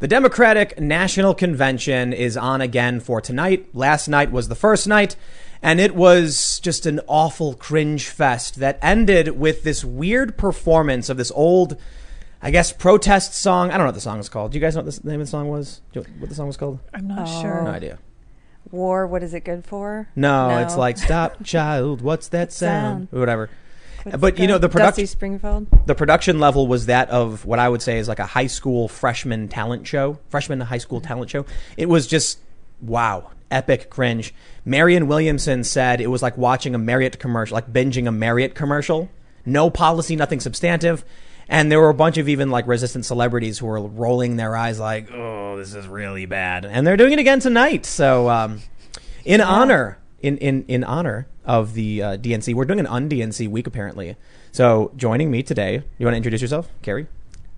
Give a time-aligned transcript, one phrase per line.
[0.00, 3.66] The Democratic National Convention is on again for tonight.
[3.74, 5.16] Last night was the first night,
[5.60, 11.16] and it was just an awful cringe fest that ended with this weird performance of
[11.16, 11.76] this old,
[12.40, 13.70] I guess, protest song.
[13.70, 14.52] I don't know what the song is called.
[14.52, 15.80] Do you guys know what the name of the song was?
[15.92, 16.78] Do you know what the song was called?
[16.94, 17.42] I'm not Oh.
[17.42, 17.62] sure.
[17.64, 17.98] No idea.
[18.70, 20.08] War, what is it good for?
[20.14, 20.58] No, No.
[20.58, 23.18] it's like "Stop, Child, What's That Sound?" Sound.
[23.20, 23.50] whatever.
[24.18, 25.66] But, you know, the production- Springfield.
[25.86, 28.88] the production level was that of what I would say is like a high school
[28.88, 31.44] freshman talent show, freshman high school talent show.
[31.76, 32.38] It was just
[32.80, 34.32] wow, epic cringe.
[34.64, 39.08] Marianne Williamson said it was like watching a Marriott commercial, like binging a Marriott commercial.
[39.44, 41.04] No policy, nothing substantive.
[41.48, 44.78] And there were a bunch of even like resistant celebrities who were rolling their eyes
[44.78, 47.86] like, "Oh, this is really bad." And they're doing it again tonight.
[47.86, 48.60] So, um,
[49.24, 53.66] in honor, in, in, in honor of the uh, DNC, we're doing an un-DNC week
[53.66, 54.14] apparently.
[54.52, 57.06] So, joining me today, you want to introduce yourself, Carrie?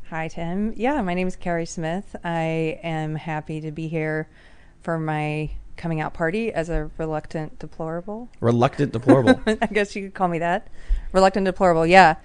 [0.08, 0.72] Hi, Tim.
[0.76, 2.16] Yeah, my name is Carrie Smith.
[2.24, 4.28] I am happy to be here
[4.80, 8.28] for my coming out party as a reluctant deplorable.
[8.40, 9.40] Reluctant deplorable.
[9.46, 10.68] I guess you could call me that.
[11.12, 11.86] Reluctant deplorable.
[11.86, 12.16] Yeah.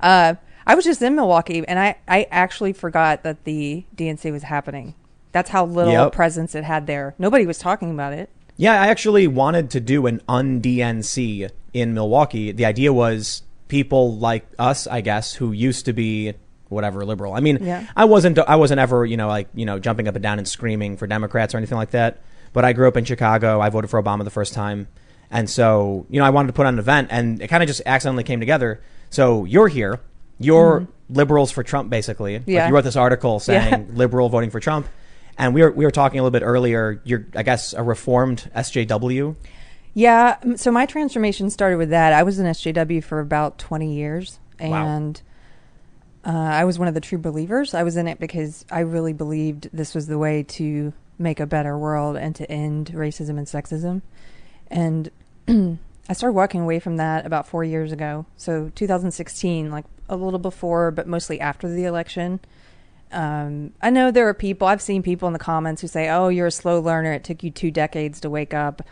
[0.00, 0.34] Uh,
[0.66, 4.94] I was just in Milwaukee and I, I actually forgot that the DNC was happening.
[5.32, 6.12] That's how little Yep.
[6.12, 7.14] presence it had there.
[7.18, 8.30] Nobody was talking about it.
[8.56, 12.52] Yeah, I actually wanted to do an un-DNC in Milwaukee.
[12.52, 16.34] The idea was people like us, I guess, who used to be
[16.68, 17.34] whatever liberal.
[17.34, 17.86] I mean, Yeah.
[17.96, 20.46] I wasn't I wasn't ever, you know, like, you know, jumping up and down and
[20.48, 22.20] screaming for Democrats or anything like that.
[22.52, 23.60] But I grew up in Chicago.
[23.60, 24.86] I voted for Obama the first time.
[25.30, 27.66] And so, you know, I wanted to put on an event and it kind of
[27.66, 28.80] just accidentally came together.
[29.10, 30.00] So, you're here.
[30.38, 32.34] You're liberals for Trump basically.
[32.34, 32.50] Like, Mm-hmm.
[32.50, 32.68] Yeah.
[32.68, 33.84] you wrote this article saying Yeah.
[33.94, 34.86] liberal voting for Trump.
[35.36, 37.00] And we were we were talking a little bit earlier.
[37.04, 39.36] You're, I guess, a reformed SJW.
[39.94, 40.36] Yeah.
[40.56, 42.12] So my transformation started with that.
[42.12, 44.38] I was an SJW for about 20 years.
[44.60, 44.86] Wow.
[44.86, 45.22] And
[46.24, 47.74] uh, I was one of the true believers.
[47.74, 51.46] I was in it because I really believed this was the way to make a
[51.46, 54.02] better world and to end racism and sexism.
[54.68, 55.10] And
[56.08, 58.26] I started walking away from that about four years ago.
[58.36, 62.40] So 2016, like a little before, but mostly after the election.
[63.14, 66.28] Um, I know there are people, I've seen people in the comments who say, oh,
[66.28, 67.12] you're a slow learner.
[67.12, 68.82] It took you two decades to wake up.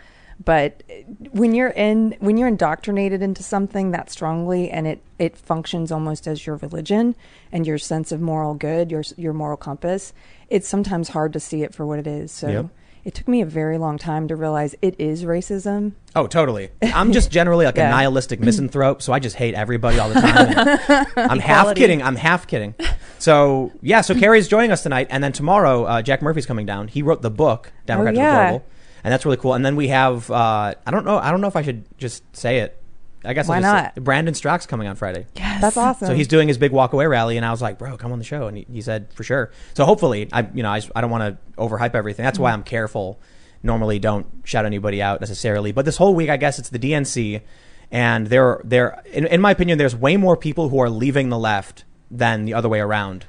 [0.44, 0.82] But
[1.30, 6.26] when you're in, when you're indoctrinated into something that strongly and it, it functions almost
[6.26, 7.14] as your religion
[7.52, 10.12] and your sense of moral good, your, your moral compass,
[10.48, 12.32] it's sometimes hard to see it for what it is.
[12.32, 12.66] So Yep.
[13.04, 15.92] It took me a very long time to realize it is racism.
[16.14, 16.70] Oh, totally.
[16.82, 21.06] I'm just generally like a nihilistic misanthrope, so I just hate everybody all the time.
[21.16, 22.02] I'm half kidding.
[22.02, 22.74] I'm half kidding.
[23.18, 26.88] So yeah, so Carrie's joining us tonight, and then tomorrow uh, Jack Murphy's coming down.
[26.88, 28.30] He wrote the book Democrats Oh, yeah.
[28.44, 28.66] Deplorable,
[29.04, 29.54] and that's really cool.
[29.54, 32.24] And then we have uh, I don't know I don't know if I should just
[32.36, 32.81] say it.
[33.24, 34.04] I guess I'll Why just say- not?
[34.04, 35.26] Brandon Straka's coming on Friday.
[35.36, 35.60] Yes.
[35.60, 36.08] That's awesome.
[36.08, 38.18] So he's doing his big walk away rally, and I was like, "Bro, come on
[38.18, 40.92] the show." And he, he said, "For sure." So hopefully, I you know I, just-
[40.96, 42.24] I don't want to overhype everything.
[42.24, 42.60] That's why mm-hmm.
[42.60, 43.20] I'm careful.
[43.62, 45.70] Normally, don't shout anybody out necessarily.
[45.72, 47.42] But this whole week, I guess it's the DNC,
[47.90, 51.38] and there there in, in my opinion, there's way more people who are leaving the
[51.38, 53.26] left than the other way around.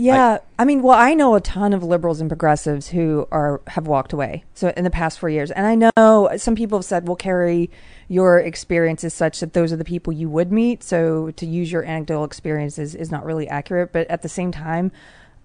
[0.00, 3.86] Yeah, I mean, well, I know a ton of liberals and progressives who are have
[3.86, 4.44] walked away.
[4.54, 7.70] So in the past four years, and I know some people have said, "Well, Carrie,
[8.08, 11.70] your experience is such that those are the people you would meet." So to use
[11.70, 13.92] your anecdotal experiences is not really accurate.
[13.92, 14.90] But at the same time,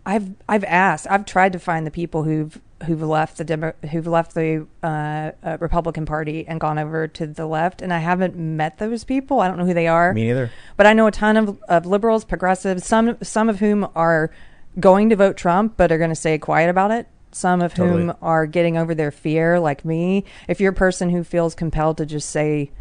[0.05, 4.07] I've I've asked, I've tried to find the people who've who've left the Demo- who've
[4.07, 8.35] left the uh, uh, Republican Party and gone over to the left, and I haven't
[8.35, 9.39] met those people.
[9.39, 10.13] I don't know who they are.
[10.13, 10.51] Me neither.
[10.77, 14.31] But I know a ton of, of liberals, progressives, some some of whom are
[14.79, 17.07] going to vote Trump, but are going to stay quiet about it.
[17.31, 20.23] Some of whom are getting over their fear, like me.
[20.47, 22.71] If you're a person who feels compelled to just say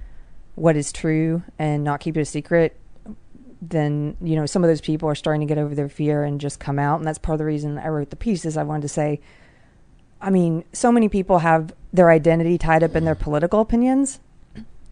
[0.55, 2.79] what is true and not keep it a secret,
[3.61, 6.41] then you know some of those people are starting to get over their fear and
[6.41, 6.99] just come out.
[6.99, 8.45] And that's part of the reason I wrote the piece.
[8.45, 9.21] Is I wanted to say,
[10.25, 14.21] I mean, so many people have their identity tied up in their political opinions,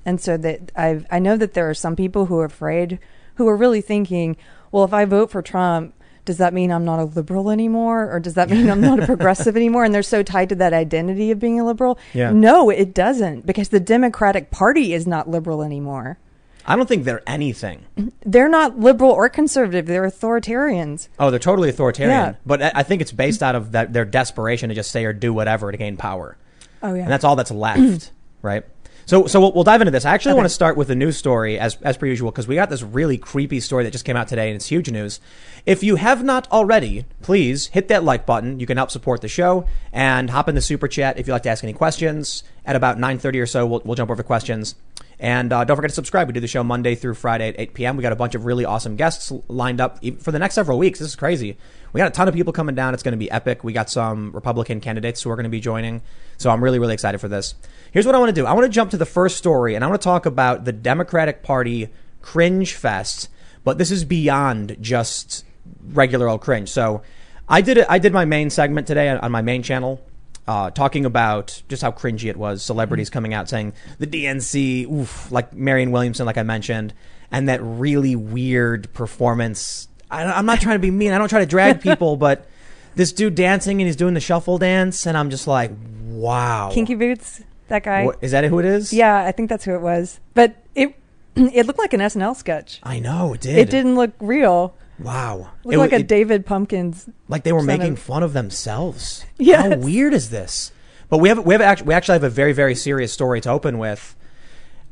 [0.05, 2.99] and so that I I know that there are some people who are afraid,
[3.37, 4.37] who are really thinking,
[4.71, 5.95] well, if I vote for Trump,
[6.25, 9.07] does that mean I'm not a liberal anymore, or does that mean I'm not a
[9.13, 9.85] progressive anymore?
[9.85, 11.99] And they're so tied to that identity of being a liberal.
[12.13, 12.31] Yeah.
[12.31, 16.19] No, it doesn't, because the Democratic Party is not liberal anymore.
[16.67, 17.85] I don't think they're anything.
[18.25, 19.87] They're not liberal or conservative.
[19.87, 21.09] They're authoritarians.
[21.19, 22.11] Oh, they're totally authoritarian.
[22.17, 22.35] Yeah.
[22.47, 25.33] But I think it's based out of that their desperation to just say or do
[25.35, 26.37] whatever to gain power.
[26.83, 27.03] Oh yeah.
[27.05, 28.11] and that's all that's left,
[28.43, 28.65] right?
[29.05, 30.05] So, so we'll, we'll dive into this.
[30.05, 30.37] I actually Okay.
[30.39, 32.83] want to start with a news story as as per usual because we got this
[32.83, 35.19] really creepy story that just came out today and it's huge news.
[35.67, 38.61] If you have not already, please hit that like button.
[38.61, 41.43] You can help support the show and hop in the super chat if you'd like
[41.43, 42.45] to ask any questions.
[42.65, 44.77] At about 9:30 or so, we'll, we'll jump over questions.
[45.23, 46.27] And uh, don't forget to subscribe.
[46.27, 47.97] We do the show Monday through Friday at 8 p.m.
[47.97, 50.99] We got a bunch of really awesome guests lined up for the next several weeks.
[50.99, 51.57] This is crazy.
[51.93, 52.93] We got a ton of people coming down.
[52.93, 53.63] It's going to be epic.
[53.63, 56.03] We got some Republican candidates who are going to be joining.
[56.39, 57.55] So I'm really, really excited for this.
[57.93, 58.47] Here's what I want to do.
[58.47, 60.73] I want to jump to the first story, and I want to talk about the
[60.73, 61.89] Democratic Party
[62.21, 63.29] cringe fest.
[63.63, 65.45] But this is beyond just
[65.87, 66.69] regular old cringe.
[66.69, 67.03] So
[67.49, 67.87] I did it.
[67.89, 70.05] I did my main segment today on my main channel
[70.47, 72.63] uh, talking about just how cringy it was.
[72.63, 76.95] Celebrities coming out saying the DNC, oof, like Marianne Williamson, like I mentioned,
[77.31, 79.89] and that really weird performance.
[80.11, 81.13] I, I'm not trying to be mean.
[81.13, 82.47] I don't try to drag people, but
[82.95, 85.71] this dude dancing and he's doing the shuffle dance, and I'm just like,
[86.09, 86.71] wow.
[86.73, 88.05] Kinky Boots, that guy.
[88.05, 88.93] What, is that who it is?
[88.93, 90.21] Yeah, I think that's who it was.
[90.35, 90.97] But it
[91.37, 92.81] it looked like an SNL sketch.
[92.83, 93.59] I know it did.
[93.59, 94.75] It didn't look real.
[95.03, 95.51] Wow.
[95.65, 97.09] It It- like a it- David Pumpkins.
[97.29, 99.25] like they were making of- fun of themselves.
[99.39, 99.63] Yeah.
[99.71, 100.73] How weird is this?
[101.09, 103.51] But we have we have actually we actually have a very very serious story to
[103.51, 104.17] open with.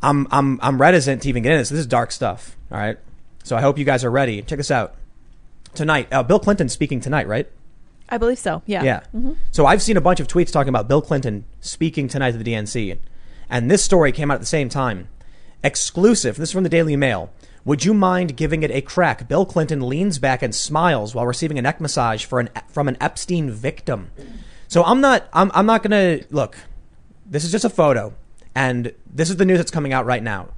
[0.02, 1.68] I'm I'm I'm reticent to even get into this.
[1.70, 2.56] This is dark stuff.
[2.70, 2.98] All right.
[3.42, 4.42] So I hope you guys are ready.
[4.42, 4.94] Check this out.
[5.74, 7.48] Tonight, uh, Bill Clinton speaking tonight, right?
[8.08, 8.60] I believe so.
[8.66, 8.82] Yeah.
[8.82, 9.00] Yeah.
[9.52, 12.44] So I've seen a bunch of tweets talking about Bill Clinton speaking tonight to the
[12.44, 12.98] DNC.
[13.48, 15.08] And this story came out at the same time.
[15.62, 16.36] Exclusive.
[16.36, 17.30] This is from the Daily Mail.
[17.64, 19.28] Would you mind giving it a crack?
[19.28, 22.96] Bill Clinton leans back and smiles while receiving a neck massage for an, from an
[23.00, 24.10] Epstein victim.
[24.68, 25.90] So I'm not, I'm, I'm not going
[26.20, 26.56] to, look,
[27.26, 28.14] this is just a photo.
[28.54, 30.48] And this is the news that's coming out right now.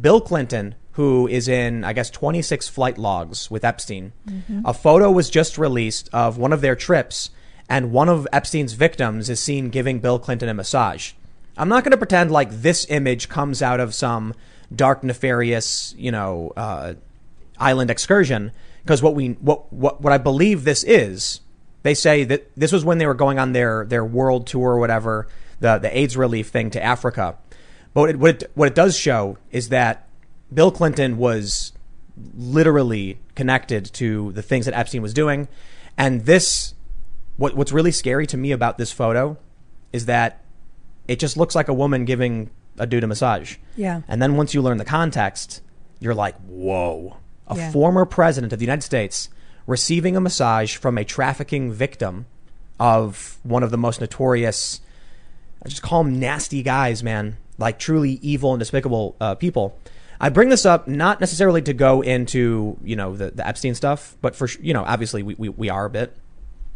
[0.00, 4.60] Bill Clinton, who is in, I guess, 26 flight logs with Epstein, mm-hmm.
[4.64, 7.30] a photo was just released of one of their trips,
[7.68, 11.12] and one of Epstein's victims is seen giving Bill Clinton a massage.
[11.56, 14.34] I'm not going to pretend like this image comes out of some
[14.74, 16.94] dark, nefarious, you know, uh,
[17.58, 18.52] island excursion,
[18.82, 21.40] because what we, what, what, what I believe this is,
[21.82, 24.78] they say that this was when they were going on their, their world tour or
[24.78, 25.26] whatever,
[25.60, 27.36] the, the AIDS relief thing to Africa.
[27.92, 30.08] But what it, what it, what it does show is that
[30.52, 31.72] Bill Clinton was
[32.36, 35.48] literally connected to the things that Epstein was doing.
[35.96, 36.74] And this,
[37.36, 39.36] what, what's really scary to me about this photo
[39.92, 40.42] is that
[41.08, 42.50] it just looks like a woman giving
[42.80, 43.56] a dude a massage.
[43.76, 44.02] Yeah.
[44.08, 45.62] And then once you learn the context,
[46.00, 47.18] you're like, whoa.
[47.46, 47.70] A Yeah.
[47.72, 49.28] former president of the United States
[49.66, 52.26] receiving a massage from a trafficking victim
[52.78, 54.80] of one of the most notorious,
[55.64, 57.36] I just call them nasty guys, man.
[57.58, 59.76] Like truly evil and despicable uh, people.
[60.20, 64.16] I bring this up not necessarily to go into, you know, the, the Epstein stuff,
[64.22, 66.16] but for, you know, obviously we, we, we are a bit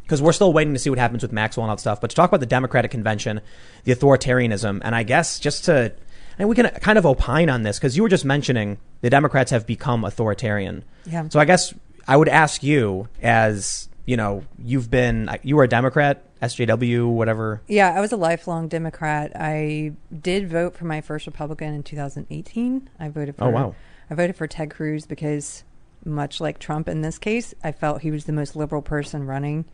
[0.04, 2.00] because we're still waiting to see what happens with Maxwell and all that stuff.
[2.00, 3.40] But to talk about the Democratic convention,
[3.84, 5.94] the authoritarianism, and I guess just to,
[6.38, 9.50] and we can kind of opine on this because you were just mentioning the Democrats
[9.50, 10.84] have become authoritarian.
[11.06, 11.28] Yeah.
[11.30, 11.72] So I guess
[12.06, 17.08] I would ask you, as you know, you've been, uh, you were a Democrat, SJW,
[17.08, 17.62] whatever.
[17.66, 19.32] Yeah, I was a lifelong Democrat.
[19.34, 22.90] I did vote for my first Republican in 2018.
[23.00, 23.74] I voted oh, for Oh, wow.
[24.10, 25.64] I voted for Ted Cruz because
[26.04, 29.64] much like Trump in this case, I felt he was the most liberal person running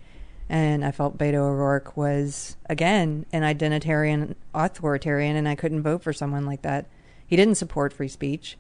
[0.51, 6.13] and I felt Beto O'Rourke was again an identitarian authoritarian and I couldn't vote for
[6.13, 6.87] someone like that.
[7.27, 8.59] He didn't support free speech.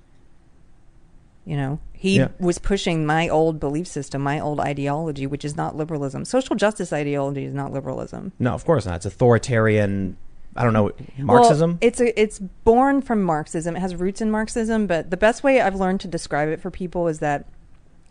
[1.44, 2.28] You know, he Yeah.
[2.38, 6.25] was pushing my old belief system, my old ideology, which is not liberalism.
[6.25, 8.32] Social justice ideology is not liberalism.
[8.38, 8.96] No, of course not.
[8.96, 10.16] It's authoritarian.
[10.54, 11.70] I don't know Marxism.
[11.70, 13.75] Well, it's a, it's born from Marxism.
[13.75, 16.70] It has roots in Marxism, but the best way I've learned to describe it for
[16.70, 17.46] people is that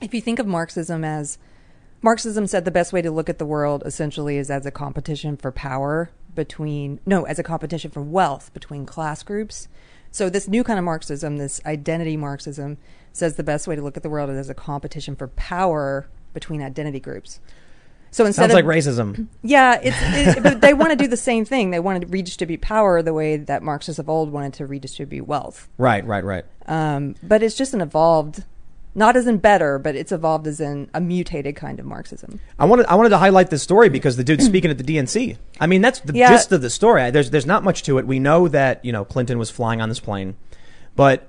[0.01, 1.37] if you think of Marxism as
[2.01, 5.35] Marxism said the best way to look at the world essentially is as a competition
[5.35, 9.67] for power between no, as a competition for wealth between class groups.
[10.11, 12.77] So this new kind of Marxism, this identity Marxism,
[13.11, 16.07] says the best way to look at the world is as a competition for power
[16.33, 17.39] between identity groups.
[18.11, 19.27] So instead of Sounds like racism.
[19.43, 21.69] yeah, it's it, but they want to do the same thing.
[21.69, 25.67] They want to redistribute power the way that Marxists of old wanted to redistribute wealth.
[25.77, 26.45] Right, right, right.
[26.65, 28.45] Um, but it's just an evolved,
[28.99, 32.39] not as in better, but it's evolved as in a mutated kind of Marxism.
[32.59, 35.37] I wanted I wanted to highlight this story because the dude's speaking at the DNC.
[35.59, 36.29] I mean, that's the Yeah.
[36.29, 37.09] gist of the story.
[37.09, 38.05] There's there's not much to it.
[38.05, 40.35] We know that you know Clinton was flying on this plane,
[40.95, 41.27] but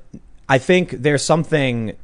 [0.49, 1.97] I think there's something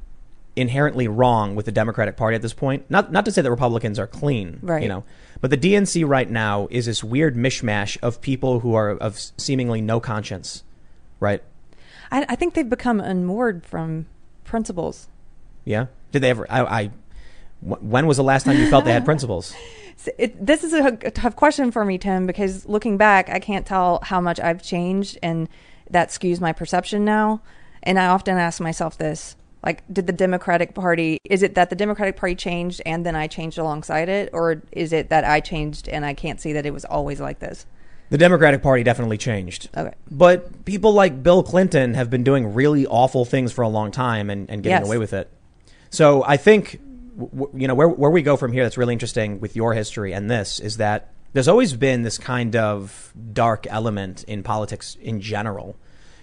[0.55, 2.85] inherently wrong with the Democratic Party at this point.
[2.89, 4.83] Not not to say that Republicans are clean, Right.
[4.83, 5.05] You know,
[5.41, 9.81] but the DNC right now is this weird mishmash of people who are of seemingly
[9.83, 10.63] no conscience,
[11.21, 11.43] right?
[12.11, 14.07] I, I think they've become unmoored from
[14.45, 15.09] principles.
[15.67, 15.87] Yeah.
[16.13, 16.47] Did they ever?
[16.51, 16.63] I.
[16.63, 16.91] I
[17.61, 19.55] when was the last time you felt they had principles?
[19.97, 23.39] So It, this is a, a tough question for me, Tim, because looking back, I
[23.39, 25.49] can't tell how much I've changed, and
[25.91, 27.43] that skews my perception now.
[27.83, 31.77] And I often ask myself this like, did the Democratic Party, is it that the
[31.77, 34.31] Democratic Party changed and then I changed alongside it?
[34.33, 37.41] Or is it that I changed and I can't see that it was always like
[37.41, 37.67] this?
[38.11, 39.69] The Democratic Party definitely changed.
[39.77, 39.93] Okay.
[40.09, 44.31] But people like Bill Clinton have been doing really awful things for a long time
[44.31, 44.87] and, and getting Yes.
[44.87, 45.29] away with it.
[45.91, 46.81] So I think,
[47.55, 50.31] you know, where, where we go from here that's really interesting with your history and
[50.31, 55.77] this is that there's always been this kind of dark element in politics in general.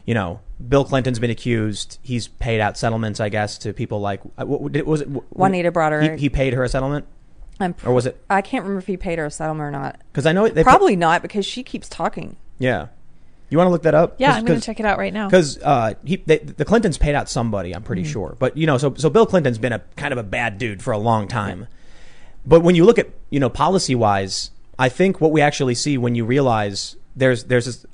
[0.06, 1.98] You know, Bill Clinton's been accused.
[2.02, 6.16] He's paid out settlements, I guess, to people like uh, what, was it Juanita Broaddrick-
[6.16, 7.06] He, he paid her a settlement,
[7.60, 8.22] I'm or was it?
[8.30, 10.02] I can't remember if he paid her a settlement or not.
[10.12, 12.36] Because I know they put- Probably not because she keeps talking.
[12.60, 12.88] yeah.
[13.54, 14.16] You want to look that up?
[14.18, 15.28] Yeah, I'm going to check it out right now.
[15.28, 17.72] because uh, he they, the Clintons paid out somebody.
[17.72, 17.86] I'm Mm-hmm.
[17.88, 20.58] pretty sure, but you know, so so Bill Clinton's been a kind of a bad
[20.58, 21.68] dude for a long time.
[22.46, 25.98] But when you look at you know policy wise, I think what we actually see
[26.00, 27.86] when you realize there's there's this,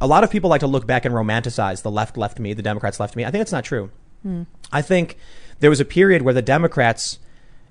[0.00, 2.62] a lot of people like to look back and romanticize the left left me, the
[2.62, 3.24] Democrats left me.
[3.24, 3.90] I think that's not true.
[4.22, 4.42] Hmm.
[4.72, 5.16] I think
[5.60, 7.18] there was a period where the Democrats,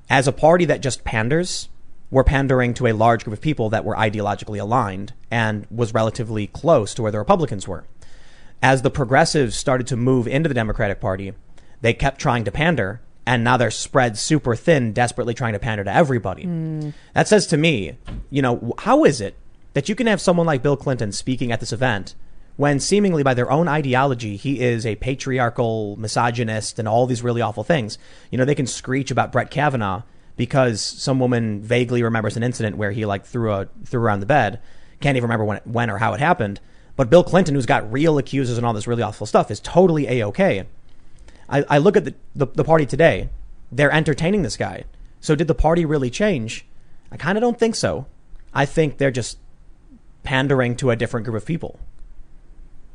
[0.10, 1.68] as a party that just panders,
[2.12, 6.48] were pandering to a large group of people that were ideologically aligned and was relatively
[6.48, 7.86] close to where the Republicans were.
[8.62, 11.34] As the progressives started to move into the Democratic Party,
[11.82, 15.84] they kept trying to pander, and now they're spread super thin, desperately trying to pander
[15.84, 16.44] to everybody.
[16.44, 16.90] Hmm.
[17.14, 17.98] That says to me,
[18.30, 19.36] you know, how is it
[19.74, 22.16] that you can have someone like Bill Clinton speaking at this event
[22.58, 27.42] when seemingly by their own ideology he is a patriarchal misogynist and all these really
[27.42, 27.98] awful things?
[28.32, 30.02] You know, they can screech about Brett Kavanaugh
[30.40, 34.26] because some woman vaguely remembers an incident where he like threw a threw around the
[34.26, 34.62] bed,
[35.02, 36.62] can't even remember when when or how it happened.
[36.96, 40.08] But Bill Clinton, who's got real accusers and all this really awful stuff, is totally
[40.08, 40.66] a okay.
[41.50, 43.28] I, I look at the, the the party today;
[43.70, 44.86] they're entertaining this guy.
[45.20, 46.66] So did the party really change?
[47.12, 48.06] I kind of don't think so.
[48.54, 49.40] I think they're just
[50.24, 51.82] pandering to a different group of people.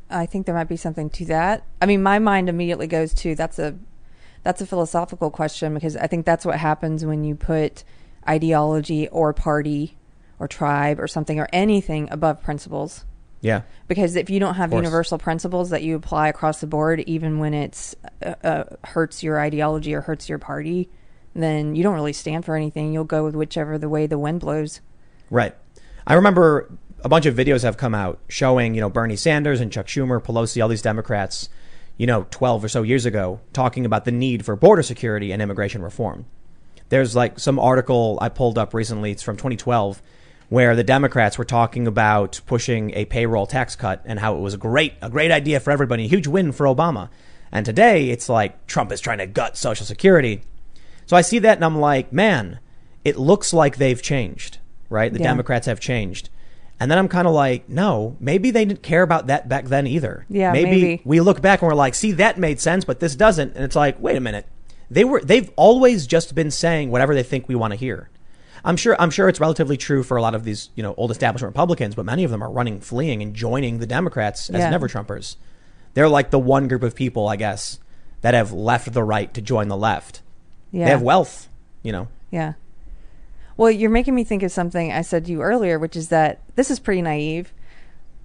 [0.09, 1.63] I think there might be something to that.
[1.79, 3.75] I mean, my mind immediately goes to that's a
[4.45, 7.83] that's a philosophical question because I think that's what happens when you put
[8.29, 9.97] ideology or party
[10.37, 13.05] or tribe or something or anything above principles.
[13.41, 17.37] Yeah, Because if you don't have universal principles that you apply across the board, even
[17.39, 20.89] when it's uh, uh, hurts your ideology or hurts your party,
[21.35, 22.93] then you don't really stand for anything.
[22.93, 24.81] You'll go with whichever the way the wind blows.
[25.29, 25.55] right.
[26.07, 26.71] I remember
[27.03, 30.23] a bunch of videos have come out showing, you know, Bernie Sanders and Chuck Schumer,
[30.23, 31.49] Pelosi, all these Democrats,
[31.97, 35.41] you know, 12 or so years ago, talking about the need for border security and
[35.41, 36.25] immigration reform.
[36.89, 40.01] There's like some article I pulled up recently, it's from 2012,
[40.49, 44.53] where the Democrats were talking about pushing a payroll tax cut and how it was
[44.53, 47.09] a great, a great idea for everybody, a huge win for Obama.
[47.51, 50.41] And today it's like Trump is trying to gut Social Security.
[51.05, 52.59] So I see that and I'm like, man,
[53.03, 54.57] it looks like they've changed,
[54.89, 55.11] right?
[55.11, 55.27] The Yeah.
[55.29, 56.29] Democrats have changed.
[56.79, 59.87] And then I'm kind of like, no, maybe they didn't care about that back then
[59.87, 60.25] either.
[60.29, 61.01] Yeah, maybe, maybe.
[61.05, 63.55] we look back and we're like, see, that made sense, but this doesn't.
[63.55, 64.45] And it's like, wait a minute.
[64.89, 68.09] They were they've always just been saying whatever they think we want to hear.
[68.63, 71.11] I'm sure I'm sure it's relatively true for a lot of these, you know, old
[71.11, 74.69] establishment Republicans, but many of them are running fleeing and joining the Democrats as Yeah.
[74.69, 75.37] never Trumpers.
[75.93, 77.79] They're like the one group of people, I guess,
[78.21, 80.21] that have left the right to join the left.
[80.71, 80.85] Yeah.
[80.85, 81.47] They have wealth,
[81.83, 82.09] you know.
[82.31, 82.53] Yeah.
[83.57, 86.41] Well, you're making me think of something I said to you earlier, which is that
[86.55, 87.53] this is pretty naive,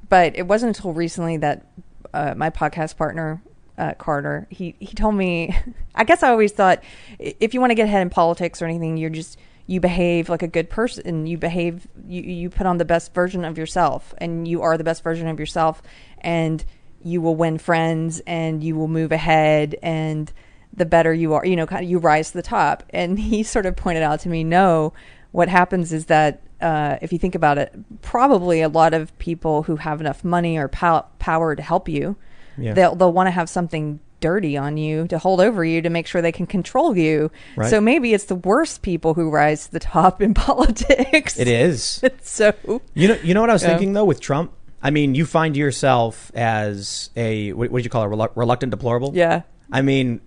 [0.08, 1.66] but it wasn't until recently that
[2.12, 3.40] uh, my podcast partner
[3.78, 5.56] uh, Carter he he told me.
[5.94, 6.82] I guess I always thought
[7.18, 10.42] if you want to get ahead in politics or anything, you're just you behave like
[10.42, 11.26] a good person.
[11.26, 14.84] You behave you you put on the best version of yourself, and you are the
[14.84, 15.82] best version of yourself,
[16.18, 16.64] and
[17.02, 20.30] you will win friends, and you will move ahead, and
[20.72, 22.82] the better you are, you know, kind of you rise to the top.
[22.90, 24.92] And he sort of pointed out to me, no,
[25.32, 29.62] what happens is that uh, if you think about it, probably a lot of people
[29.62, 32.16] who have enough money or pow- power to help you,
[32.58, 32.74] Yeah.
[32.74, 36.06] they'll they'll want to have something dirty on you to hold over you to make
[36.06, 37.30] sure they can control you.
[37.56, 37.70] Right.
[37.70, 41.38] So maybe it's the worst people who rise to the top in politics.
[41.38, 42.04] It is.
[42.22, 42.52] so
[42.92, 43.68] You know, you know what I was Yeah.
[43.70, 44.52] thinking though with Trump.
[44.82, 48.70] I mean, you find yourself as a what, what did you call it, Relu- reluctant
[48.70, 49.12] deplorable?
[49.14, 50.20] yeah, I mean,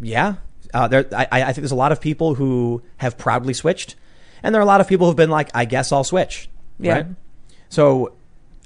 [0.00, 0.34] yeah.
[0.74, 3.94] Uh, there, I, I think there's a lot of people who have proudly switched,
[4.42, 6.94] and there are a lot of people who've been like, "I guess I'll switch." Yeah.
[6.94, 7.06] Right?
[7.68, 8.12] So,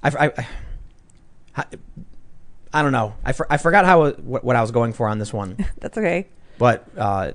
[0.03, 0.47] I, I,
[1.57, 1.65] I,
[2.73, 3.15] I don't know.
[3.25, 5.99] I, for, I forgot how what, what I was going for on this one, that's
[5.99, 6.29] okay.
[6.59, 7.33] but uh,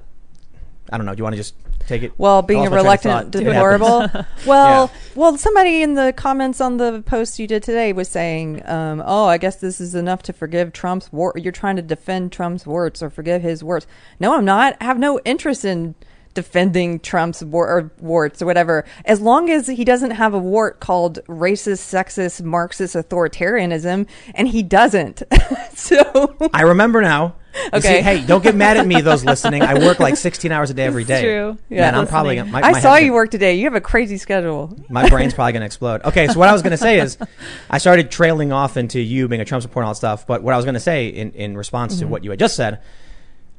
[0.89, 1.13] I don't know.
[1.13, 1.56] Do you want to just
[1.88, 2.13] take it?
[2.18, 3.44] Well, being a lost my train of reluctant.
[3.44, 4.25] Deplorable.
[4.46, 9.01] well, well, somebody in the comments on the post you did today was saying, um,
[9.06, 11.34] "Oh, I guess this is enough to forgive Trump's war.
[11.36, 13.88] You're trying to defend Trump's words or forgive his words."
[14.20, 14.77] No, I'm not.
[14.80, 15.96] I have no interest in
[16.36, 18.86] defending Trump's war- or warts or whatever.
[19.06, 24.62] As long as he doesn't have a wart called racist, sexist, Marxist authoritarianism, and he
[24.63, 25.24] doesn't.
[25.74, 27.36] so I remember now.
[27.56, 28.01] You see, Okay.
[28.01, 29.62] hey, don't get mad at me, those listening.
[29.62, 31.22] I work like 16 hours a day every day.
[31.24, 31.58] True.
[31.70, 32.51] Man, I'm probably listening.
[32.51, 33.56] gonna, my, I saw you gonna- work today.
[33.56, 34.77] You have a crazy schedule.
[34.89, 36.04] My brain's probably going to explode.
[36.04, 37.18] Okay, so what I was going to say is,
[37.70, 40.27] I started trailing off into you being a Trump supporter and all that stuff.
[40.27, 42.01] But what I was going to say in, in response Mm-hmm.
[42.01, 42.82] to what you had just said,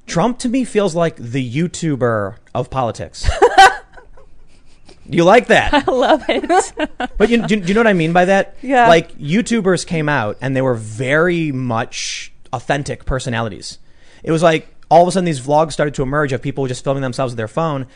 [0.07, 3.29] Trump to me feels like the YouTuber of politics.
[5.09, 5.73] you like that?
[5.75, 6.73] I love it.
[7.19, 8.57] But you, do, do you know what I mean by that?
[8.63, 8.89] Yeah.
[8.89, 13.79] Like YouTubers came out and they were very much authentic personalities.
[14.23, 16.85] It was like all of a sudden these vlogs started to emerge of people just
[16.85, 17.87] filming themselves with their phone,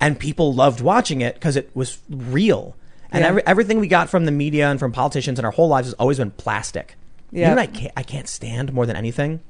[0.00, 2.74] and people loved watching it because it was real.
[3.12, 3.28] And Yeah.
[3.28, 5.94] every, everything we got from the media and from politicians in our whole lives has
[5.94, 6.96] always been plastic.
[7.30, 7.48] You Yeah.
[7.50, 9.40] know what I can't, I can't stand more than anything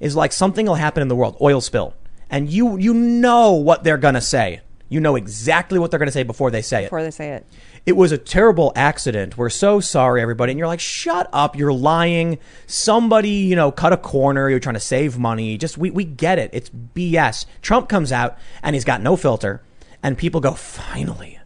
[0.00, 1.94] is like something will happen in the world, oil spill,
[2.30, 4.60] and you you know what they're gonna say.
[4.88, 7.46] You know exactly what they're gonna say before they say it Before they say it.
[7.86, 9.36] it was a terrible accident.
[9.36, 10.52] We're so sorry, everybody.
[10.52, 11.56] And you're like, shut up.
[11.56, 12.38] You're lying.
[12.66, 14.48] Somebody, you know, cut a corner.
[14.48, 15.56] You're trying to save money.
[15.58, 16.50] Just, we, we get it.
[16.52, 17.46] It's BS.
[17.62, 19.62] Trump comes out and he's got no filter.
[20.02, 21.38] And people go, finally.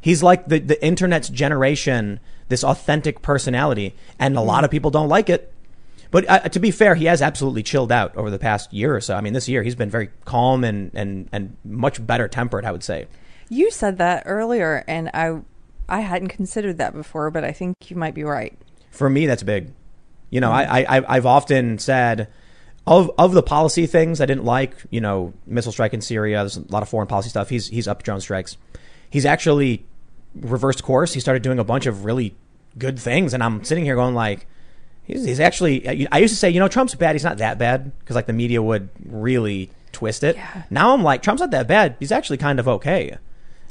[0.00, 3.94] He's like the, the internet's generation, this authentic personality.
[4.18, 5.49] And a lot of people don't like it.
[6.10, 9.00] But uh, to be fair, he has absolutely chilled out over the past year or
[9.00, 9.14] so.
[9.14, 12.72] I mean, this year he's been very calm and, and, and much better tempered, I
[12.72, 13.06] would say.
[13.48, 15.40] You said that earlier, and I,
[15.88, 18.56] I hadn't considered that before, but I think you might be right.
[18.90, 19.72] for me that's big
[20.30, 22.28] you know I, I i've often said
[22.86, 26.56] of of the policy things i didn't like you know missile strike in syria there's
[26.56, 28.56] a lot of foreign policy stuff he's he's up drone strikes
[29.10, 29.84] he's actually
[30.34, 32.36] reversed course he started doing a bunch of really
[32.78, 34.46] good things and i'm sitting here going like
[35.12, 37.92] he's, he's actually i used to say you know trump's bad he's not that bad
[38.00, 40.62] because like the media would really twist it Yeah.
[40.70, 43.16] now i'm like trump's not that bad he's actually kind of okay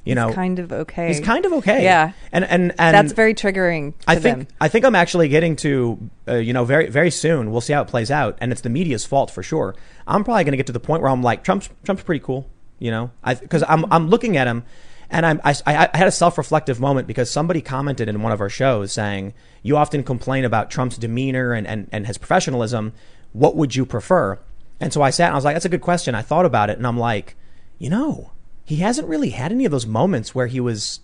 [0.05, 1.07] you know kind of okay.
[1.09, 2.13] he's kind of okay Yeah.
[2.31, 3.97] and and and That's very triggering.
[3.99, 4.47] To I think them.
[4.61, 7.51] I think I'm actually getting to uh, you know very very soon.
[7.51, 9.75] We'll see how it plays out, and it's the media's fault for sure.
[10.07, 12.49] I'm probably going to get to the point where I'm like Trump's Trump's pretty cool,
[12.79, 14.63] you know, because I'm I'm looking at him,
[15.09, 18.41] and I'm I, I had a self reflective moment because somebody commented in one of
[18.41, 22.93] our shows saying you often complain about Trump's demeanor and and and his professionalism.
[23.33, 24.39] What would you prefer?
[24.79, 26.15] And so I sat and I was like, that's a good question.
[26.15, 27.35] I thought about it, and I'm like,
[27.77, 28.31] you know,
[28.63, 31.01] he hasn't really had any of those moments where he was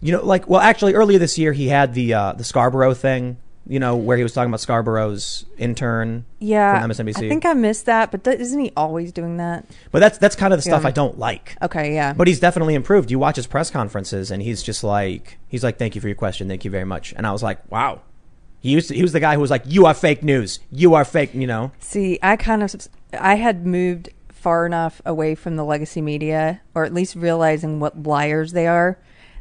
[0.00, 3.38] you know, like well, actually, earlier this year he had the uh, the Scarborough thing.
[3.68, 7.16] You know, where he was talking about Scarborough's intern yeah, from MSNBC.
[7.16, 9.66] I think I missed that, but th- isn't he always doing that?
[9.90, 11.56] but that's that's kind of the stuff I don't like.
[11.60, 12.12] Okay, yeah.
[12.12, 13.10] But he's definitely improved.
[13.10, 16.16] You watch his press conferences, and he's just like he's like, "Thank you for your
[16.16, 16.48] question.
[16.48, 18.02] Thank you very much." And I was like, "Wow."
[18.60, 20.60] He used to, he was the guy who was like, "You are fake news.
[20.70, 21.72] You are fake." You know.
[21.80, 22.74] See, I kind of
[23.18, 28.04] I had moved far enough away from the legacy media, or at least realizing what
[28.04, 28.98] liars they are,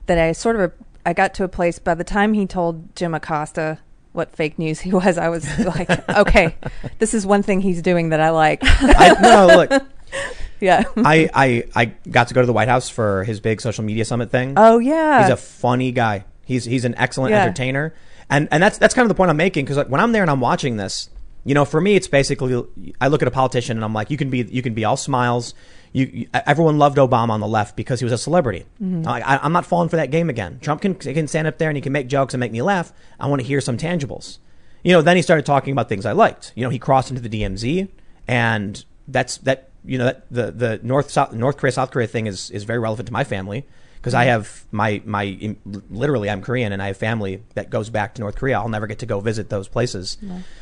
[0.07, 0.73] that I sort of
[1.05, 1.77] I got to a place.
[1.77, 3.79] By the time he told Jim Acosta
[4.15, 6.55] what fake news he was, I was like, okay,
[6.99, 8.59] this is one thing he's doing that I like.
[8.63, 9.83] I, no, look,
[10.59, 10.83] yeah.
[10.97, 14.05] I, I I got to go to the White House for his big social media
[14.05, 14.53] summit thing.
[14.57, 15.21] Oh yeah.
[15.23, 16.25] He's a funny guy.
[16.45, 17.43] He's he's an excellent Yeah.
[17.43, 17.93] entertainer,
[18.29, 20.21] and and that's that's kind of the point I'm making because like when I'm there
[20.21, 21.09] and I'm watching this,
[21.43, 22.63] you know, for me it's basically
[23.01, 24.97] I look at a politician and I'm like, you can be you can be all
[24.97, 25.53] smiles.
[25.95, 28.65] You, you everyone loved Obama on the left because he was a celebrity.
[28.83, 29.07] Mm-hmm.
[29.07, 30.59] I, I'm not falling for that game again.
[30.59, 32.91] Trump can can stand up there and he can make jokes and make me laugh.
[33.17, 34.39] I want to hear some tangibles.
[34.83, 36.51] You know, then he started talking about things I liked.
[36.53, 37.87] You know, he crossed into the DMZ,
[38.27, 39.69] and that's that.
[39.85, 42.79] You know, that the the North South North Korea South Korea thing is is very
[42.79, 45.55] relevant to my family because I have my my
[45.89, 48.57] literally I'm Korean and I have family that goes back to North Korea.
[48.57, 50.17] I'll never get to go visit those places.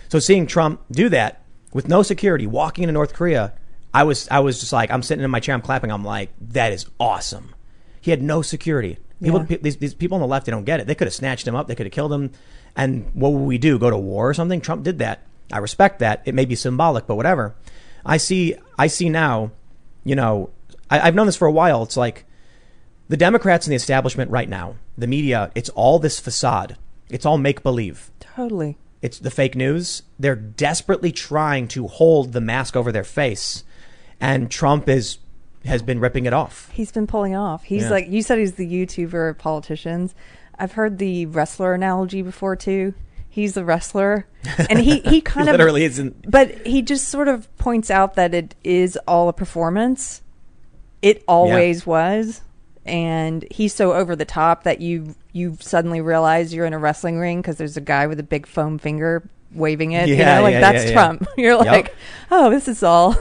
[0.09, 1.41] So seeing Trump do that
[1.73, 3.53] with no security, walking into North Korea,
[3.93, 5.91] I was I was just like I'm sitting in my chair, I'm clapping.
[5.91, 7.53] I'm like that is awesome.
[8.01, 8.97] He had no security.
[9.21, 9.45] People, Yeah.
[9.45, 10.87] pe- these, these people on the left, they don't get it.
[10.87, 11.67] They could have snatched him up.
[11.67, 12.31] They could have killed him.
[12.75, 13.79] And what would we do?
[13.79, 14.59] Go to war or something?
[14.59, 15.21] Trump did that.
[15.51, 16.21] I respect that.
[16.25, 17.55] It may be symbolic, but whatever.
[18.05, 18.55] I see.
[18.77, 19.51] I see now.
[20.03, 20.49] You know,
[20.89, 21.83] I, I've known this for a while.
[21.83, 22.25] It's like
[23.07, 25.51] the Democrats and the establishment right now, the media.
[25.55, 26.75] It's all this facade.
[27.09, 28.11] It's all make believe.
[28.19, 28.77] totally.
[29.01, 30.03] It's the fake news.
[30.19, 33.63] They're desperately trying to hold the mask over their face,
[34.19, 35.17] and Trump is
[35.65, 36.69] has been ripping it off.
[36.73, 37.63] He's been pulling off.
[37.63, 37.89] He's Yeah.
[37.91, 40.13] like you said he's the YouTuber of politicians.
[40.59, 42.93] I've heard the wrestler analogy before too.
[43.29, 44.27] He's the wrestler.
[44.69, 46.29] And he, he kind of literally isn't.
[46.29, 50.21] but he just sort of points out that it is all a performance.
[51.01, 52.41] It always was.
[52.85, 57.17] And he's so over the top that you you suddenly realize you're in a wrestling
[57.17, 59.23] ring because there's a guy with a big foam finger
[59.53, 60.09] waving it.
[60.09, 60.93] you Yeah, know, like yeah, that's yeah, yeah.
[60.93, 61.27] Trump.
[61.37, 61.65] You're Yep.
[61.65, 61.95] like,
[62.31, 63.15] oh, this is all.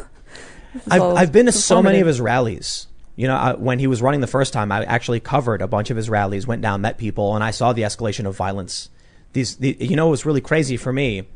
[0.91, 2.87] I've, I've been to so many of his rallies.
[3.17, 5.91] You know, I, when he was running the first time, I actually covered a bunch
[5.91, 8.89] of his rallies, went down, met people, and I saw the escalation of violence.
[9.35, 11.29] These, the, you know, it was really crazy for me.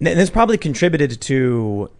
[0.00, 1.90] And this probably contributed to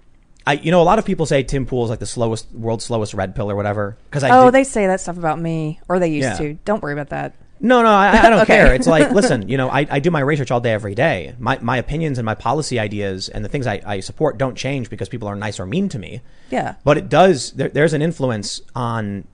[0.47, 2.85] I, you know, a lot of people say Tim Pool is like the slowest, world's
[2.85, 3.97] slowest red pill or whatever.
[4.05, 6.37] Because I oh, did- they say that stuff about me, or they used Yeah.
[6.37, 6.55] to.
[6.65, 7.35] Don't worry about that.
[7.65, 8.57] No, no, I, I don't Okay.
[8.57, 8.75] care.
[8.75, 11.35] It's like, listen, you know, I, I do my research all day, every day.
[11.39, 14.91] My, my opinions and my policy ideas and the things I, I support don't change
[14.91, 16.21] because people are nice or mean to me.
[16.51, 16.75] Yeah.
[16.85, 19.27] But it does, there, there's an influence on,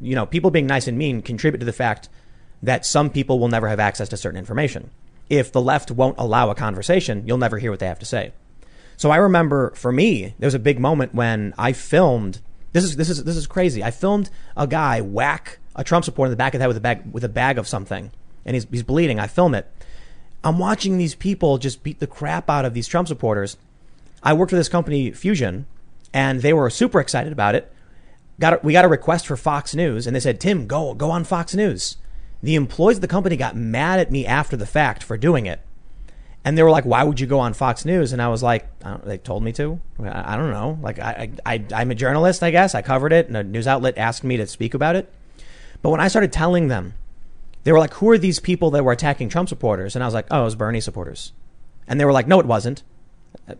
[0.00, 2.08] you know, people being nice and mean contribute to the fact
[2.62, 4.90] that some people will never have access to certain information.
[5.28, 8.32] If the left won't allow a conversation, you'll never hear what they have to say.
[8.96, 12.40] So I remember for me, there was a big moment when I filmed.
[12.72, 13.82] This is this is this is crazy.
[13.84, 16.76] I filmed a guy whack a Trump supporter in the back of the head with
[16.76, 18.10] a bag with a bag of something,
[18.44, 19.18] and he's he's bleeding.
[19.18, 19.70] I film it.
[20.42, 23.56] I'm watching these people just beat the crap out of these Trump supporters.
[24.22, 25.66] I worked for this company Fusion,
[26.12, 27.72] and they were super excited about it.
[28.40, 31.10] Got a, we got a request for Fox News, and they said, "Tim, go go
[31.10, 31.96] on Fox News."
[32.42, 35.60] The employees of the company got mad at me after the fact for doing it.
[36.44, 38.68] And they were like, "Why would you go on Fox News?" And I was like,
[38.84, 39.80] I "They told me to.
[39.98, 40.78] I, I don't know.
[40.82, 42.74] Like, I, I, I, I'm a journalist, I guess.
[42.74, 45.10] I covered it, and a news outlet asked me to speak about it.
[45.84, 46.94] But when I started telling them,
[47.64, 50.14] they were like, "Who are these people that were attacking Trump supporters?" And I was
[50.14, 51.32] like, "Oh, it was Bernie supporters."
[51.86, 52.82] And they were like, "No, it wasn't.
[53.46, 53.54] Uh,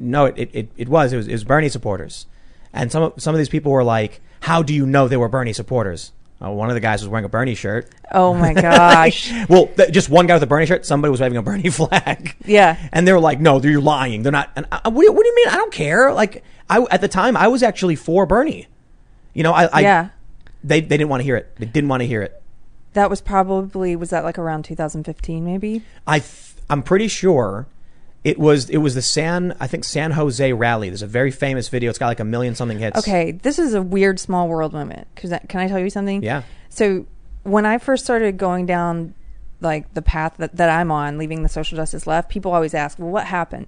[0.00, 1.12] No, it, it, it was.
[1.12, 1.28] It was.
[1.28, 2.26] It was Bernie supporters."
[2.72, 5.28] And some of, some of these people were like, "How do you know they were
[5.28, 6.10] Bernie supporters?"
[6.42, 7.88] Oh, one of the guys was wearing a Bernie shirt.
[8.10, 9.30] Oh my gosh.
[9.48, 10.84] Well, th- just one guy with a Bernie shirt.
[10.86, 12.34] Somebody was waving a Bernie flag.
[12.44, 12.76] Yeah.
[12.92, 14.24] And they were like, "No, you're lying.
[14.24, 15.48] They're not." And I, what, do you, what do you mean?
[15.50, 16.12] I don't care.
[16.12, 18.66] Like, I at the time I was actually for Bernie.
[19.34, 20.08] You know, I, I yeah.
[20.62, 21.54] They they didn't want to hear it.
[21.56, 22.42] They didn't want to hear it.
[22.92, 25.82] That was probably was that like around 2015 maybe?
[26.06, 27.66] I th- I'm pretty sure
[28.24, 30.88] it was it was the San I think San Jose rally.
[30.88, 31.90] There's a very famous video.
[31.90, 32.98] It's got like a million something hits.
[32.98, 35.06] Okay, this is a weird small world moment.
[35.16, 36.22] Cuz can I tell you something?
[36.22, 36.42] Yeah.
[36.68, 37.06] So,
[37.42, 39.14] when I first started going down
[39.60, 42.98] like the path that, that I'm on, leaving the social justice left, people always ask,
[42.98, 43.66] "Well, what happened?"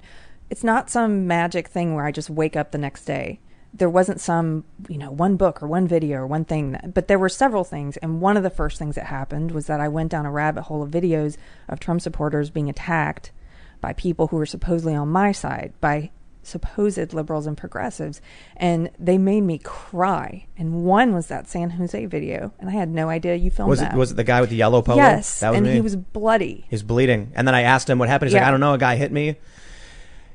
[0.50, 3.40] It's not some magic thing where I just wake up the next day.
[3.74, 7.08] There wasn't some, you know, one book or one video or one thing, that, but
[7.08, 7.96] there were several things.
[7.98, 10.62] And one of the first things that happened was that I went down a rabbit
[10.62, 11.36] hole of videos
[11.68, 13.32] of Trump supporters being attacked
[13.80, 16.10] by people who were supposedly on my side, by
[16.42, 18.20] supposed liberals and progressives.
[18.56, 20.46] And they made me cry.
[20.56, 22.52] And one was that San Jose video.
[22.58, 23.94] And I had no idea you filmed Was that.
[23.94, 24.98] it was it the guy with the yellow polo?
[24.98, 25.40] Yes.
[25.40, 25.74] that was and me.
[25.74, 26.66] he was bloody.
[26.68, 27.32] He's bleeding.
[27.34, 28.30] And then I asked him what happened.
[28.30, 28.74] He's like, I don't know.
[28.74, 29.36] A guy hit me.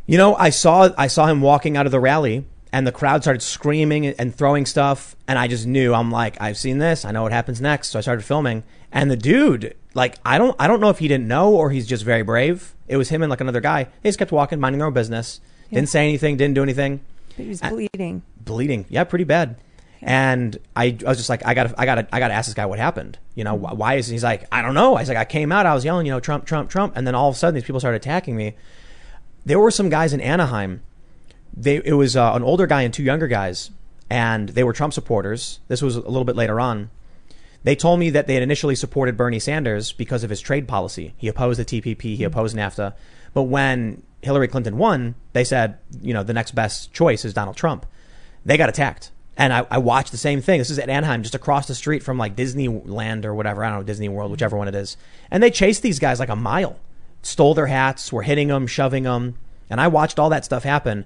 [0.05, 3.23] You know, I saw I saw him walking out of the rally, and the crowd
[3.23, 5.93] started screaming and throwing stuff, and I just knew.
[5.93, 7.05] I'm like, I've seen this.
[7.05, 7.89] I know what happens next.
[7.89, 11.07] So I started filming, and the dude, like, I don't I don't know if he
[11.07, 12.73] didn't know or he's just very brave.
[12.87, 13.85] It was him and like another guy.
[14.01, 15.41] They just kept walking, minding their own business.
[15.69, 15.77] Yeah.
[15.79, 16.37] Didn't say anything.
[16.37, 17.01] Didn't do anything.
[17.35, 18.23] But he was bleeding.
[18.39, 18.85] bleeding.
[18.89, 19.57] Yeah, pretty bad.
[20.01, 22.65] And I, I was just like, I gotta, I gotta, I gotta ask this guy
[22.65, 23.17] what happened.
[23.35, 24.95] You know, wh- why is he's like, I don't know.
[24.95, 27.05] I was like, I came out, I was yelling, you know, Trump, Trump, Trump, and
[27.05, 28.55] then all of a sudden these people started attacking me.
[29.45, 30.81] There were some guys in Anaheim.
[31.55, 33.71] They, it was uh, an older guy and two younger guys,
[34.09, 35.59] and they were Trump supporters.
[35.67, 36.89] This was a little bit later on.
[37.63, 41.13] They told me that they had initially supported Bernie Sanders because of his trade policy.
[41.17, 42.93] He opposed the TPP, he opposed NAFTA.
[43.33, 47.57] But when Hillary Clinton won, they said, you know, the next best choice is Donald
[47.57, 47.85] Trump.
[48.45, 49.11] They got attacked.
[49.35, 50.59] And I, I watched the same thing.
[50.59, 53.63] This is at Anaheim, just across the street from like Disneyland or whatever.
[53.63, 54.97] I don't know, Disney World, whichever one it is.
[55.29, 56.79] And they chased these guys like a mile,
[57.21, 59.37] stole their hats, were hitting them, shoving them.
[59.69, 61.05] And I watched all that stuff happen.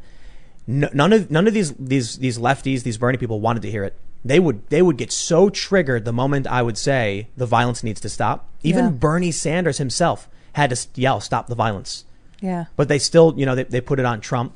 [0.67, 3.97] None of none of these these these lefties, these Bernie people wanted to hear it.
[4.23, 7.99] They would they would get so triggered the moment I would say the violence needs
[8.01, 8.47] to stop.
[8.61, 8.91] Even Yeah.
[8.91, 12.05] Bernie Sanders himself had to yell, "Stop the violence."
[12.41, 12.65] Yeah.
[12.75, 14.53] But they still, you know, they, they put it on Trump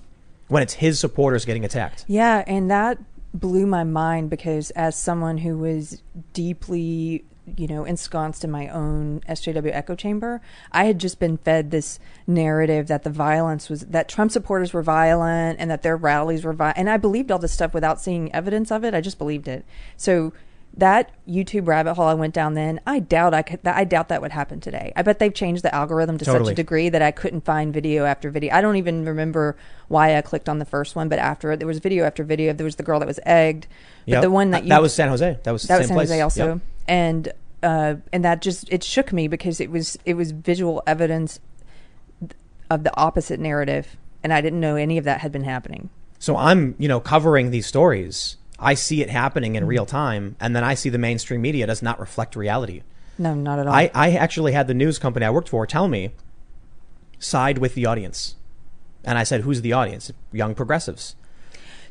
[0.47, 2.05] when it's his supporters getting attacked.
[2.07, 2.99] Yeah, and that
[3.33, 6.01] blew my mind because as someone who was
[6.33, 7.25] deeply,
[7.58, 11.99] you know, ensconced in my own SJW echo chamber, I had just been fed this
[12.25, 16.53] narrative that the violence was that Trump supporters were violent and that their rallies were
[16.53, 18.93] violent, and I believed all this stuff without seeing evidence of it.
[18.93, 19.65] I just believed it.
[19.95, 20.34] So
[20.77, 23.65] that YouTube rabbit hole I went down then, I doubt I could.
[23.65, 24.91] I doubt that would happen today.
[24.95, 28.03] I bet they've changed the algorithm to such a degree that I couldn't find video
[28.03, 28.53] after video.
[28.53, 29.55] I don't even remember
[29.88, 32.51] why I clicked on the first one, but after it, there was video after video.
[32.51, 33.67] There was the girl that was egged,
[34.05, 34.21] but Yep.
[34.23, 35.39] the one that uh, you that was San Jose.
[35.43, 36.10] That was the that same was San place.
[36.10, 36.62] Jose also, Yep.
[36.87, 37.31] And
[37.63, 41.39] uh, and that just it shook me because it was it was visual evidence
[42.69, 45.89] of the opposite narrative, and I didn't know any of that had been happening.
[46.19, 48.37] So I'm, you know, covering these stories.
[48.57, 49.63] I see it happening Mm-hmm.
[49.63, 52.81] in real time, and then I see the mainstream media does not reflect reality.
[53.17, 53.73] No, not at all.
[53.73, 56.11] I, I actually had the news company I worked for tell me
[57.19, 58.35] side with the audience.
[59.03, 60.11] And I said, who's the audience?
[60.31, 61.15] Young progressives.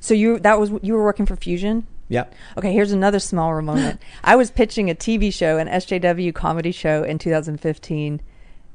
[0.01, 1.87] so you that was you were working for Fusion.
[2.09, 2.35] Yep.
[2.59, 4.01] Okay, here's another small moment.
[4.23, 8.21] I was pitching a TV show, an SJW comedy show in 2015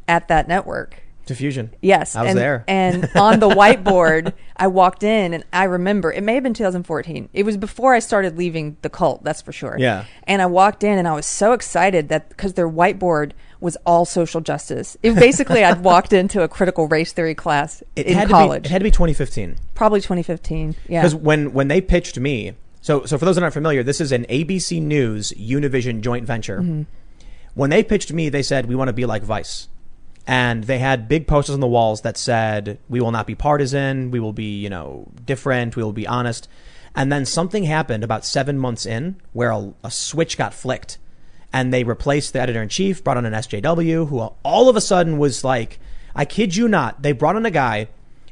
[0.08, 1.04] at that network.
[1.28, 1.70] to Fusion.
[1.82, 2.64] Yes, I was and, there.
[2.68, 7.30] And on the whiteboard, I walked in, and I remember it may have been 2014.
[7.34, 9.76] It was before I started leaving the cult, that's for sure.
[9.78, 10.06] Yeah.
[10.24, 14.06] And I walked in, and I was so excited that because their whiteboard was all
[14.06, 14.98] social justice.
[15.04, 18.70] It basically I'd walked into a critical race theory class It in had college, to
[18.70, 18.70] be.
[18.70, 19.58] It had to be 2015.
[19.76, 20.76] probably 2015.
[20.88, 21.02] Yeah.
[21.02, 24.12] Because when when they pitched me, so so for those that aren't familiar, this is
[24.12, 26.60] an ABC News Univision joint venture.
[26.60, 26.84] Mm-hmm.
[27.56, 29.68] When they pitched me, they said we want to be like Vice,
[30.26, 34.12] and they had big posters on the walls that said we will not be partisan,
[34.12, 36.48] we will be you know different, we will be honest.
[36.96, 40.98] And then something happened about seven months in where a, a switch got flicked,
[41.54, 44.82] and they replaced the editor in chief, brought on an SJW who all of a
[44.82, 45.80] sudden was like,
[46.16, 47.90] I kid you not, they brought on a guy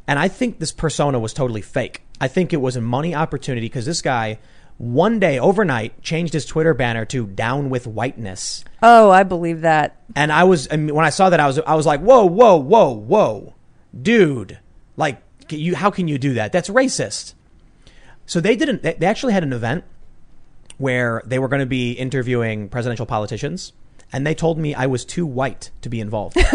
[0.07, 2.01] and I think this persona was totally fake.
[2.19, 4.39] I think it was a money opportunity because this guy,
[4.77, 9.95] one day overnight, changed his Twitter banner to "Down with Whiteness," oh, I believe that.
[10.15, 12.25] and I was I mean, when I saw that, I was I was like, "Whoa,
[12.25, 13.53] whoa, whoa, whoa,
[13.99, 14.59] dude!
[14.95, 16.51] Like, you how can you do that?
[16.51, 17.33] That's racist."
[18.25, 18.83] So they didn't.
[18.83, 19.83] They actually had an event
[20.77, 23.73] where they were going to be interviewing presidential politicians,
[24.11, 26.37] and they told me I was too white to be involved.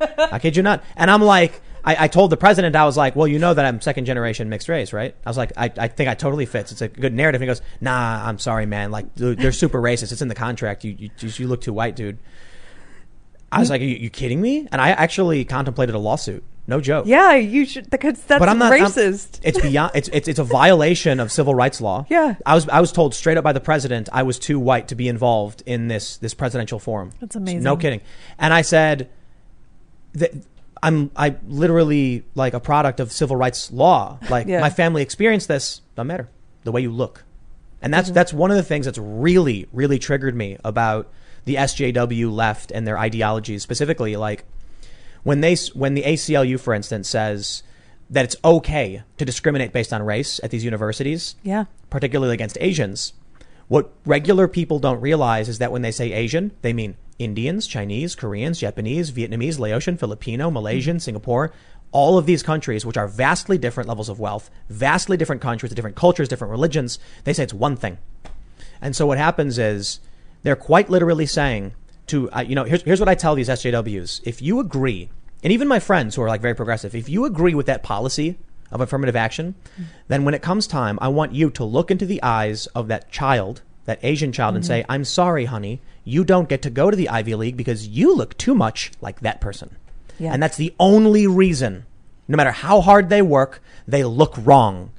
[0.00, 0.84] I kid you not.
[0.96, 3.64] And I'm like, I, I told the president, I was like, well, you know that
[3.64, 5.14] I'm second generation mixed race, right?
[5.24, 6.72] I was like, I, I think I totally fits.
[6.72, 7.40] It's a good narrative.
[7.40, 8.90] And he goes, nah, I'm sorry, man.
[8.90, 10.10] Like, dude, they're super racist.
[10.10, 10.82] It's in the contract.
[10.82, 12.18] You, you, you look too white, dude.
[13.52, 14.66] I was like, are you, you kidding me?
[14.72, 16.42] And I actually contemplated a lawsuit.
[16.68, 17.06] No joke.
[17.06, 19.38] Yeah, you should because that's But I'm not I'm- racist.
[19.44, 19.92] it's beyond.
[19.94, 22.04] It's, it's it's a violation of civil rights law.
[22.10, 22.34] Yeah.
[22.44, 24.96] I was I was told straight up by the president I was too white to
[24.96, 27.12] be involved in this this presidential forum.
[27.20, 27.62] That's amazing.
[27.62, 28.00] No kidding.
[28.36, 29.08] And I said,
[30.14, 30.32] that
[30.82, 34.18] I'm I literally like a product of civil rights law.
[34.28, 34.60] Like Yeah.
[34.60, 35.80] my family experienced this.
[35.94, 36.28] Doesn't matter
[36.64, 37.24] the way you look,
[37.80, 37.98] and Mm-hmm.
[37.98, 41.08] that's that's one of the things that's really really triggered me about
[41.44, 44.16] the SJW left and their ideologies specifically.
[44.16, 44.44] Like
[45.22, 47.62] when they when the ACLU, for instance, says
[48.10, 51.64] that it's okay to discriminate based on race at these universities, yeah.
[51.90, 53.12] particularly against Asians.
[53.68, 58.14] What regular people don't realize is that when they say Asian, they mean Indians, Chinese,
[58.14, 61.52] Koreans, Japanese, Vietnamese, Laotian, Filipino, Malaysian, Singapore.
[61.92, 65.96] All of these countries, which are vastly different levels of wealth, vastly different countries, different
[65.96, 67.98] cultures, different religions, they say it's one thing.
[68.80, 70.00] And so what happens is
[70.42, 71.74] they're quite literally saying
[72.08, 74.20] to, uh, you know, here's, here's what I tell these SJWs.
[74.24, 75.08] If you agree,
[75.42, 78.36] and even my friends who are like very progressive, if you agree with that policy
[78.70, 79.54] of affirmative action,
[80.08, 83.10] then when it comes time, I want you to look into the eyes of that
[83.10, 86.96] child, that Asian child, and say, I'm sorry, honey, you don't get to go to
[86.96, 89.76] the Ivy League because you look too much like that person.
[90.18, 90.32] Yeah.
[90.32, 91.86] And that's the only reason,
[92.28, 94.92] no matter how hard they work, they look wrong.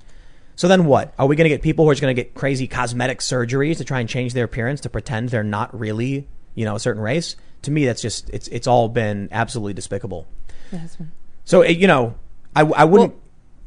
[0.55, 1.13] So then what?
[1.19, 3.77] Are we going to get people who are just going to get crazy cosmetic surgeries
[3.77, 7.01] to try and change their appearance to pretend they're not really, you know, a certain
[7.01, 7.35] race?
[7.63, 10.27] To me, that's just, it's, it's all been absolutely despicable.
[10.71, 10.97] Yes.
[11.45, 12.15] So, it, you know,
[12.55, 13.13] I, I wouldn't.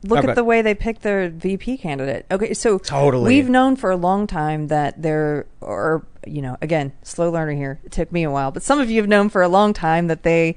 [0.02, 2.24] Look go at the way they picked their VP candidate.
[2.30, 3.28] Okay, so Totally.
[3.28, 7.80] we've known for a long time that there, or you know, again, slow learner here.
[7.84, 10.06] It took me a while, but some of you have known for a long time
[10.06, 10.56] that they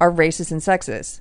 [0.00, 1.20] are racist and sexist.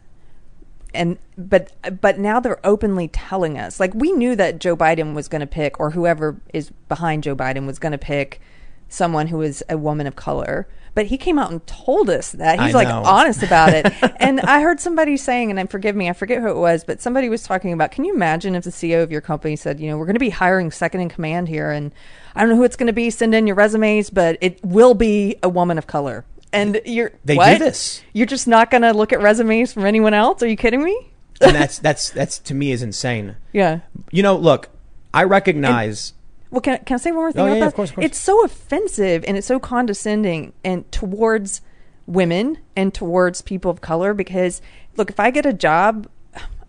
[0.94, 3.80] And but but now they're openly telling us.
[3.80, 7.36] Like we knew that Joe Biden was going to pick, or whoever is behind Joe
[7.36, 8.40] Biden was going to pick
[8.88, 10.68] someone who is a woman of color.
[10.96, 13.04] But he came out and told us that he's I like know.
[13.04, 13.94] honest about it.
[14.20, 17.02] and I heard somebody saying, and I forgive me, I forget who it was, but
[17.02, 17.92] somebody was talking about.
[17.92, 20.20] Can you imagine if the CEO of your company said, you know, we're going to
[20.20, 21.92] be hiring second in command here, and
[22.34, 23.10] I don't know who it's going to be.
[23.10, 26.26] Send in your resumes, but it will be a woman of color.
[26.54, 28.02] And you're They do this.
[28.14, 30.42] You're just not going to look at resumes from anyone else?
[30.42, 31.12] Are you kidding me?
[31.42, 33.36] and that's, that's, that's to me is insane.
[33.52, 33.82] Yeah.
[34.12, 34.70] You know, look,
[35.14, 36.14] I recognize.
[36.56, 37.68] Well, can, can I say one more thing Oh, about yeah, that?
[37.68, 38.06] of course, of course.
[38.06, 41.60] It's so offensive and it's so condescending and towards
[42.08, 44.62] women and towards people of color because
[44.96, 46.08] look, if I get a job,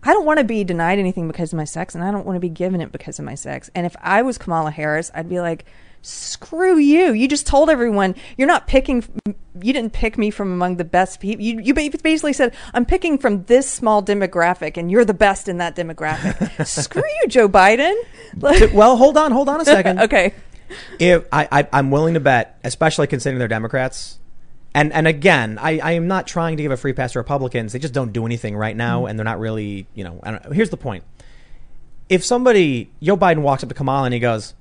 [0.03, 2.35] I don't want to be denied anything because of my sex and I don't want
[2.35, 3.69] to be given it because of my sex.
[3.73, 5.63] And if I was Kamala Harris, I'd be like,
[6.07, 7.11] screw you.
[7.13, 9.03] You just told everyone you're not picking
[9.61, 11.43] you didn't pick me from among the best people.
[11.43, 15.57] You you basically said I'm picking from this small demographic and you're the best in
[15.57, 16.65] that demographic.
[16.67, 17.95] screw you, Joe Biden.
[18.73, 19.99] Well, hold on, hold on a second.
[19.99, 20.33] okay.
[20.99, 24.19] if I, I I'm willing to bet, especially considering they're Democrats,
[24.73, 27.73] and and again, I, I am not trying to give a free pass to Republicans.
[27.73, 29.09] They just don't do anything right now, mm-hmm.
[29.09, 30.19] and they're not really, you know.
[30.23, 31.03] I don't, here's the point:
[32.09, 34.53] if somebody Joe Biden walks up to Kamala and he goes,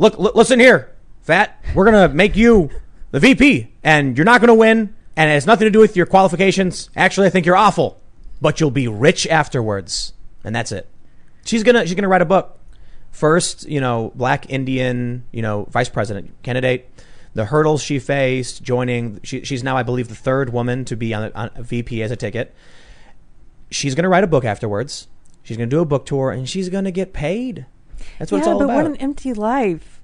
[0.00, 2.70] "Look, l- listen here, fat, we're gonna make you
[3.10, 6.06] the VP, and you're not gonna win, and it has nothing to do with your
[6.06, 6.88] qualifications.
[6.96, 8.00] Actually, I think you're awful,
[8.40, 10.88] but you'll be rich afterwards, and that's it."
[11.44, 12.58] She's gonna she's gonna write a book
[13.10, 16.88] first, you know, black Indian, you know, vice president candidate.
[17.32, 19.20] the hurdles she faced, joining.
[19.22, 22.10] She, she's now, I believe, the third woman to be on on a VP as
[22.10, 22.52] a ticket.
[23.70, 25.06] She's to write a book afterwards.
[25.44, 27.66] She's to do a book tour, and she's to get paid.
[28.20, 28.76] That's what yeah, it's all but about.
[28.76, 29.96] what an empty life.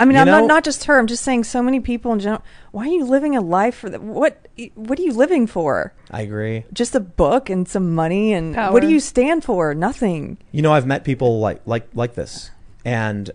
[0.00, 0.98] I mean, You I'm know- not not just her.
[0.98, 2.42] I'm just saying so many people in general.
[2.72, 4.44] Why are you living a life for the, what?
[4.74, 5.92] What are you living for?
[6.10, 6.64] I agree.
[6.72, 8.72] Just a book and some money and Power.
[8.72, 9.72] what do you stand for?
[9.72, 10.38] Nothing.
[10.50, 12.50] You know, I've met people like like like this,
[12.84, 13.30] and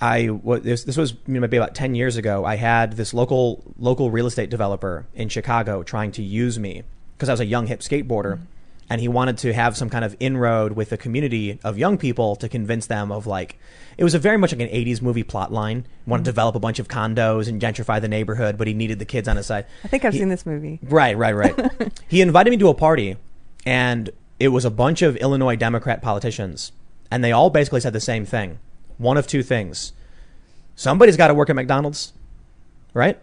[0.00, 2.44] I what this this was maybe about ten years ago.
[2.44, 6.84] I had this local local real estate developer in Chicago trying to use me
[7.16, 8.44] because I was a young hip skateboarder, mm-hmm.
[8.92, 12.36] And he wanted to have some kind of inroad with a community of young people
[12.36, 13.58] to convince them of like
[13.96, 16.34] it was a very much like an 80s movie plot line He wanted to mm-hmm.
[16.34, 19.38] develop a bunch of condos and gentrify the neighborhood but he needed the kids on
[19.38, 20.78] his side I think I've He- seen this movie.
[20.82, 22.02] Right, right, right.
[22.08, 23.16] he invited me to a party,
[23.64, 26.72] and it was a bunch of Illinois Democrat politicians,
[27.10, 28.58] and they all basically said the same thing.
[28.98, 29.94] One of two things:
[30.76, 32.12] somebody's got to work at McDonald's,
[32.92, 33.18] right?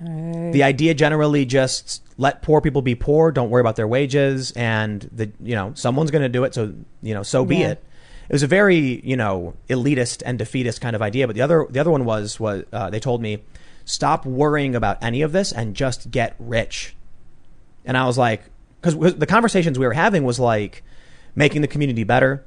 [0.00, 5.08] The idea generally just let poor people be poor, don't worry about their wages, and
[5.12, 7.70] the you know someone's going to do it, so you know so be Yeah.
[7.70, 7.84] it.
[8.28, 11.66] It was a very you know elitist and defeatist kind of idea, but the other
[11.68, 13.42] the other one was was uh, they told me
[13.84, 16.94] stop worrying about any of this and just get rich.
[17.84, 18.42] And I was like,
[18.80, 20.82] because the conversations we were having was like
[21.34, 22.44] making the community better,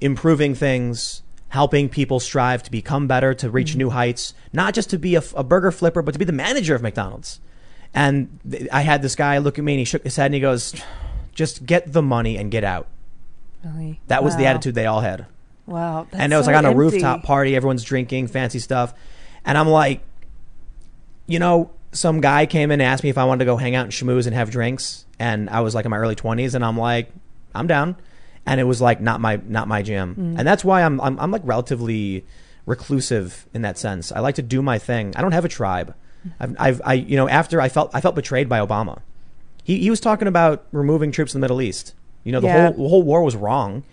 [0.00, 3.78] improving things, helping people strive to become better, to reach mm-hmm.
[3.78, 6.74] new heights, not just to be a, a burger flipper, but to be the manager
[6.74, 7.40] of McDonald's.
[7.94, 10.34] And th- I had this guy look at me and he shook his head and
[10.34, 10.74] he goes,
[11.34, 12.86] just get the money and get out.
[13.64, 14.00] really?
[14.08, 15.26] That was the attitude they all had.
[15.66, 16.06] Wow.
[16.10, 16.78] That's and it was so like on a empty.
[16.78, 18.94] rooftop party, everyone's drinking fancy stuff.
[19.44, 20.02] And I'm like,
[21.26, 23.74] you know, some guy came in and asked me if I wanted to go hang
[23.74, 25.06] out and schmooze and have drinks.
[25.18, 27.10] And I was like in my early 20s and I'm like,
[27.54, 27.96] I'm down.
[28.50, 30.14] And it was like not my not my jam.
[30.14, 30.38] Mm.
[30.38, 32.24] And that's why I'm, I'm I'm like relatively
[32.66, 34.12] reclusive in that sense.
[34.12, 35.12] I like to do my thing.
[35.16, 35.94] I don't have a tribe.
[36.40, 39.00] I've, I've I you know after I felt I felt betrayed by Obama.
[39.64, 41.94] He he was talking about removing troops in the Middle East.
[42.24, 42.66] You know the Yeah.
[42.72, 43.84] whole the whole war was wrong.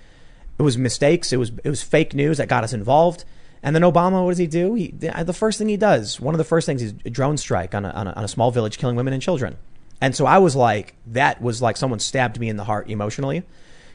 [0.58, 1.32] It was mistakes.
[1.34, 3.24] It was it was fake news that got us involved.
[3.64, 4.74] And then Obama, what does he do?
[4.76, 7.74] He the first thing he does, one of the first things, is a drone strike
[7.74, 9.58] on a, on a on a small village, killing women and children.
[10.02, 13.44] And so I was like, that was like someone stabbed me in the heart emotionally,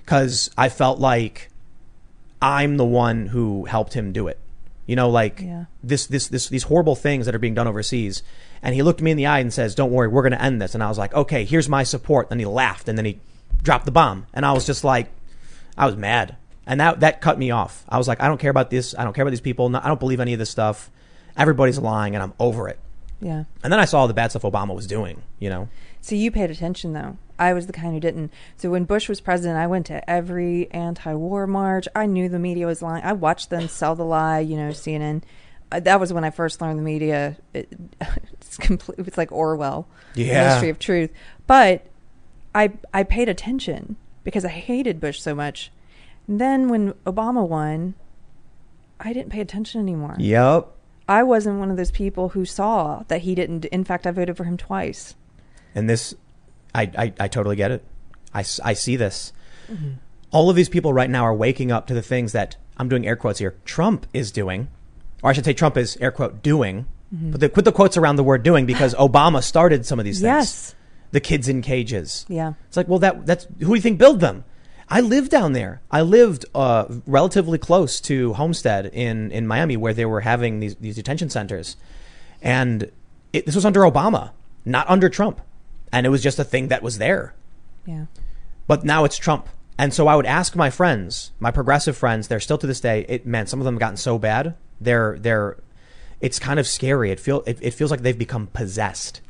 [0.04, 1.48] because I felt like
[2.42, 4.38] I'm the one who helped him do it.
[4.86, 5.64] You know, like Yeah.
[5.84, 8.22] this, this, this, these horrible things that are being done overseas.
[8.62, 10.60] And he looked me in the eye and says, "Don't worry, we're going to end
[10.60, 13.18] this." And I was like, "Okay, here's my support." Then he laughed, and then he
[13.62, 15.10] dropped the bomb, and I was just like,
[15.78, 16.36] I was mad,
[16.66, 17.84] and that that cut me off.
[17.88, 18.94] I was like, I don't care about this.
[18.98, 19.74] I don't care about these people.
[19.74, 20.90] I don't believe any of this stuff.
[21.38, 22.78] Everybody's lying, and I'm over it.
[23.22, 23.44] Yeah.
[23.62, 25.22] And then I saw all the bad stuff Obama was doing.
[25.38, 25.68] You know,
[26.02, 27.16] So you paid attention though.
[27.40, 28.32] I was the kind who didn't.
[28.56, 31.88] So when Bush was president, I went to every anti-war march.
[31.96, 33.02] I knew the media was lying.
[33.02, 34.40] I watched them sell the lie.
[34.40, 35.22] You know, CNN.
[35.72, 37.36] Uh, that was when I first learned the media.
[37.54, 37.68] It,
[38.32, 38.98] it's complete.
[39.06, 40.44] It's like Orwell, Yeah.
[40.44, 41.10] Ministry of Truth.
[41.46, 41.86] But
[42.54, 45.70] I I paid attention because I hated Bush so much.
[46.28, 47.94] And then when Obama won,
[49.00, 50.16] I didn't pay attention anymore.
[50.18, 50.68] yep.
[51.08, 53.64] I wasn't one of those people who saw that he didn't.
[53.66, 55.16] In fact, I voted for him twice.
[55.74, 56.14] And this,
[56.74, 57.84] I, I, I totally get it.
[58.34, 59.32] I, I see this.
[60.30, 63.06] All of these people right now are waking up to the things that I'm doing
[63.06, 63.56] air quotes here.
[63.64, 64.68] Trump is doing,
[65.22, 66.86] or I should say, Trump is air quote doing.
[67.12, 70.18] But they put the quotes around the word doing because Obama started some of these
[70.18, 70.24] things.
[70.24, 70.74] Yes.
[71.10, 72.24] The kids in cages.
[72.28, 72.52] Yeah.
[72.68, 74.44] It's like, well, that that's who do you think built them?
[74.88, 75.82] I lived down there.
[75.90, 80.76] I lived uh, relatively close to Homestead in, in Miami, where they were having these
[80.76, 81.76] these detention centers,
[82.42, 82.90] and
[83.32, 84.30] it, this was under Obama,
[84.64, 85.40] not under Trump,
[85.92, 87.34] and it was just a thing that was there.
[87.86, 88.06] Yeah.
[88.66, 89.48] But now it's Trump,
[89.78, 93.04] and so I would ask my friends, my progressive friends, they're still to this day.
[93.08, 94.54] It man, some of them have gotten so bad.
[94.80, 95.56] They're they're,
[96.20, 97.10] it's kind of scary.
[97.10, 99.20] It feel it, it feels like they've become possessed.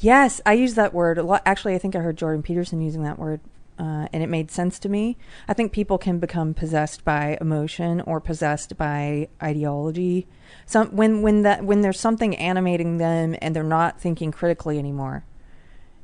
[0.00, 1.42] Yes, I use that word a lot.
[1.44, 3.40] Actually, I think I heard Jordan Peterson using that word,
[3.78, 5.16] uh, and it made sense to me.
[5.48, 10.28] I think people can become possessed by emotion or possessed by ideology.
[10.66, 15.24] Some when when that when there's something animating them and they're not thinking critically anymore,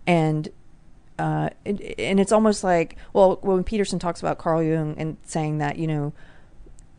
[0.07, 0.49] and
[1.19, 5.59] uh, it, and it's almost like well when Peterson talks about Carl Jung and saying
[5.59, 6.13] that you know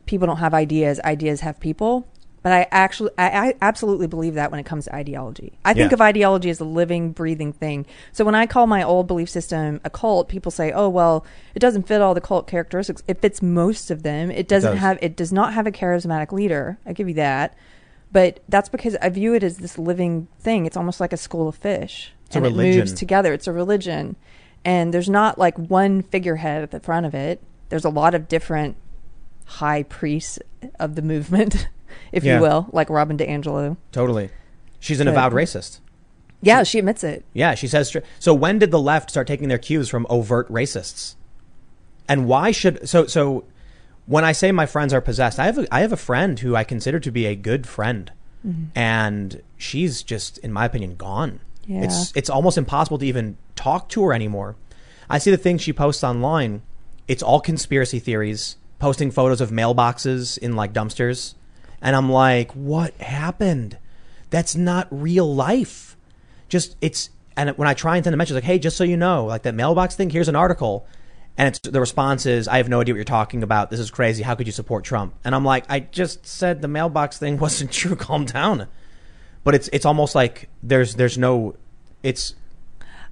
[0.05, 2.07] people don't have ideas, ideas have people.
[2.45, 5.57] But I actually, I, I absolutely believe that when it comes to ideology.
[5.65, 7.87] I think of ideology as a living, breathing thing.
[8.11, 11.59] So when I call my old belief system a cult, people say, "Oh, well, it
[11.59, 13.01] doesn't fit all the cult characteristics.
[13.07, 14.29] It fits most of them.
[14.29, 14.79] It doesn't does.
[14.79, 16.77] have, it does not have a charismatic leader.
[16.85, 17.55] I give you that,
[18.15, 20.65] but that's because I view it as this living thing.
[20.65, 23.33] It's almost like a school of fish, It's a and it moves together.
[23.33, 24.15] It's a religion,
[24.63, 27.43] and there's not like one figurehead at the front of it.
[27.67, 28.77] There's a lot of different
[29.45, 30.39] high priests
[30.79, 31.67] of the movement
[32.13, 32.35] if Yeah.
[32.37, 33.75] you will, like Robin DiAngelo.
[33.91, 34.29] Totally.
[34.79, 35.79] She's an But- avowed racist.
[36.41, 37.25] Yeah, she admits it.
[37.33, 37.95] Yeah, she says.
[38.19, 41.15] So when did the left start taking their cues from overt racists?
[42.07, 43.43] And why should so so?
[44.05, 46.55] When I say my friends are possessed, I have a, I have a friend who
[46.55, 48.11] I consider to be a good friend,
[48.45, 48.65] mm-hmm.
[48.75, 51.39] and she's just, in my opinion, gone.
[51.65, 51.83] Yeah.
[51.83, 54.55] It's it's almost impossible to even talk to her anymore.
[55.09, 56.61] I see the things she posts online.
[57.07, 61.33] It's all conspiracy theories, posting photos of mailboxes in like dumpsters,
[61.81, 63.77] and I'm like, what happened?
[64.29, 65.95] That's not real life
[66.49, 68.95] just it's and when I try and send a message like, hey, just so you
[68.95, 70.87] know, like that mailbox thing, here's an article.
[71.37, 73.69] And it's the response is, I have no idea what you're talking about.
[73.69, 74.23] This is crazy.
[74.23, 75.15] How could you support Trump?
[75.23, 77.95] And I'm like, I just said the mailbox thing wasn't true.
[77.95, 78.67] Calm down.
[79.43, 81.55] But it's it's almost like there's there's no
[82.03, 82.35] it's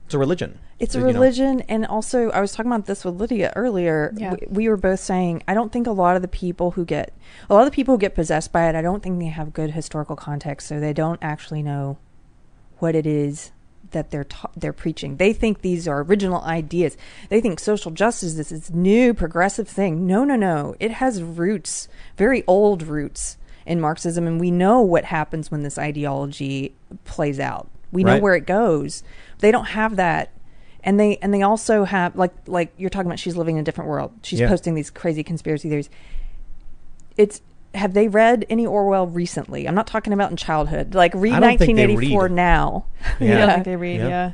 [0.05, 0.59] it's a religion.
[0.79, 1.13] It's a You know?
[1.13, 4.13] religion, and also I was talking about this with Lydia earlier.
[4.17, 4.33] Yeah.
[4.33, 7.13] We, we were both saying I don't think a lot of the people who get
[7.49, 8.75] a lot of the people who get possessed by it.
[8.75, 11.97] I don't think they have good historical context, so they don't actually know
[12.79, 13.51] what it is
[13.93, 15.17] that they're ta- they're preaching.
[15.17, 16.97] They think these are original ideas.
[17.29, 20.05] They think social justice is this new progressive thing.
[20.05, 20.75] No, no, no.
[20.79, 21.87] It has roots,
[22.17, 26.75] very old roots in Marxism, and we know what happens when this ideology
[27.05, 27.69] plays out.
[27.91, 28.21] We know Right.
[28.21, 29.03] where it goes.
[29.39, 30.31] They don't have that.
[30.83, 33.63] And they and they also have like like you're talking about she's living in a
[33.63, 34.11] different world.
[34.21, 34.49] She's Yeah.
[34.49, 35.89] posting these crazy conspiracy theories.
[37.15, 37.41] It's
[37.73, 39.67] have they read any Orwell recently?
[39.67, 40.93] I'm not talking about in childhood.
[40.95, 42.31] Like read I don't think they 1984 read.
[42.31, 42.85] now.
[43.19, 43.33] Yeah.
[43.35, 43.97] I don't think they read.
[44.01, 44.07] Yeah.
[44.07, 44.31] Yeah.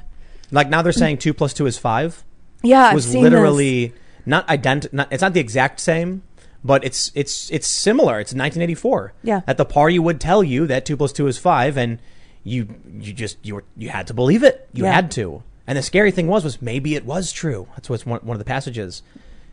[0.52, 2.24] Like now they're saying two plus two is five.
[2.64, 3.32] Yeah, I've was seen this.
[3.32, 3.94] literally
[4.26, 4.92] not ident.
[4.92, 6.24] Not, it's not the exact same,
[6.64, 8.20] but it's it's it's similar.
[8.20, 9.14] It's 1984.
[9.24, 9.42] Yeah.
[9.48, 12.00] At the party would tell you that two plus two is five, and
[12.44, 12.68] you
[13.00, 14.68] you just you were you had to believe it.
[14.74, 14.92] You Yeah.
[14.94, 15.44] had to.
[15.68, 17.68] And the scary thing was was maybe it was true.
[17.76, 19.04] That's what's one, one of the passages.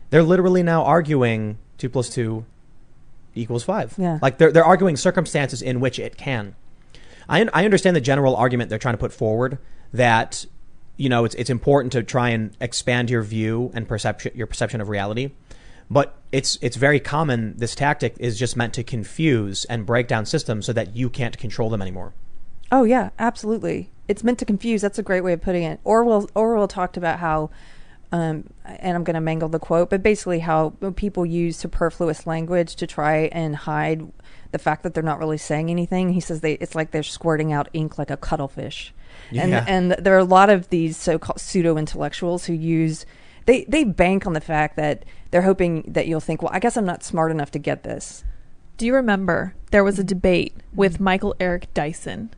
[0.09, 2.43] They're literally now arguing two plus two
[3.37, 3.93] equals five.
[3.97, 4.19] Yeah.
[4.21, 6.55] Like they're they're arguing circumstances in which it can.
[7.29, 9.57] I I understand the general argument they're trying to put forward
[9.93, 10.45] that
[10.97, 14.81] you know it's it's important to try and expand your view and perception your perception
[14.81, 15.31] of reality.
[15.89, 17.55] But it's it's very common.
[17.57, 21.37] This tactic is just meant to confuse and break down systems so that you can't
[21.37, 22.13] control them anymore.
[22.71, 23.89] Oh yeah, absolutely.
[24.07, 24.81] It's meant to confuse.
[24.81, 25.79] That's a great way of putting it.
[25.83, 27.49] Orwell Orwell talked about how,
[28.11, 32.75] um, and I'm going to mangle the quote, but basically how people use superfluous language
[32.77, 34.11] to try and hide
[34.51, 36.13] the fact that they're not really saying anything.
[36.13, 38.93] He says they it's like they're squirting out ink like a cuttlefish,
[39.31, 39.65] and Yeah.
[39.67, 43.05] and there are a lot of these so-called pseudo intellectuals who use.
[43.45, 46.75] They, they bank on the fact that they're hoping that you'll think, well, I guess
[46.75, 48.25] I'm not smart enough to get this.
[48.75, 52.29] Do you remember there was a debate with Michael Eric Dyson?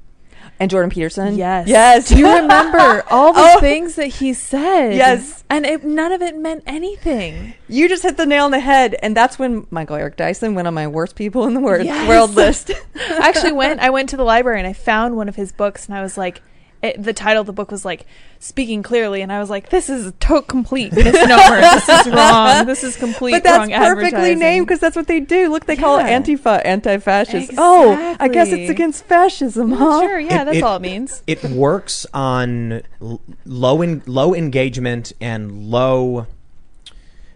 [0.61, 1.67] And Jordan Peterson, Yes.
[1.69, 2.09] yes.
[2.09, 3.59] Do you remember all the Oh.
[3.61, 4.93] things that he said?
[4.93, 5.43] Yes.
[5.49, 7.53] And it, none of it meant anything.
[7.69, 10.67] You just hit the nail on the head, and that's when Michael Eric Dyson went
[10.67, 12.07] on my worst people in the word, Yes.
[12.09, 12.71] world list.
[12.95, 13.79] I actually went.
[13.79, 16.17] I went to the library and I found one of his books, and I was
[16.17, 16.41] like,
[16.81, 18.05] it, the title of the book was like
[18.39, 21.59] "Speaking Clearly," and I was like, "This is a to- complete misnomer.
[21.61, 22.65] this is wrong.
[22.65, 25.49] This is complete wrong." but that's wrong perfectly named because that's what they do.
[25.49, 26.19] Look, they call it Yeah.
[26.21, 27.51] Antifa, anti-fascist.
[27.57, 29.99] Oh, I guess it's against fascism, huh?
[30.01, 31.21] Sure, yeah, It- that's it- all it means.
[31.27, 36.27] it works on l- low in, low engagement and low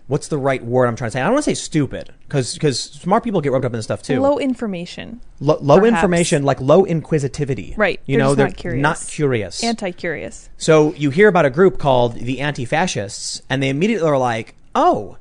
[0.08, 1.22] what's the right word I'm trying to say?
[1.22, 3.86] I don't want to say stupid because because smart people get roped up in this
[3.86, 4.19] stuff too.
[4.19, 5.93] Low information, Lo- low perhaps.
[5.97, 7.75] information, like low inquisitivity.
[7.77, 7.99] Right.
[8.07, 8.81] You They're know, they're not curious.
[8.81, 9.63] not curious.
[9.63, 10.49] anti-curious.
[10.57, 15.17] so you hear about a group called the anti-fascists, and they immediately are like, "Oh,"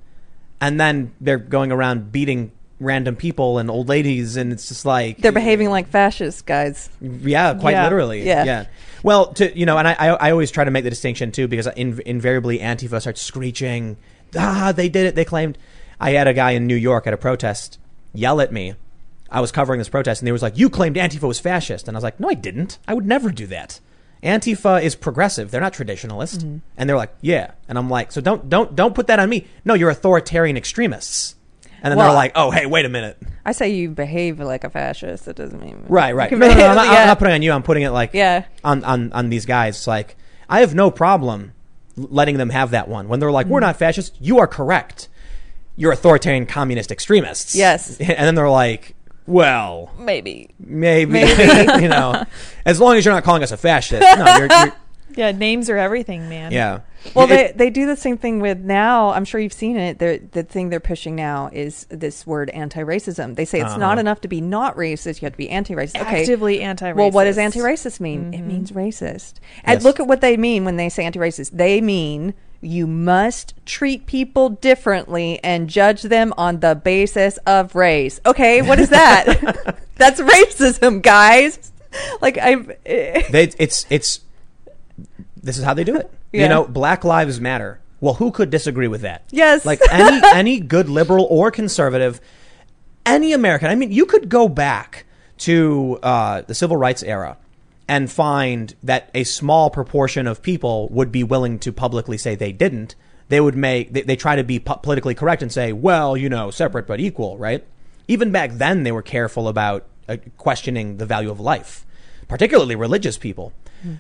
[0.59, 2.51] and then they're going around beating
[2.81, 6.89] random people and old ladies, and it's just like They're behaving like fascists, guys.
[7.03, 7.85] Yeah, quite Yeah.
[7.85, 8.23] literally.
[8.27, 8.45] Yeah.
[8.45, 8.65] yeah.
[9.03, 11.47] Well, to you know, and I, I, I always try to make the distinction too
[11.47, 13.99] because in, invariably Antifa starts screeching,
[14.35, 15.15] "Ah, they did it!
[15.15, 15.59] They claimed."
[16.03, 17.79] I had a guy in New York at a protest
[18.13, 18.75] yell at me.
[19.31, 21.97] I was covering this protest, and he was like, "You claimed Antifa was fascist," and
[21.97, 22.79] I was like, "No, I didn't.
[22.87, 23.81] I would never do that.
[24.23, 25.51] Antifa is progressive.
[25.51, 26.59] They're not traditionalist." Mm-hmm.
[26.77, 29.47] And they're like, "Yeah," and I'm like, "So don't don't don't put that on me.
[29.65, 31.37] No, you're authoritarian extremists."
[31.83, 34.65] And then Well- they're like, "Oh, hey, wait a minute." I say you behave like
[34.65, 35.25] a fascist.
[35.25, 36.31] That doesn't mean Right, right.
[36.33, 37.53] No, no, no, I'm, not, behave- I'm not putting it on you.
[37.53, 38.45] I'm putting it like Yeah.
[38.63, 39.77] on, on, on these guys.
[39.79, 40.17] It's like,
[40.49, 41.53] I have no problem
[41.97, 43.09] letting them have that one.
[43.09, 43.67] When they're like, we're Mm-hmm.
[43.67, 45.09] not fascist, you are correct.
[45.77, 47.55] You're authoritarian communist extremists.
[47.55, 47.97] Yes.
[48.01, 48.95] And then they're like,
[49.27, 50.51] well, Maybe.
[50.59, 51.43] maybe, Maybe.
[51.83, 52.25] you know,
[52.67, 54.03] as long as you're not calling us a fascist.
[54.19, 54.73] No, you're, you're
[55.15, 56.53] Yeah, names are everything, man.
[56.53, 56.81] yeah.
[57.15, 59.11] Well, It- they they do the same thing with now.
[59.11, 59.99] I'm sure you've seen it.
[59.99, 63.37] They're, the thing they're pushing now is this word anti-racism.
[63.37, 64.01] They say it's not Uh-huh.
[64.01, 66.01] enough to be not racist; you have to be anti-racist.
[66.01, 66.21] Okay.
[66.23, 66.97] Actively anti-racist.
[66.97, 68.33] Well, what does anti-racist mean?
[68.33, 69.35] It means racist.
[69.65, 69.85] And Yes.
[69.85, 71.51] look at what they mean when they say anti-racist.
[71.53, 78.21] They mean you must treat people differently and judge them on the basis of race.
[78.25, 79.77] Okay, what is that?
[79.97, 81.73] That's racism, guys.
[82.21, 82.55] Like I
[82.85, 84.21] They, it's it's
[85.43, 86.11] this is how they do it.
[86.33, 86.45] Yeah.
[86.45, 87.81] You know, Black Lives Matter.
[88.01, 89.25] Well, who could disagree with that?
[89.31, 89.67] Yes.
[89.67, 92.21] Like any any good liberal or conservative,
[93.05, 93.69] any American.
[93.69, 95.05] I mean, you could go back
[95.39, 97.37] to uh, the civil rights era
[97.89, 102.53] and find that a small proportion of people would be willing to publicly say they
[102.53, 102.95] didn't.
[103.29, 106.29] They would make they, they try to be po- politically correct and say, well, you
[106.29, 107.65] know, separate but equal, right?
[108.09, 111.87] Even back then, they were careful about uh, questioning the value of life,
[112.29, 113.53] particularly religious people.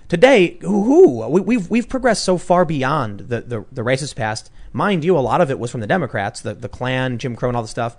[0.08, 4.50] Today, who, who we, we've we've progressed so far beyond the, the the racist past.
[4.72, 7.48] Mind you, a lot of it was from the Democrats, the the Klan, Jim Crow,
[7.48, 7.96] and all the stuff.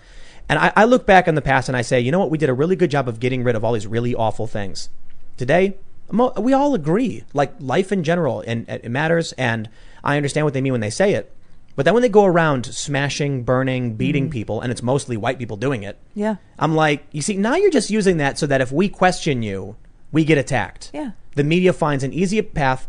[0.48, 2.30] And I, I look back in the past and I say, you know what?
[2.30, 4.90] We did a really good job of getting rid of all these really awful things.
[5.38, 5.78] Today,
[6.12, 9.34] we all agree, like life in general, and it matters.
[9.34, 9.70] And
[10.04, 11.32] I understand what they mean when they say it.
[11.76, 14.32] But then when they go around smashing, burning, beating mm-hmm.
[14.32, 16.36] people, and it's mostly white people doing it, Yeah.
[16.60, 19.76] I'm like, you see, now you're just using that so that if we question you,
[20.12, 20.92] we get attacked.
[20.94, 21.12] Yeah.
[21.36, 22.88] The media finds an easy path.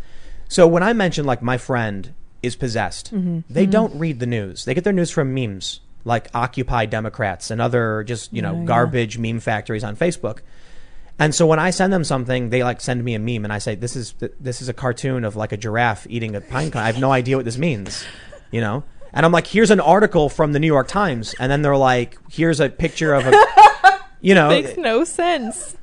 [0.49, 3.40] So when I mention like my friend is possessed, mm-hmm.
[3.49, 3.70] they mm-hmm.
[3.70, 4.66] don't read the news.
[4.66, 8.61] They get their news from memes like Occupy Democrats and other just, you know, Oh,
[8.61, 8.64] yeah.
[8.66, 10.40] garbage meme factories on Facebook.
[11.18, 13.58] And so when I send them something, they like send me a meme and I
[13.58, 16.82] say, this is, this is a cartoon of like a giraffe eating a pine cone.
[16.82, 18.04] I have no idea what this means,
[18.50, 18.82] you know?
[19.12, 21.32] And I'm like, here's an article from the New York Times.
[21.38, 25.76] And then they're like, here's a picture of a, you know, Makes no sense.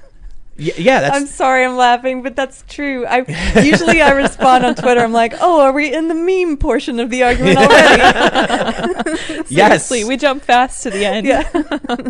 [0.59, 3.05] y- yeah, that's, I'm sorry I'm laughing, but that's true.
[3.05, 3.19] I
[3.63, 4.99] usually I respond on Twitter.
[4.99, 9.89] I'm like, "Oh, are we in the meme portion of the argument already?" yes.
[9.89, 11.25] We jump fast to the end.
[11.25, 11.47] yeah.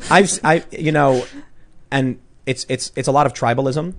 [0.09, 1.24] I've, I, you know,
[1.91, 3.96] and it's it's it's a lot of tribalism.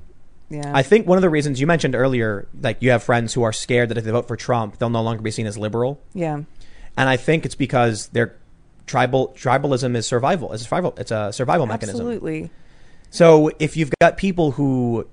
[0.49, 0.71] Yeah.
[0.75, 3.55] I think one of the reasons you mentioned earlier, like you have friends who are
[3.55, 6.35] scared that if they vote for Trump, they'll no longer be seen as liberal, yeah.
[6.35, 8.37] and I think it's because their
[8.87, 10.53] tribal tribalism is survival.
[10.53, 10.95] It's a survival.
[10.99, 12.01] It's a survival mechanism.
[12.01, 12.51] Absolutely.
[13.11, 15.07] So if you've got people who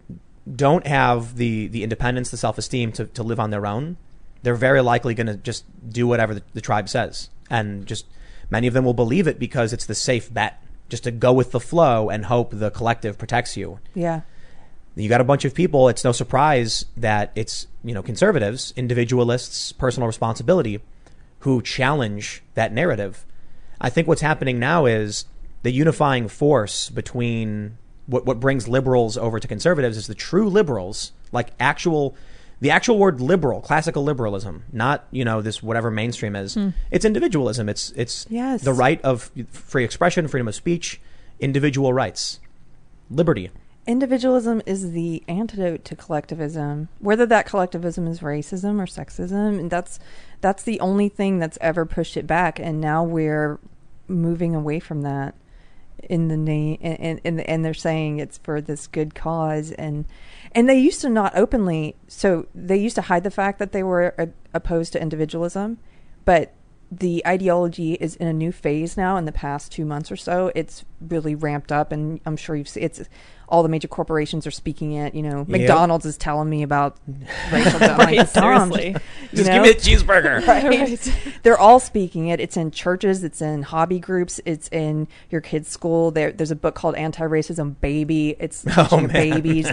[0.54, 3.98] don't have the the independence, the self esteem to to live on their own,
[4.44, 8.06] they're very likely going to just do whatever the, the tribe says, and just
[8.50, 11.52] many of them will believe it because it's the safe bet, just to go with
[11.52, 13.80] the flow and hope the collective protects you.
[13.94, 14.22] Yeah.
[14.96, 15.88] You got a bunch of people.
[15.88, 20.82] It's no surprise that it's you know conservatives, individualists, personal responsibility,
[21.40, 23.26] who challenge that narrative.
[23.80, 25.26] I think what's happening now is
[25.64, 27.78] the unifying force between
[28.08, 32.16] what what brings liberals over to conservatives is the true liberals, like actual
[32.62, 36.56] the actual word liberal, classical liberalism, not you know this whatever mainstream is.
[36.56, 36.70] Hmm.
[36.92, 37.70] It's individualism.
[37.70, 38.62] It's it's Yes.
[38.64, 41.00] the right of free expression, freedom of speech,
[41.40, 42.40] individual rights,
[43.10, 43.50] liberty.
[43.88, 46.90] Individualism is the antidote to collectivism.
[47.00, 50.00] Whether that collectivism is racism or sexism, and that's
[50.42, 52.60] that's the only thing that's ever pushed it back.
[52.60, 53.58] And now we're
[54.08, 55.34] moving away from that
[56.04, 60.06] in the name, and and and they're saying it's for this good cause, and
[60.54, 61.96] and they used to not openly.
[62.08, 65.78] So they used to hide the fact that they were uh, opposed to individualism,
[66.26, 66.54] but
[66.92, 70.52] the ideology is in a new phase now in the past two months or so
[70.56, 73.02] it's really ramped up and i'm sure you've seen it's
[73.48, 76.98] all the major corporations are speaking it you know mcdonald's is telling me about
[77.52, 78.88] racial like, Right, "Tom, seriously.
[79.32, 79.54] you Just know?
[79.54, 80.40] give me a cheeseburger.
[80.50, 81.40] Right.
[81.44, 82.40] They're all speaking it.
[82.40, 83.24] It's in churches.
[83.24, 84.42] It's in hobby groups.
[84.46, 86.12] It's in your kids' school.
[86.12, 88.36] There, there's a book called Anti-Racism Baby.
[88.40, 89.10] It's teaching man.
[89.10, 89.72] babies,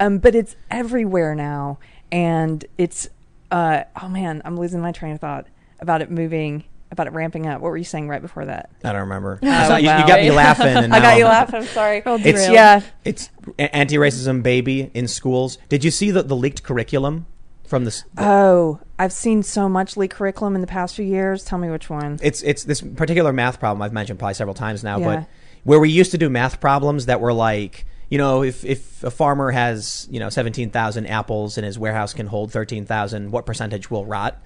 [0.00, 1.78] um, but it's everywhere now,
[2.10, 3.08] and it's
[3.50, 5.46] uh, oh man, I'm losing my train of thought
[5.80, 7.60] about it moving, about it ramping up.
[7.60, 8.70] What were you saying right before that?
[8.84, 9.38] I don't remember.
[9.42, 10.66] Oh, I saw- you, you got me laughing.
[10.76, 11.60] And I got you laughing.
[11.60, 12.02] I'm sorry.
[12.06, 12.82] Oh, it's yeah.
[13.04, 15.58] It's anti-racism baby in schools.
[15.68, 17.26] Did you see the, the leaked curriculum
[17.66, 18.04] from this?
[18.16, 21.44] Oh, I've seen so much leaked curriculum in the past few years.
[21.44, 22.18] Tell me which one.
[22.22, 25.04] It's it's this particular math problem I've mentioned probably several times now, Yeah.
[25.20, 25.28] but
[25.64, 29.10] where we used to do math problems that were like, you know, if if a
[29.10, 33.44] farmer has you know seventeen thousand apples and his warehouse can hold thirteen thousand, what
[33.46, 34.40] percentage will rot?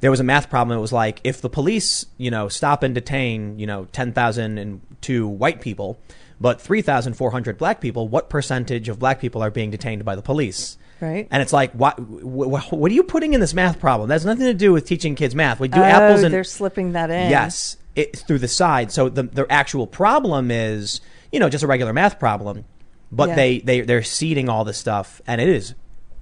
[0.00, 0.76] There was a math problem.
[0.76, 4.58] It was like if the police, you know, stop and detain, you know, ten thousand
[4.58, 5.98] and two white people,
[6.40, 10.04] but three thousand four hundred black people, what percentage of black people are being detained
[10.04, 10.78] by the police?
[11.00, 11.26] Right.
[11.30, 14.08] And it's like, what, what, what are you putting in this math problem?
[14.08, 15.58] That has nothing to do with teaching kids math.
[15.58, 17.30] We do oh, apples and they're slipping that in.
[17.30, 18.92] Yes, it, through the side.
[18.92, 21.00] So the the actual problem is,
[21.32, 22.64] you know, just a regular math problem,
[23.10, 23.34] but Yeah.
[23.34, 25.74] they they they're seeding all this stuff, and it is,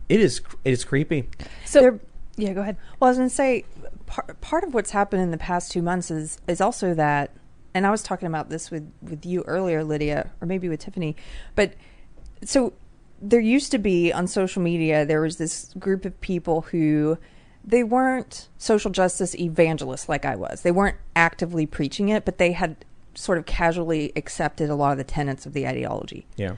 [0.09, 1.29] it is it is creepy.
[1.65, 2.01] So, They're-
[2.39, 2.77] yeah, go ahead.
[2.99, 3.65] Well, I was going to say
[4.07, 7.33] part, part of what's happened in the past two months is is also that,
[7.75, 11.17] and I was talking about this with with you earlier, Lydia, or maybe with Tiffany,
[11.55, 11.75] but
[12.45, 12.73] so
[13.21, 17.19] there used to be on social media there was this group of people who
[17.65, 20.63] they weren't social justice evangelists like I was.
[20.63, 22.77] They weren't actively preaching it, but they had
[23.15, 26.27] sort of casually accepted a lot of the tenets of the ideology.
[26.37, 26.55] Yeah.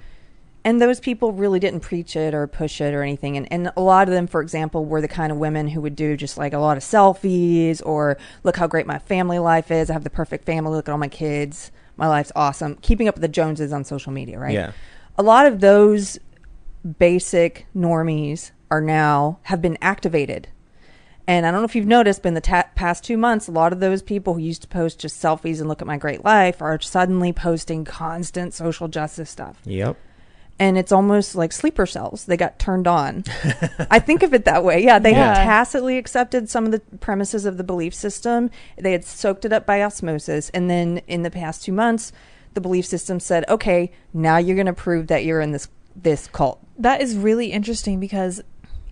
[0.62, 3.36] And those people really didn't preach it or push it or anything.
[3.36, 5.96] And, and a lot of them, for example, were the kind of women who would
[5.96, 9.88] do just like a lot of selfies or look how great my family life is.
[9.88, 10.72] I have the perfect family.
[10.72, 11.70] Look at all my kids.
[11.96, 12.76] My life's awesome.
[12.82, 14.52] Keeping up with the Joneses on social media, right?
[14.52, 14.72] Yeah.
[15.16, 16.18] A lot of those
[16.98, 20.48] basic normies are now have been activated.
[21.26, 23.52] And I don't know if you've noticed, but in the ta- past two months, a
[23.52, 26.24] lot of those people who used to post just selfies and look at my great
[26.24, 29.96] life are suddenly posting constant social justice stuff Yep.
[30.61, 32.26] And it's almost like sleeper cells.
[32.26, 33.24] They got turned on.
[33.90, 34.84] I think of it that way.
[34.84, 38.50] Yeah, they had tacitly accepted some of the premises of the belief system.
[38.76, 42.12] They had soaked it up by osmosis, and then in the past two months,
[42.52, 46.28] the belief system said, "Okay, now you're going to prove that you're in this this
[46.28, 48.42] cult." That is really interesting because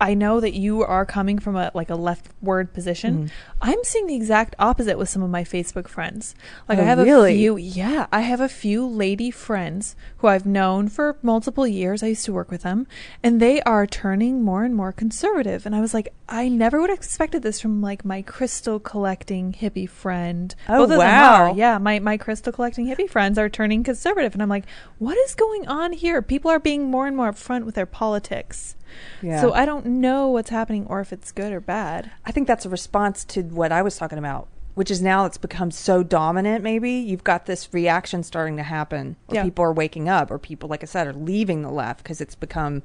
[0.01, 3.15] I know that you are coming from a like a leftward position.
[3.25, 3.27] Mm-hmm.
[3.63, 6.35] I'm seeing the exact opposite with some of my Facebook friends.
[6.69, 7.33] Like Oh, I have really?
[7.33, 12.03] a few yeah, I have a few lady friends who I've known for multiple years.
[12.03, 12.87] I used to work with them
[13.23, 15.67] and they are turning more and more conservative.
[15.67, 19.53] And I was like, I never would have expected this from like my crystal collecting
[19.53, 20.55] hippie friend.
[20.69, 21.51] Oh, Both wow.
[21.51, 21.57] are.
[21.57, 24.67] Yeah, my my crystal collecting hippie friends are turning conservative and I'm like,
[24.99, 26.23] what is going on here?
[26.23, 28.77] People are being more and more upfront with their politics.
[29.23, 29.41] Yeah.
[29.41, 32.11] So I don't know what's happening or if it's good or bad.
[32.25, 35.39] I think that's a response to what I was talking about, which is now it's
[35.39, 36.63] become so dominant.
[36.65, 39.43] Maybe you've got this reaction starting to happen, or Yeah.
[39.45, 42.35] people are waking up, or people, like I said, are leaving the left because it's
[42.35, 42.83] become,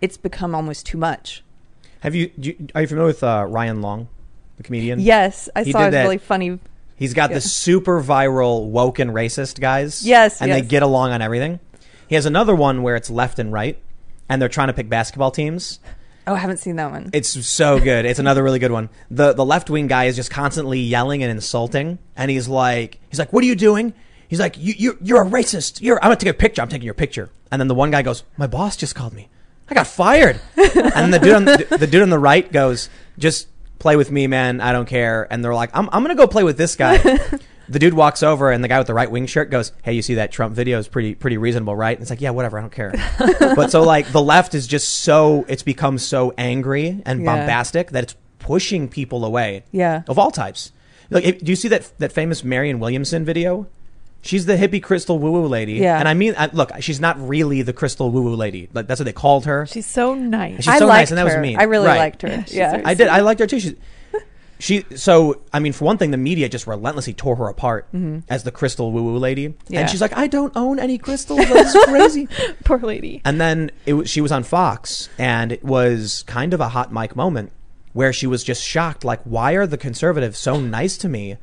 [0.00, 1.42] it's become almost too much.
[2.00, 4.08] Have you, do you are you familiar with uh, Ryan Long,
[4.56, 5.00] the comedian?
[5.00, 6.58] Yes, I He saw did his that- really funny.
[6.96, 7.34] He's got Yeah.
[7.36, 10.04] the super viral woke and racist guys.
[10.04, 10.60] Yes, And yes.
[10.60, 11.60] they get along on everything.
[12.08, 13.78] He has another one where it's left and right,
[14.28, 15.80] and they're trying to pick basketball teams.
[16.26, 17.08] Oh, I haven't seen that one.
[17.14, 18.04] It's so good.
[18.04, 18.90] It's another really good one.
[19.10, 23.18] The the left wing guy is just constantly yelling and insulting, and he's like, he's
[23.18, 23.94] like, "What are you doing?"
[24.28, 25.80] He's like, "You you you're a racist.
[25.80, 26.60] You're I'm gonna take a picture.
[26.60, 29.28] I'm taking your picture." And then the one guy goes, "My boss just called me.
[29.70, 33.48] I got fired." and the dude on the, the dude on the right goes, "Just
[33.78, 34.60] play with me, man.
[34.60, 36.98] I don't care." And they're like, "I'm I'm gonna go play with this guy."
[37.68, 40.02] The dude walks over, and the guy with the right wing shirt goes, "Hey, you
[40.02, 42.62] see that Trump video is pretty pretty reasonable, right?" And it's like, "Yeah, whatever, I
[42.62, 42.92] don't care."
[43.56, 47.36] but so like the left is just so it's become so angry and Yeah.
[47.36, 49.64] bombastic that it's pushing people away.
[49.72, 50.02] Yeah.
[50.08, 50.72] of all types.
[51.10, 53.66] Like, if- do you see that that famous Marianne Williamson video?
[54.20, 55.74] She's the hippie crystal woo woo lady.
[55.74, 55.98] Yeah.
[55.98, 58.68] and I mean, I, look, she's not really the crystal woo woo lady.
[58.74, 59.64] Like that's what they called her.
[59.66, 60.56] She's so nice.
[60.56, 61.40] She's I so nice, and that was her.
[61.40, 61.56] mean.
[61.58, 61.98] I really Right.
[61.98, 62.42] liked her.
[62.46, 62.82] She's yeah.
[62.84, 63.06] I did.
[63.08, 63.60] I liked her too.
[63.60, 63.76] She,
[64.58, 64.84] she.
[64.96, 67.88] So I mean, for one thing, the media just relentlessly tore her apart
[68.28, 69.72] as the crystal woo woo lady, Mm-hmm.
[69.72, 69.80] Yeah.
[69.80, 71.46] and she's like, "I don't own any crystals.
[71.48, 72.28] That's crazy."
[72.64, 73.20] Poor lady.
[73.24, 76.92] And then it was, she was on Fox, and it was kind of a hot
[76.92, 77.52] mic moment
[77.92, 81.36] where she was just shocked, like, "Why are the conservatives so nice to me,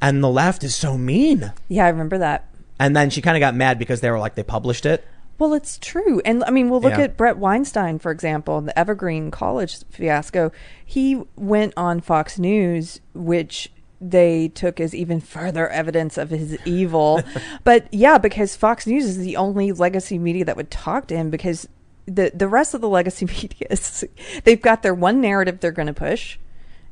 [0.00, 2.48] and the left is so mean?" yeah, I remember that.
[2.78, 5.02] And then she kind of got mad because they were like, they published it.
[5.38, 6.20] Well, it's true.
[6.24, 7.04] And I mean, we'll look Yeah.
[7.04, 10.50] at Bret Weinstein, for example, the Evergreen College fiasco.
[10.84, 13.70] He went on Fox News, which
[14.00, 17.22] they took as even further evidence of his evil.
[17.64, 21.30] but yeah, because Fox News is the only legacy media that would talk to him
[21.30, 21.68] because
[22.06, 24.04] the the rest of the legacy media is
[24.44, 26.38] they've got their one narrative they're going to push.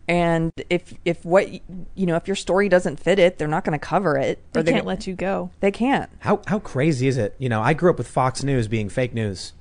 [0.06, 1.60] And if if what you
[2.06, 4.38] know if your story doesn't fit it, they're not going to cover it.
[4.52, 5.50] They they're can't gonna- let you go.
[5.60, 6.10] They can't.
[6.18, 7.34] How how crazy is it?
[7.38, 9.54] You know, I grew up with Fox News being fake news,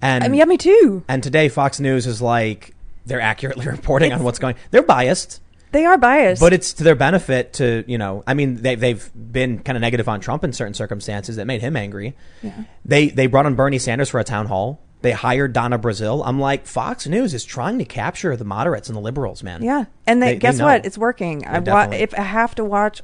[0.00, 1.04] and I mean, yeah, me too.
[1.08, 2.74] and today Fox News is like
[3.04, 4.54] they're accurately reporting on what's going.
[4.70, 5.40] They're biased,
[5.72, 6.40] They are biased.
[6.40, 8.24] but it's to their benefit to you know.
[8.26, 11.60] I mean, they they've been kind of negative on Trump in certain circumstances that made
[11.60, 12.16] him angry.
[12.42, 12.52] Yeah.
[12.86, 14.80] They they brought on Bernie Sanders for a town hall.
[15.02, 16.22] They hired Donna Brazile.
[16.26, 19.62] I'm like, Fox News is trying to capture the moderates and the liberals, man.
[19.62, 20.64] Yeah, and they, They- they guess know.
[20.64, 20.86] what?
[20.86, 21.46] It's working.
[21.46, 23.02] I wa- if I have to watch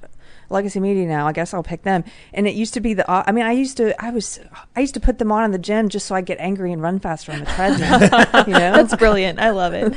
[0.52, 2.04] legacy media now, I guess I'll pick them.
[2.32, 3.10] And it used to be the.
[3.10, 4.00] I mean, I used to.
[4.02, 4.38] I was.
[4.76, 6.82] I used to put them on in the gym just so I get angry and
[6.82, 8.00] run faster on the treadmill.
[8.46, 9.38] you know, That's brilliant.
[9.38, 9.94] I love it.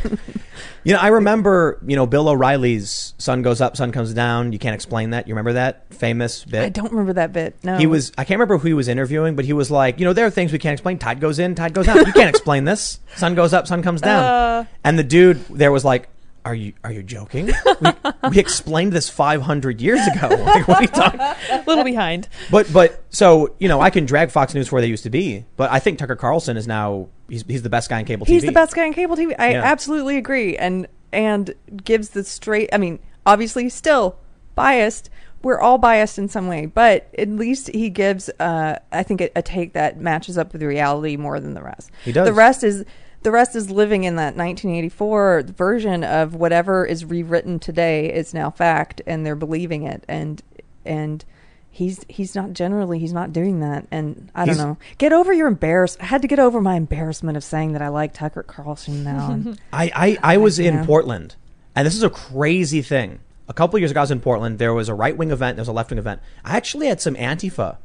[0.84, 4.54] You know, I remember, you know, Bill O'Reilly's sun goes up, sun comes down.
[4.54, 5.28] You can't explain that.
[5.28, 6.64] You remember that famous bit?
[6.64, 7.56] I don't remember that bit.
[7.64, 10.06] No, He was, I can't remember who he was interviewing, but he was like, you
[10.06, 11.00] know, there are things we can't explain.
[11.00, 12.06] Tide goes in, tide goes out.
[12.06, 13.00] You can't explain this.
[13.16, 14.24] Sun goes up, sun comes down.
[14.24, 14.66] Uh.
[14.84, 16.08] and the dude there was like,
[16.46, 17.48] are you, are you joking?
[17.82, 17.90] We,
[18.30, 20.30] we explained this 500 years ago.
[20.46, 21.20] Like, what are you talking?
[21.52, 22.30] A little behind.
[22.52, 25.46] But, but, so, you know, I can drag Fox News where they used to be,
[25.58, 28.30] but I think Tucker Carlson is now, he's, he's the best guy in cable TV.
[28.30, 29.34] He's the best guy on cable TV.
[29.40, 29.64] I Yeah.
[29.64, 32.70] absolutely agree, and and gives the straight.
[32.74, 34.18] I mean, obviously, still
[34.54, 35.10] biased.
[35.42, 39.30] We're all biased in some way, but at least he gives, uh, I think, a,
[39.36, 41.92] a take that matches up with reality more than the rest.
[42.04, 42.26] He does.
[42.28, 42.84] The rest is
[43.26, 48.52] the rest is living in that 1984 version of whatever is rewritten today is now
[48.52, 50.44] fact, and they're believing it, and
[50.86, 51.26] and
[51.72, 54.78] he's he's not generally he's not doing that, and I don't He's- know.
[55.00, 55.98] Get over your embarrass.
[56.00, 59.32] I had to get over my embarrassment of saying that I like Tucker Carlson now.
[59.32, 59.92] and- I,
[60.24, 60.86] I, I was in Yeah.
[60.86, 61.36] Portland,
[61.76, 63.22] and this is a crazy thing.
[63.50, 64.60] A couple of years ago, I was in Portland.
[64.60, 65.56] There was a right wing event.
[65.56, 66.22] There was a left wing event.
[66.44, 67.78] I actually had some Antifa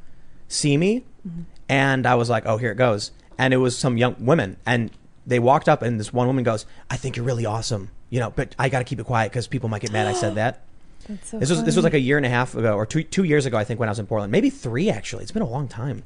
[0.48, 1.42] see me, mm-hmm.
[1.66, 4.90] and I was like, "Oh, here it goes." And it was some young women, and
[5.26, 8.30] they walked up, and this one woman goes, "I think you're really awesome, you know,
[8.30, 10.62] but I got to keep it quiet because people might get mad I said that."
[11.24, 11.82] So This was this was funny.
[11.84, 13.88] like a year and a half ago, or two two years ago, I think, when
[13.88, 14.30] I was in Portland.
[14.32, 15.22] Maybe three actually.
[15.22, 16.02] It's been a long time.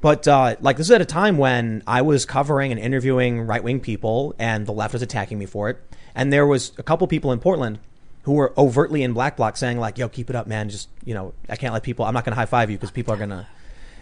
[0.00, 3.62] But uh, like this was at a time when I was covering and interviewing right
[3.62, 5.78] wing people, and the left was attacking me for it.
[6.14, 7.78] And there was a couple people in Portland
[8.22, 10.68] who were overtly in black bloc saying like, "Yo, keep it up, man.
[10.70, 12.04] Just you know, I can't let people.
[12.06, 13.46] I'm not going to high five you because people are gonna."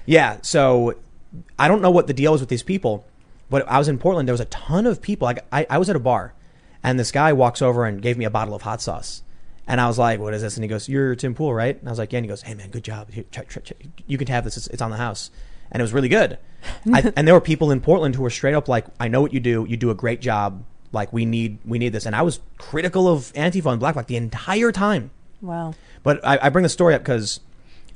[0.06, 0.38] Yeah.
[0.42, 0.94] So
[1.58, 3.04] I don't know what the deal is with these people,
[3.50, 4.28] but I was in Portland.
[4.28, 5.26] There was a ton of people.
[5.26, 6.34] Like I, I was at a bar,
[6.82, 9.22] and this guy walks over and gave me a bottle of hot sauce.
[9.66, 11.88] And I was like, "What is this?" And he goes, "You're Tim Pool, right?" And
[11.88, 13.10] I was like, "Yeah." And he goes, "Hey, man, good job.
[13.10, 13.76] Here, try, try, try.
[14.06, 14.56] You can have this.
[14.56, 15.30] It's, it's on the house."
[15.70, 16.38] And it was really good.
[16.92, 19.32] I, and there were people in Portland who were straight up like, "I know what
[19.34, 19.66] you do.
[19.68, 20.64] You do a great job.
[20.92, 24.06] Like, we need we need this." And I was critical of Antifa and Black Bloc
[24.06, 25.10] the entire time.
[25.42, 25.74] wow.
[26.02, 27.40] But I, I bring the story up because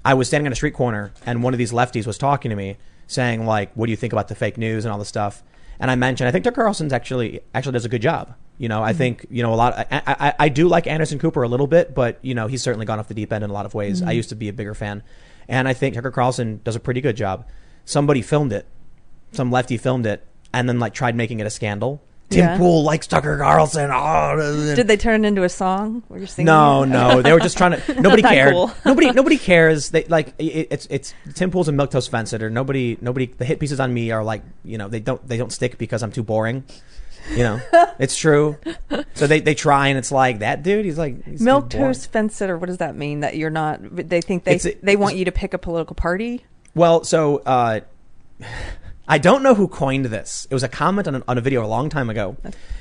[0.05, 2.57] I was standing on a street corner and one of these lefties was talking to
[2.57, 2.77] me,
[3.13, 5.43] saying like, "What do you think about the fake news and all this stuff?"
[5.79, 8.35] And I mentioned, I think Tucker Carlson's actually actually does a good job.
[8.59, 8.99] You know, I mm-hmm.
[8.99, 9.75] think you know a lot.
[9.91, 12.87] I, I, I do like Anderson Cooper a little bit, but you know he's certainly
[12.87, 14.01] gone off the deep end in a lot of ways.
[14.01, 14.17] I mm-hmm.
[14.17, 15.03] used to be a bigger fan,
[15.49, 17.49] and I think Tucker Carlson does a pretty good job.
[17.85, 18.67] Somebody filmed it,
[19.33, 22.03] some lefty filmed it, and then like tried making it a scandal.
[22.33, 22.57] Tim Yeah.
[22.59, 23.91] Pool likes Tucker Carlson.
[23.93, 26.03] Oh, Did they turn it into a song?
[26.09, 26.47] Where you're singing?
[26.47, 28.01] no, no, they were just trying to.
[28.01, 28.53] Nobody cared.
[28.53, 28.73] cool.
[28.85, 29.91] nobody, nobody cares.
[29.91, 32.51] They like it, it's it's Tim Pool's and Milquetoast Fence Sitter.
[32.51, 33.27] Nobody, nobody.
[33.27, 36.03] The hit pieces on me are like you know they don't they don't stick because
[36.03, 36.65] I'm too boring.
[37.31, 37.61] You know,
[38.01, 38.59] it's true.
[39.15, 40.85] So they they try and it's like that dude.
[40.85, 42.59] He's like he's Milquetoast fence sitter.
[42.59, 43.21] What does that mean?
[43.21, 43.79] That you're not?
[44.09, 46.45] They think they a- they want you to pick a political party.
[46.75, 47.81] Well, so uh,
[49.09, 50.47] I don't know who coined this.
[50.51, 52.37] It was a comment on, an, on a video a long time ago.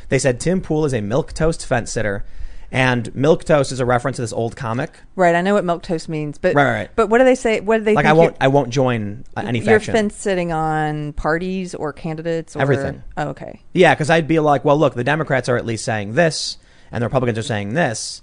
[0.10, 2.24] They said Tim Pool is a milquetoast fence sitter,
[2.72, 4.92] and milquetoast is a reference to this old comic.
[5.16, 5.36] Right.
[5.36, 6.90] I know what milquetoast means, but Right, right.
[6.96, 7.60] But what do they say?
[7.60, 9.94] What do they Like think I won't I won't join uh, any You're faction.
[9.94, 13.04] fence sitting on parties or candidates or Everything.
[13.18, 13.62] Oh, okay.
[13.74, 16.58] Yeah, because I'd be like, well, look, the Democrats are at least saying this,
[16.92, 18.22] and the Republicans are saying this.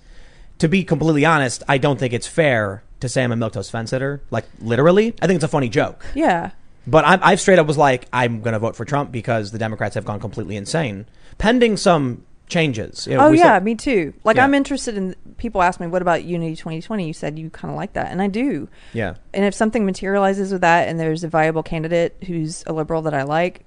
[0.61, 3.90] To be completely honest, I don't think it's fair to say I'm a milquetoast fence
[3.90, 4.22] sitter.
[4.30, 6.05] Like literally, I think it's a funny joke.
[6.14, 6.51] Yeah.
[6.91, 9.59] But I, I straight up was like, I'm going to vote for Trump because the
[9.59, 13.07] Democrats have gone completely insane, pending some changes.
[13.07, 14.14] You know, Oh yeah, said- me too.
[14.24, 14.45] Like Yeah.
[14.45, 15.14] I'm interested in.
[15.36, 18.20] People ask me, "What about Unity 2020?" You said you kind of like that, and
[18.22, 18.68] I do.
[18.93, 19.14] yeah.
[19.34, 23.14] And if something materializes with that, and there's a viable candidate who's a liberal that
[23.14, 23.64] I like,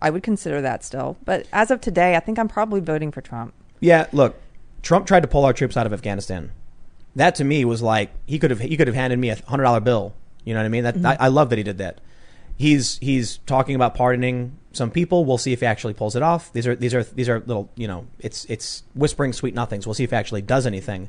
[0.00, 1.16] I would consider that still.
[1.24, 3.52] But as of today, I think I'm probably voting for Trump.
[3.80, 4.40] Yeah, look,
[4.82, 6.52] Trump tried to pull our troops out of Afghanistan.
[7.16, 9.64] That to me was like he could have he could have handed me a hundred
[9.64, 10.14] dollar bill.
[10.44, 10.84] You know what I mean?
[10.84, 11.06] That Mm-hmm.
[11.06, 12.00] I, I love that he did that.
[12.56, 15.24] He's he's talking about pardoning some people.
[15.24, 16.52] We'll see if he actually pulls it off.
[16.52, 19.86] These are these are these are little you know it's it's whispering sweet nothings.
[19.86, 21.08] We'll see if he actually does anything.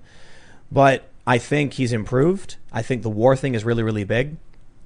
[0.72, 2.56] But I think he's improved.
[2.72, 4.38] I think the war thing is really really big,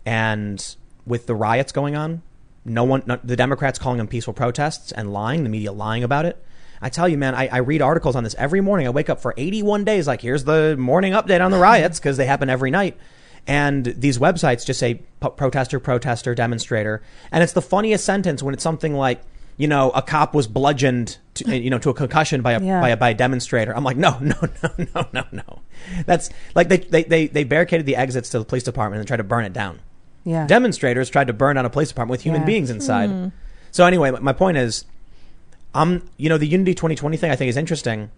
[0.06, 2.22] and with the riots going on,
[2.68, 6.26] no one, no, the Democrats calling them peaceful protests and lying, the media lying about
[6.26, 6.44] it.
[6.82, 8.86] I tell you, man, I, I read articles on this every morning.
[8.86, 12.18] I wake up for 81 days, like, here's the morning update on the riots, because
[12.18, 12.98] they happen every night.
[13.48, 17.02] And these websites just say protester, protester, demonstrator.
[17.32, 19.22] And it's the funniest sentence when it's something like,
[19.56, 22.82] you know, a cop was bludgeoned, to, you know, to a concussion by a, Yeah.
[22.82, 23.76] by a by a demonstrator.
[23.76, 25.60] I'm like, no, no, no, no, no, no.
[26.06, 29.18] That's like they, they, they, they barricaded the exits to the police department and tried
[29.18, 29.80] to burn it down
[30.26, 30.46] Yeah.
[30.46, 32.48] demonstrators tried to burn down a police department with human Yeah.
[32.48, 32.76] beings hmm.
[32.76, 33.32] inside.
[33.72, 34.84] So anyway, my point is,
[35.74, 38.10] I'm you know the Unity 2020 thing I think is interesting,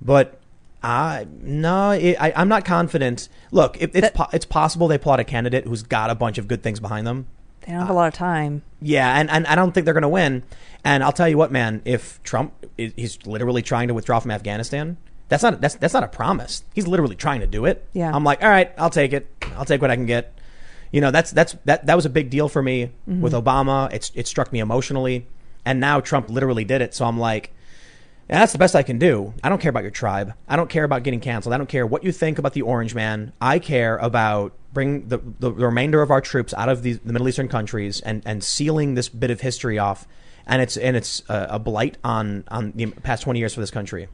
[0.00, 0.38] but
[0.82, 3.28] No, it, I, I'm not confident.
[3.50, 6.38] Look, it, it's po- it's possible they pull out a candidate who's got a bunch
[6.38, 7.26] of good things behind them.
[7.62, 8.62] they don't have a lot of time.
[8.80, 10.42] Yeah, and, and I don't think they're going to win.
[10.84, 14.32] And I'll tell you what, man, if Trump is, he's literally trying to withdraw from
[14.32, 14.96] Afghanistan,
[15.28, 16.64] that's not that's that's not a promise.
[16.74, 17.86] He's literally trying to do it.
[17.92, 18.14] Yeah.
[18.14, 19.28] I'm like, all right, I'll take it.
[19.56, 20.36] I'll take what I can get.
[20.90, 23.20] You know, that's that's that that was a big deal for me mm-hmm.
[23.20, 23.90] with Obama.
[23.92, 25.26] It's it struck me emotionally,
[25.64, 26.94] and now Trump literally did it.
[26.94, 27.54] So I'm like,
[28.28, 29.34] yeah, that's the best I can do.
[29.42, 30.34] I don't care about your tribe.
[30.48, 31.54] I don't care about getting canceled.
[31.54, 33.32] I don't care what you think about the Orange Man.
[33.40, 37.12] I care about bring the, the, the remainder of our troops out of the, the
[37.12, 40.06] Middle Eastern countries and, and sealing this bit of history off.
[40.46, 43.70] And it's and it's a, a blight on on the past twenty years for this
[43.70, 44.08] country.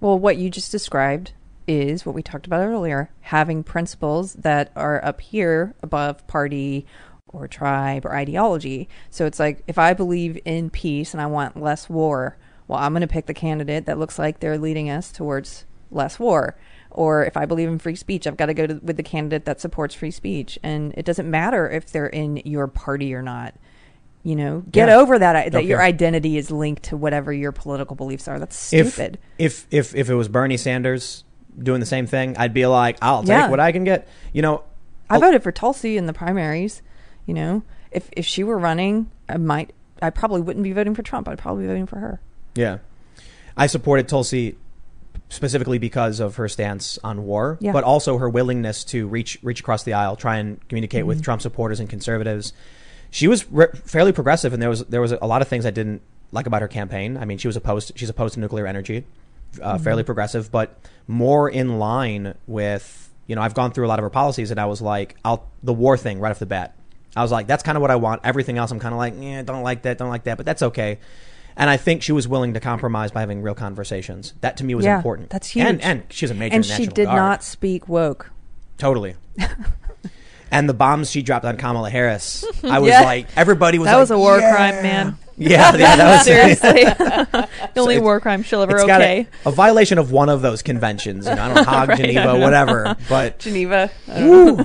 [0.00, 1.32] Well, what you just described
[1.66, 6.84] is what we talked about earlier having principles that are up here above party
[7.28, 8.88] or tribe or ideology.
[9.08, 12.36] So it's like if I believe in peace and I want less war,
[12.70, 16.18] well, I'm going to pick the candidate that looks like they're leading us towards less
[16.20, 16.56] war.
[16.92, 19.44] Or if I believe in free speech, I've got to go to, with the candidate
[19.44, 20.58] that supports free speech.
[20.62, 23.54] And it doesn't matter if they're in your party or not.
[24.22, 24.96] You know, get Yeah.
[24.98, 28.38] over that that Don't your identity is linked to whatever your political beliefs are.
[28.38, 29.18] That's if, stupid.
[29.38, 31.24] if if if it was Bernie Sanders
[31.58, 33.48] doing the same thing, I'd be like, I'll take Yeah.
[33.48, 34.06] what I can get.
[34.34, 34.62] You know,
[35.08, 35.20] I Oh.
[35.20, 36.82] voted for Tulsi in the primaries.
[37.24, 39.72] You know, if if she were running, I might.
[40.02, 41.26] I probably wouldn't be voting for Trump.
[41.28, 42.20] I'd probably be voting for her.
[42.54, 42.78] Yeah.
[43.56, 44.56] I supported Tulsi
[45.28, 47.72] specifically because of her stance on war, Yeah.
[47.72, 51.08] but also her willingness to reach reach across the aisle, try and communicate Mm-hmm.
[51.08, 52.52] with Trump supporters and conservatives.
[53.10, 55.70] She was re- fairly progressive, and there was there was a lot of things I
[55.70, 57.16] didn't like about her campaign.
[57.16, 59.04] I mean, she was opposed she's opposed to nuclear energy,
[59.62, 59.84] uh, Mm-hmm.
[59.84, 60.76] fairly progressive, but
[61.06, 64.58] more in line with you know I've gone through a lot of her policies, and
[64.58, 66.74] I was like, I'll the war thing right off the bat.
[67.16, 68.20] I was like, that's kind of what I want.
[68.24, 70.62] Everything else, I'm kind of like, yeah, don't like that, don't like that, but that's
[70.62, 70.98] okay.
[71.56, 74.34] And I think she was willing to compromise by having real conversations.
[74.40, 75.30] That to me was Yeah, important.
[75.30, 75.66] that's huge.
[75.66, 77.16] And, and she's a major and she did Guard.
[77.16, 78.30] not speak woke.
[78.78, 79.14] totally.
[80.50, 83.02] and the bombs she dropped on Kamala Harris, I was Yeah.
[83.02, 85.18] like, everybody was that like, was a war "Yeah." crime, man.
[85.36, 89.26] Yeah, yeah, that was Seriously, the only it's- war crime she'll ever okay.
[89.46, 91.26] a, a violation of one of those conventions.
[91.26, 92.96] You know, I don't know, Hague, Right, Geneva, I whatever.
[93.08, 93.90] But Geneva.
[94.06, 94.58] woo,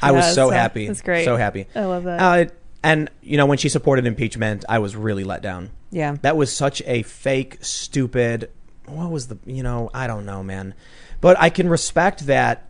[0.00, 0.86] I was so so- happy.
[0.86, 1.24] that's great.
[1.24, 1.66] So happy.
[1.74, 2.20] I love that.
[2.20, 2.50] Uh,
[2.82, 5.70] and you know, when she supported impeachment, I was really let down.
[5.90, 6.16] Yeah.
[6.22, 8.50] That was such a fake, stupid.
[8.86, 9.38] What was the?
[9.46, 10.74] You know, I don't know, man.
[11.20, 12.68] But I can respect that.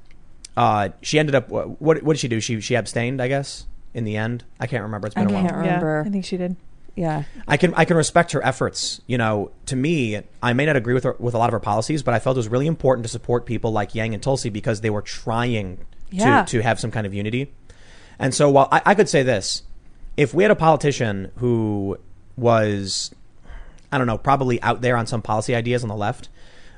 [0.56, 1.48] Uh, she ended up.
[1.48, 2.02] What?
[2.02, 2.40] What did she do?
[2.40, 3.66] She she abstained, I guess.
[3.92, 5.06] In the end, I can't remember.
[5.08, 5.44] It's I been a while.
[5.44, 6.00] I can't remember.
[6.04, 6.56] Yeah, I think she did.
[6.96, 7.22] Yeah.
[7.48, 9.00] I can I can respect her efforts.
[9.06, 11.60] You know, to me, I may not agree with her, with a lot of her
[11.60, 14.50] policies, but I felt it was really important to support people like Yang and Tulsi
[14.50, 15.78] because they were trying
[16.10, 16.44] Yeah.
[16.44, 17.52] to to have some kind of unity.
[18.18, 19.62] And so, while I, I could say this,
[20.20, 21.96] if we had a politician who
[22.36, 23.10] was,
[23.90, 26.28] I don't know, probably out there on some policy ideas on the left,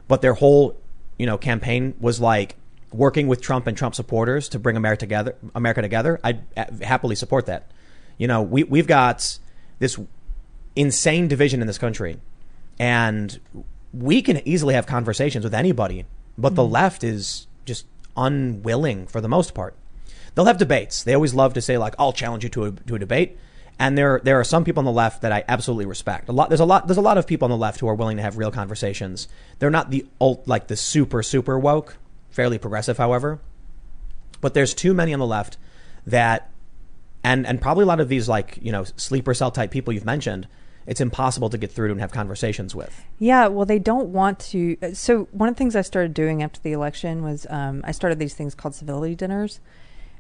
[0.07, 0.81] but their whole,
[1.19, 2.55] you know, campaign was like
[2.93, 7.17] working with Trump and Trump supporters to bring America together, America together, I'd uh, happily
[7.17, 7.69] support that.
[8.17, 9.41] You know, we we've got
[9.81, 9.99] this
[10.77, 12.21] insane division in this country,
[12.79, 13.41] and
[13.93, 16.05] we can easily have conversations with anybody,
[16.39, 17.87] but the left is just
[18.17, 19.75] unwilling for the most part.
[20.35, 21.03] They'll have debates.
[21.03, 23.39] They always love to say like, "I'll challenge you to a, to a debate."
[23.79, 26.29] And there there are some people on the left that I absolutely respect.
[26.29, 27.95] A lot there's a lot there's a lot of people on the left who are
[27.95, 29.29] willing to have real conversations.
[29.59, 31.97] They're not the ult, like the super super woke,
[32.31, 33.41] fairly progressive, however.
[34.41, 35.57] But there's too many on the left
[36.07, 36.51] that
[37.25, 40.05] and and probably a lot of these like, you know, sleeper cell type people you've
[40.05, 40.49] mentioned,
[40.87, 43.05] it's impossible to get through to and have conversations with.
[43.19, 44.77] Yeah, well, they don't want to.
[44.83, 47.93] uh, So one of the things I started doing after the election was um, I
[47.93, 49.61] started these things called civility dinners,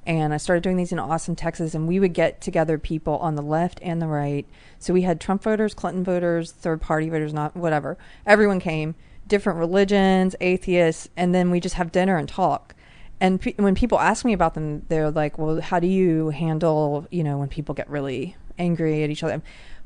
[0.06, 3.36] and I started doing these in Austin, Texas, and we would get together people on
[3.36, 4.46] the left and the right.
[4.78, 7.96] So we had Trump voters, Clinton voters, third party voters, not whatever.
[8.26, 8.96] Everyone came,
[9.28, 12.74] different religions, atheists, and then we just have dinner and talk.
[13.20, 17.06] And pe- when people ask me about them, they're like, "Well, how do you handle,
[17.10, 19.40] you know, when people get really angry at each other?"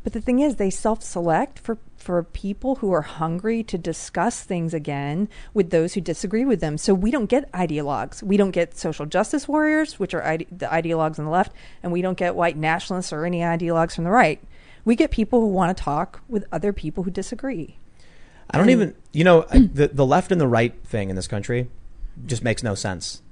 [0.06, 4.72] But the thing is, they self-select for for people who are hungry to discuss things
[4.72, 6.78] again with those who disagree with them.
[6.78, 8.22] So we don't get ideologues.
[8.22, 11.50] We don't get social justice warriors, which are ide- the ideologues on the left,
[11.82, 14.40] and we don't get white nationalists or any ideologues from the right.
[14.84, 17.76] We get people who want to talk with other people who disagree.
[18.48, 21.26] I don't And- even, you know, the the left and the right thing in this
[21.26, 21.68] country
[22.26, 23.22] just makes no sense.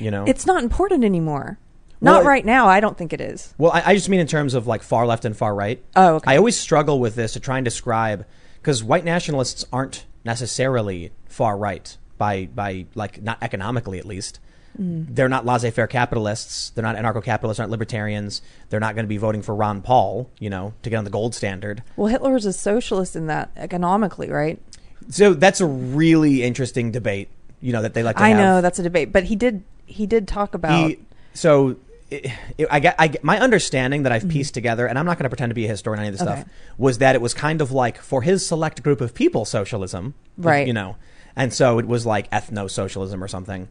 [0.00, 1.60] You know, It's not important anymore.
[2.00, 2.68] Well, not it- right now.
[2.68, 3.54] I don't think it is.
[3.58, 5.82] well, I, I just mean in terms of like far left and far right.
[5.94, 6.32] Oh, okay.
[6.32, 8.26] I always struggle with this to try and describe
[8.60, 14.40] because white nationalists aren't necessarily far right by by like not economically at least.
[14.78, 15.06] Mm.
[15.14, 16.68] They're not laissez-faire capitalists.
[16.70, 17.58] They're not anarcho-capitalists.
[17.58, 18.42] Aren't libertarians.
[18.68, 20.28] They're not going to be voting for Ron Paul.
[20.38, 21.82] You know, to get on the gold standard.
[21.96, 24.60] Well, Hitler was a socialist in that economically, right?
[25.08, 27.30] So that's a really interesting debate.
[27.62, 28.16] You know that they like.
[28.16, 28.38] to I have.
[28.38, 30.98] know that's a debate, but he did he did talk about He,
[31.32, 31.76] so
[32.10, 34.30] it, it, I, get, I get my understanding that I've Mm-hmm.
[34.30, 36.18] pieced together, and I'm not going to pretend to be a historian on any of
[36.18, 36.40] this Okay.
[36.42, 40.14] stuff, was that it was kind of like for his select group of people, socialism,
[40.38, 40.66] Right.
[40.66, 40.96] You know,
[41.34, 43.68] and so it was like ethno socialism or something.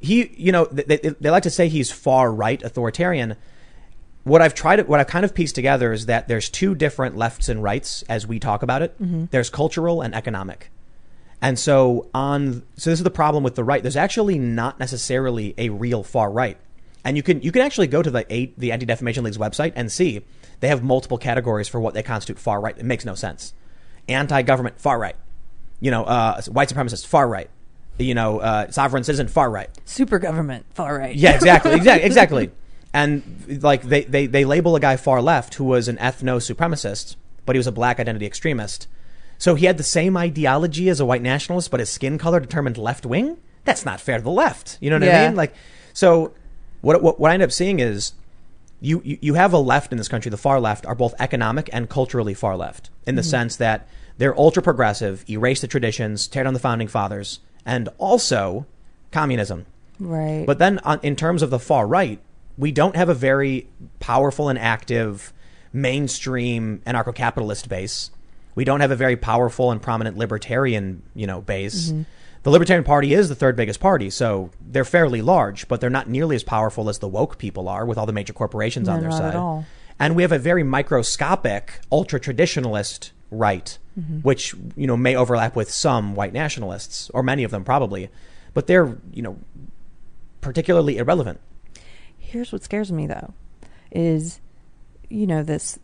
[0.00, 3.36] He, you know, they, they, they like to say he's far right authoritarian.
[4.24, 7.48] What I've tried, what I've kind of pieced together is that there's two different lefts
[7.48, 9.00] and rights as we talk about it.
[9.02, 9.24] Mm-hmm.
[9.30, 10.70] There's cultural and economic.
[11.40, 13.82] And so on so this is the problem with the right.
[13.82, 16.58] There's actually not necessarily a real far right.
[17.08, 19.72] And you can you can actually go to the eight, the Anti Defamation League's website
[19.74, 20.20] and see
[20.60, 22.76] they have multiple categories for what they constitute far right.
[22.76, 23.54] It makes no sense.
[24.10, 25.16] Anti government far right.
[25.80, 27.48] You know, uh, white supremacist far right.
[27.96, 29.70] You know, uh, sovereign citizen far right.
[29.86, 31.16] super government far right.
[31.16, 32.50] Yeah, exactly, exactly, exactly.
[32.92, 37.16] And like they, they, they label a guy far left who was an ethno supremacist,
[37.46, 38.86] but he was a black identity extremist.
[39.38, 42.76] So he had the same ideology as a white nationalist, but his skin color determined
[42.76, 43.38] left wing.
[43.64, 44.76] That's not fair to the left.
[44.82, 45.36] You know what I mean?
[45.36, 45.54] Like,
[45.94, 46.34] so
[46.80, 48.12] what, what what I end up seeing is
[48.80, 50.30] you, you you have a left in this country.
[50.30, 53.30] The far left are both economic and culturally far left in the mm-hmm.
[53.30, 58.66] sense that they're ultra progressive, erase the traditions, tear down the founding fathers, and also
[59.12, 59.66] communism.
[60.00, 60.44] Right.
[60.46, 62.20] But then, on, in terms of the far right,
[62.56, 63.68] we don't have a very
[64.00, 65.32] powerful and active
[65.72, 68.10] mainstream anarcho-capitalist base.
[68.54, 71.90] We don't have a very powerful and prominent libertarian, you know, base.
[71.90, 72.02] Mm-hmm.
[72.48, 76.08] The Libertarian Party is the third biggest party, so they're fairly large, but they're not
[76.08, 79.10] nearly as powerful as the woke people are, with all the major corporations on their
[79.10, 79.28] not side.
[79.28, 79.66] at all.
[79.98, 84.20] And we have a very microscopic, ultra traditionalist right, mm-hmm.
[84.20, 88.08] which you know may overlap with some white nationalists, or many of them probably,
[88.54, 89.36] but they're you know
[90.40, 91.40] particularly irrelevant.
[92.16, 93.34] Here's what scares me though,
[93.92, 94.40] is,
[95.10, 95.78] you know, this,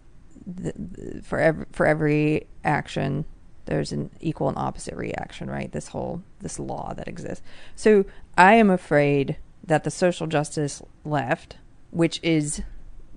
[0.46, 3.26] th th for every for every action,
[3.66, 5.70] there's an equal and opposite reaction, right?
[5.72, 7.44] This whole this law that exists.
[7.74, 8.04] So
[8.36, 11.56] I am afraid that the social justice left,
[11.90, 12.62] which is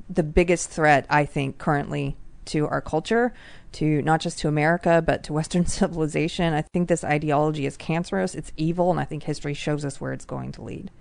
[0.09, 3.33] the biggest threat I think currently to our culture,
[3.73, 6.53] to not just to America but to Western civilization.
[6.53, 8.35] I think this ideology is cancerous.
[8.35, 10.91] It's evil, and I think history shows us where it's going to lead.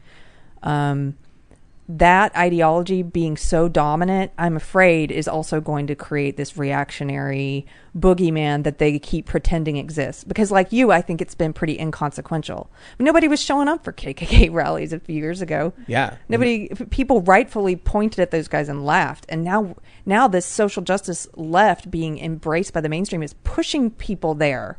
[0.63, 1.17] Um,
[1.89, 7.65] that ideology being so dominant, I'm afraid, is also going to create this reactionary
[7.97, 10.25] boogeyman that they keep pretending exists.
[10.25, 12.69] Because, like you, I think it's been pretty inconsequential.
[12.99, 15.73] Nobody was showing up for KKK rallies a few years ago.
[15.87, 19.25] Yeah, Nobody, people rightfully pointed at those guys and laughed.
[19.29, 24.35] And now, now this social justice left being embraced by the mainstream is pushing people
[24.35, 24.79] there.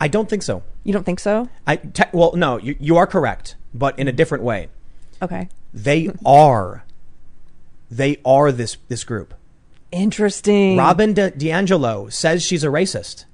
[0.00, 0.64] I don't think so.
[0.82, 1.48] You don't think so?
[1.66, 4.68] I te- well, no, you, you are correct, but in a different way.
[5.22, 5.48] Okay.
[5.72, 6.84] They are,
[7.90, 9.34] they are this this group.
[9.92, 10.76] Interesting.
[10.76, 13.24] Robin De- DiAngelo says she's a racist.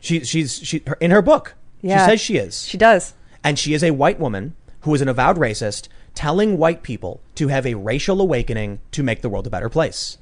[0.00, 1.54] She she's she her, in her book.
[1.80, 2.04] Yeah.
[2.04, 2.64] She says she is.
[2.66, 3.14] She does.
[3.44, 7.48] and she is a white woman who is an avowed racist telling white people to
[7.48, 10.18] have a racial awakening to make the world a better place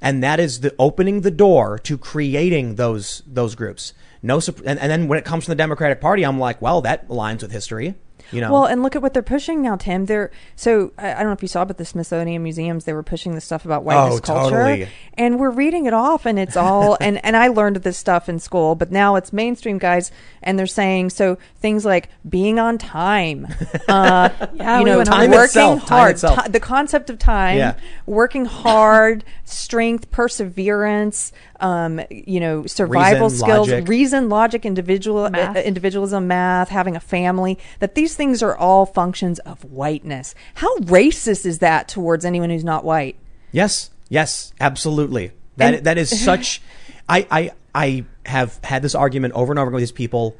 [0.00, 3.92] and that is the opening the door to creating those those groups
[4.22, 7.06] no and, and then when it comes from the democratic party i'm like well that
[7.08, 7.94] aligns with history
[8.32, 10.06] you know Well, and look at what they're pushing now, Tim.
[10.06, 13.02] They're so I, I don't know if you saw, but the Smithsonian museums they were
[13.02, 14.88] pushing the stuff about whiteness Oh, culture, totally.
[15.14, 18.38] and we're reading it off, and it's all and and I learned this stuff in
[18.38, 20.10] school, but now it's mainstream guys,
[20.42, 23.46] and they're saying so things like being on time,
[23.88, 26.44] uh, Yeah, you we know, Time working itself, time hard, itself.
[26.44, 27.74] ti- the concept of time, Yeah.
[28.06, 30.10] working hard, strength,
[30.54, 33.88] perseverance, um, you know, survival Reason, skills, logic.
[33.88, 35.56] reason, logic, individual Math.
[35.56, 40.34] uh, individualism, math, having a family, that these things are all functions of whiteness.
[40.54, 43.16] How racist is that towards anyone who's not white?
[43.52, 45.32] Yes, yes, absolutely.
[45.56, 46.60] That And- that is such.
[47.08, 50.36] I I I have had this argument over and over with these people.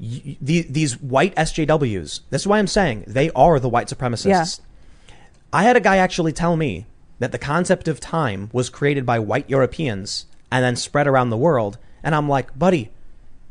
[0.00, 2.20] The, these white SJWs.
[2.30, 4.58] This is why I'm saying they are the white supremacists.
[4.58, 5.14] Yeah.
[5.52, 6.86] I had a guy actually tell me
[7.20, 11.36] that the concept of time was created by white Europeans and then spread around the
[11.36, 12.90] world, and I'm like, buddy,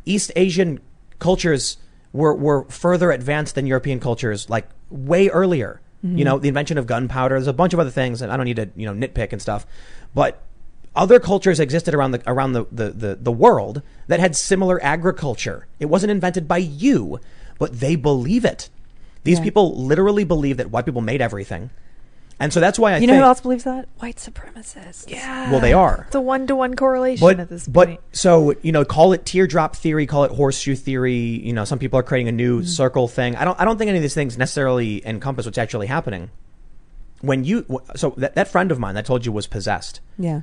[0.06, 0.82] East Asian
[1.18, 1.78] cultures
[2.14, 5.82] were were further advanced than European cultures, like way earlier.
[6.05, 6.18] Mm-hmm.
[6.18, 7.36] You know, the invention of gunpowder.
[7.36, 9.41] There's a bunch of other things, and I don't need to you know nitpick and
[9.41, 9.66] stuff,
[10.14, 10.41] but
[10.95, 15.66] other cultures existed around the around the, the, the, the world that had similar agriculture.
[15.80, 17.20] It wasn't invented by you,
[17.57, 18.70] but they believe it.
[19.24, 19.45] These Yeah.
[19.45, 21.72] people literally believe that white people made everything,
[22.40, 23.88] and so that's why I you know who else believes that?
[23.98, 25.10] White supremacists.
[25.10, 25.52] Yeah.
[25.52, 26.04] Well, they are.
[26.08, 28.00] It's a one to one correlation but at this but point.
[28.12, 32.00] so you know call it teardrop theory call it horseshoe theory you know some people
[32.00, 32.68] are creating a new Mm-hmm.
[32.68, 35.88] circle thing i don't i don't think any of these things necessarily encompass what's actually
[35.88, 36.30] happening
[37.22, 37.66] when you
[37.96, 40.42] so that, that friend of mine that I told you was possessed Yeah.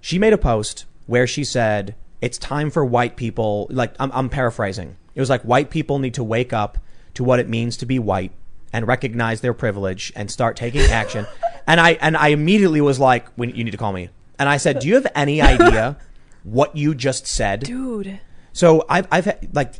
[0.00, 4.28] she made a post where she said it's time for white people like I'm, I'm
[4.28, 6.78] paraphrasing it was like white people need to wake up
[7.14, 8.32] to what it means to be white
[8.72, 11.26] and recognize their privilege and start taking action
[11.66, 14.08] and i and i immediately was like when you need to call me
[14.38, 15.96] and i said do you have any idea
[16.44, 18.20] what you just said Dude.
[18.52, 19.74] so I've I've had, like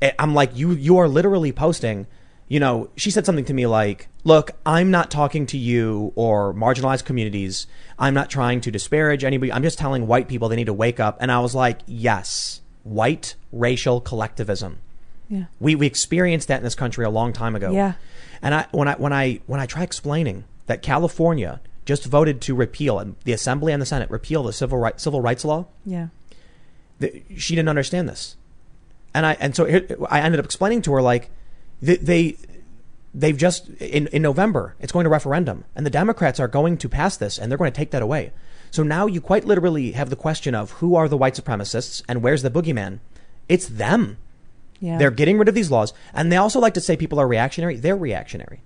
[0.00, 2.06] eh, I'm like you you are literally posting.
[2.50, 6.54] You know, she said something to me like, "Look, I'm not talking to you or
[6.54, 7.66] marginalized communities.
[7.98, 9.52] I'm not trying to disparage anybody.
[9.52, 12.62] I'm just telling white people they need to wake up." And I was like, "Yes,
[12.84, 14.78] white racial collectivism.
[15.28, 15.44] Yeah.
[15.60, 17.70] We we experienced that in this country a long time ago.
[17.70, 17.94] Yeah.
[18.42, 22.54] And I when I when I when I try explaining that California just voted to
[22.54, 26.08] repeal and the Assembly and the Senate repeal the civil right, civil rights law, Yeah.
[27.00, 28.36] th- she didn't understand this,
[29.14, 31.30] and I and so here, I ended up explaining to her like
[31.80, 32.36] they, they
[33.14, 36.88] they've just in, in November it's going to referendum and the Democrats are going to
[36.88, 38.32] pass this and they're going to take that away.
[38.70, 42.22] So now you quite literally have the question of who are the white supremacists and
[42.22, 42.98] where's the boogeyman?
[43.48, 44.18] It's them.
[44.80, 44.98] Yeah.
[44.98, 47.76] They're getting rid of these laws and they also like to say people are reactionary.
[47.76, 48.62] They're reactionary.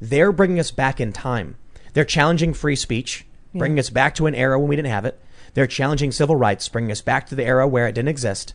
[0.00, 1.56] They're bringing us back in time.
[1.92, 5.20] They're challenging free speech, bringing us back to an era when we didn't have it.
[5.54, 8.54] They're challenging civil rights, bringing us back to the era where it didn't exist.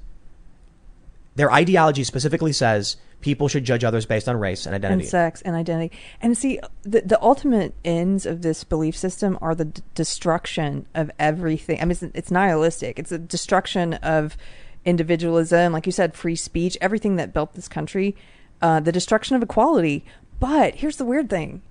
[1.36, 5.04] Their ideology specifically says people should judge others based on race and identity.
[5.04, 5.96] and sex and identity.
[6.22, 11.12] And see, the the ultimate ends of this belief system are the d- destruction of
[11.20, 11.82] everything.
[11.82, 12.98] I mean, it's, it's nihilistic.
[13.00, 14.38] It's a destruction of
[14.86, 18.16] individualism, like you said, free speech, everything that built this country,
[18.62, 20.06] uh, the destruction of equality.
[20.40, 21.62] But here's the weird thing: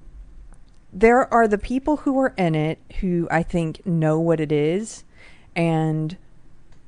[0.93, 5.05] there are the people who are in it who I think know what it is,
[5.57, 6.17] and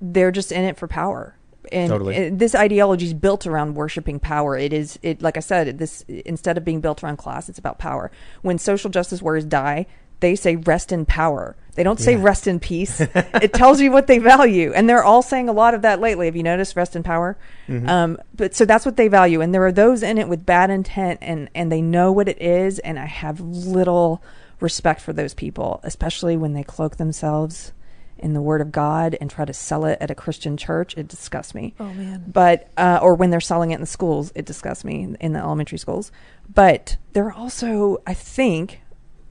[0.01, 1.35] they're just in it for power.
[1.73, 2.31] And Totally.
[2.31, 4.57] this ideology is built around worshiping power.
[4.57, 7.79] It is it like I said, this instead of being built around class, it's about
[7.79, 8.11] power.
[8.43, 9.87] When social justice warriors die,
[10.21, 11.57] they say rest in power.
[11.75, 12.23] They don't say Yeah.
[12.23, 13.01] rest in peace.
[13.43, 16.25] it tells you what they value, and they're all saying a lot of that lately.
[16.27, 17.37] Have you noticed rest in power?
[17.69, 20.71] Um, but so that's what they value, and there are those in it with bad
[20.71, 22.79] intent, and and they know what it is.
[22.79, 24.23] And I have little
[24.61, 27.73] respect for those people, especially when they cloak themselves
[28.19, 30.97] in the Word of God and try to sell it at a Christian church.
[30.97, 32.25] It disgusts me Oh man.
[32.27, 35.33] but uh, or when they're selling it in the schools, it disgusts me in, in
[35.35, 36.11] the elementary schools.
[36.53, 38.81] But there are also, I think,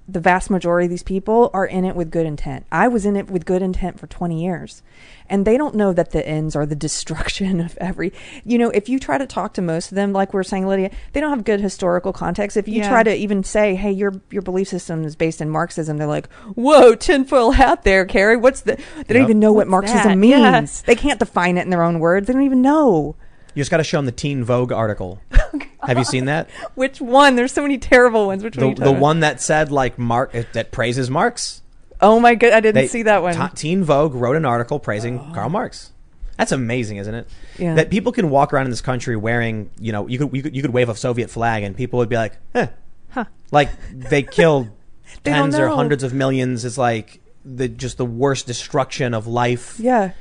[0.07, 2.65] the vast majority of these people are in it with good intent.
[2.71, 4.83] I was in it with good intent for 20 years.
[5.27, 8.13] And they don't know that the ends are the destruction of every.
[8.43, 10.67] You know, if you try to talk to most of them, like we are saying,
[10.67, 12.55] Lydia, they don't have good historical context.
[12.55, 12.89] If you Yeah.
[12.89, 16.31] try to even say, hey, your your belief system is based in Marxism, they're like,
[16.53, 18.37] whoa, tinfoil hat there, Carrie.
[18.37, 18.75] What's the.
[18.75, 19.29] They don't Yep.
[19.29, 20.17] even know what Marxism that?
[20.17, 20.83] means.
[20.83, 20.85] Yeah.
[20.85, 22.27] They can't define it in their own words.
[22.27, 23.15] They don't even know.
[23.55, 25.21] You just got to show them the Teen Vogue article.
[25.87, 26.49] Have you seen that?
[26.75, 27.35] Which one?
[27.35, 28.43] There's so many terrible ones.
[28.43, 28.63] Which one?
[28.65, 28.99] The, you the about?
[29.01, 31.61] one that said like Mark that praises Marx.
[32.01, 33.33] Oh my god, I didn't They- see that one.
[33.33, 35.91] Ta- Teen Vogue wrote an article praising Karl Marx.
[36.37, 37.29] That's amazing, isn't it?
[37.57, 37.75] Yeah.
[37.75, 40.55] That people can walk around in this country wearing, you know, you could you could,
[40.55, 42.67] you could wave a Soviet flag and people would be like, eh.
[43.11, 43.25] Huh.
[43.51, 44.67] Like they killed
[45.23, 46.65] They tens or hundreds of millions.
[46.65, 49.79] It's like the just the worst destruction of life.
[49.79, 50.11] yeah.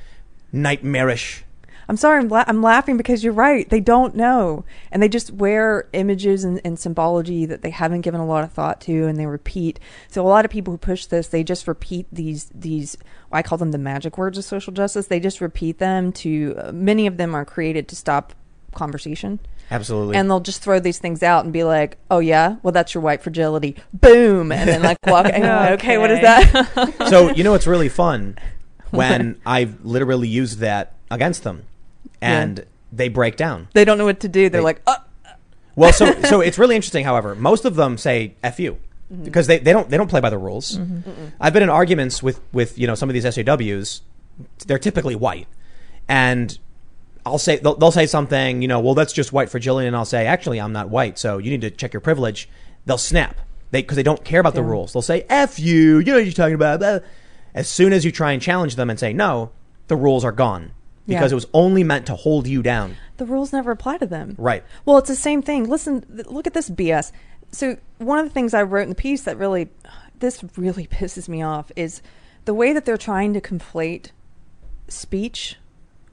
[0.52, 1.43] Nightmarish.
[1.88, 3.68] I'm sorry, I'm, la- I'm laughing because you're right.
[3.68, 4.64] They don't know.
[4.90, 8.52] And they just wear images and, and symbology that they haven't given a lot of
[8.52, 9.78] thought to and they repeat.
[10.08, 12.96] So a lot of people who push this, they just repeat these, these,
[13.32, 15.06] I call them the magic words of social justice.
[15.06, 18.34] They just repeat them to, uh, many of them are created to stop
[18.74, 19.40] conversation.
[19.70, 20.16] Absolutely.
[20.16, 23.02] And they'll just throw these things out and be like, "Oh yeah, well that's your
[23.02, 25.26] white fragility." Boom, and then like walk.
[25.32, 27.08] and you're okay, what is that?
[27.08, 28.36] so you know it's really fun
[28.90, 31.64] when I've literally used that against them,
[32.24, 33.68] and they break down.
[33.74, 34.48] they don't know what to do.
[34.48, 34.96] They're They- like, "Oh,
[35.76, 37.04] Well, so so it's really interesting.
[37.04, 38.78] However, most of them say "f you"
[39.12, 39.24] mm-hmm.
[39.24, 40.78] because they, they don't they don't play by the rules.
[40.78, 41.10] Mm-hmm.
[41.40, 44.02] I've been in arguments with with you know some of these SAWs.
[44.66, 45.46] They're typically white,
[46.08, 46.56] and
[47.26, 48.62] I'll say they'll, they'll say something.
[48.62, 51.38] You know, well that's just white fragility, and I'll say actually I'm not white, so
[51.38, 52.48] you need to check your privilege.
[52.86, 53.36] They'll snap
[53.70, 54.92] they because they don't care about the rules.
[54.92, 56.78] They'll say "f you," you know what you're talking about.
[56.80, 56.98] blah.
[57.54, 59.50] As soon as you try and challenge them and say no,
[59.88, 60.72] the rules are gone
[61.06, 61.34] because Yeah.
[61.34, 62.96] it was only meant to hold you down.
[63.16, 64.64] the rules never apply to them." Right.
[64.84, 65.68] Well, it's the same thing.
[65.68, 67.12] Listen, th- look at this BS.
[67.52, 69.68] So one of the things I wrote in the piece that really,
[70.18, 72.02] this really pisses me off is
[72.44, 74.06] the way that they're trying to conflate
[74.88, 75.56] speech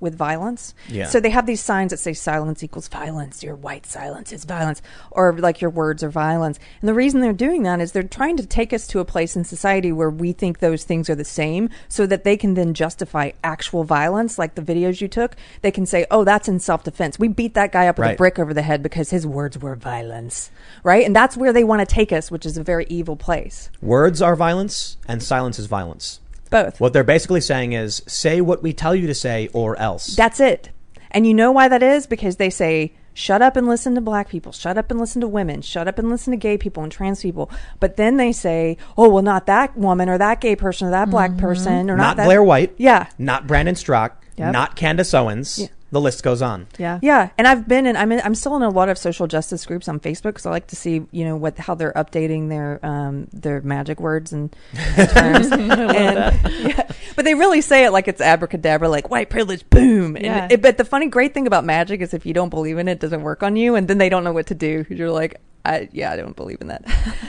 [0.01, 0.73] with violence.
[0.89, 1.05] Yeah.
[1.05, 3.43] So they have these signs that say silence equals violence.
[3.43, 4.81] Your white silence is violence,
[5.11, 6.59] or like your words are violence.
[6.81, 9.35] And the reason they're doing that is they're trying to take us to a place
[9.35, 12.73] in society where we think those things are the same, so that they can then
[12.73, 15.35] justify actual violence, like the videos you took.
[15.61, 17.19] They can say, "Oh, that's in self-defense.
[17.19, 19.75] We beat that guy up with a brick over the head because his words were
[19.75, 20.51] violence."
[20.83, 21.05] Right?
[21.05, 23.69] And that's where they want to take us, which is a very evil place.
[23.81, 26.19] Words are violence, and silence is violence.
[26.51, 26.79] Both.
[26.79, 30.15] What they're basically saying is say what we tell you to say or else.
[30.15, 30.69] That's it.
[31.09, 32.05] And you know why that is?
[32.05, 35.27] Because they say, shut up and listen to black people, shut up and listen to
[35.27, 37.49] women, shut up and listen to gay people and trans people.
[37.79, 41.09] But then they say, oh, well, not that woman or that gay person or that
[41.09, 41.39] black mm-hmm.
[41.39, 42.25] person or not, not that.
[42.25, 42.73] Blair White.
[42.77, 43.07] Yeah.
[43.17, 44.13] Not Brandon Straka.
[44.37, 44.53] Yep.
[44.53, 45.59] Not Candace Owens.
[45.59, 45.67] Yeah.
[45.91, 46.67] The list goes on.
[46.79, 46.99] Yeah.
[47.01, 47.97] Yeah, and I've been in.
[47.97, 50.49] I'm in, I'm still in a lot of social justice groups on Facebook because I
[50.51, 54.55] like to see you know what how they're updating their um their magic words and,
[54.95, 55.51] and terms.
[55.51, 55.67] and,
[56.69, 60.15] yeah, but they really say it like it's abracadabra, like white privilege, boom.
[60.15, 60.47] And Yeah.
[60.49, 62.93] it- but the funny, great thing about magic is if you don't believe in it,
[62.93, 64.85] it doesn't work on you, and then they don't know what to do.
[64.89, 66.83] You're like, I, yeah, I don't believe in that.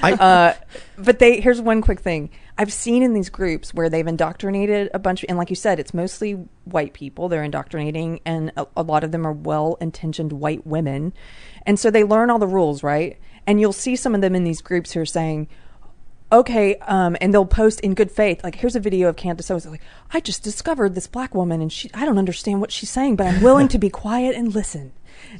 [0.05, 0.55] I- uh,
[0.97, 4.99] but they here's one quick thing I've seen in these groups where they've indoctrinated a
[4.99, 6.33] bunch, of, and like you said, it's mostly
[6.65, 11.12] white people they're indoctrinating, and a, a lot of them are well intentioned white women,
[11.66, 13.19] and so they learn all the rules, right?
[13.45, 15.49] and you'll see some of them in these groups who are saying,
[16.31, 19.66] okay, um, and they'll post in good faith, like, here's a video of Candace Owens.
[19.66, 23.16] Like, I just discovered this black woman, and she, I don't understand what she's saying,
[23.16, 24.93] but I'm willing to be quiet and listen.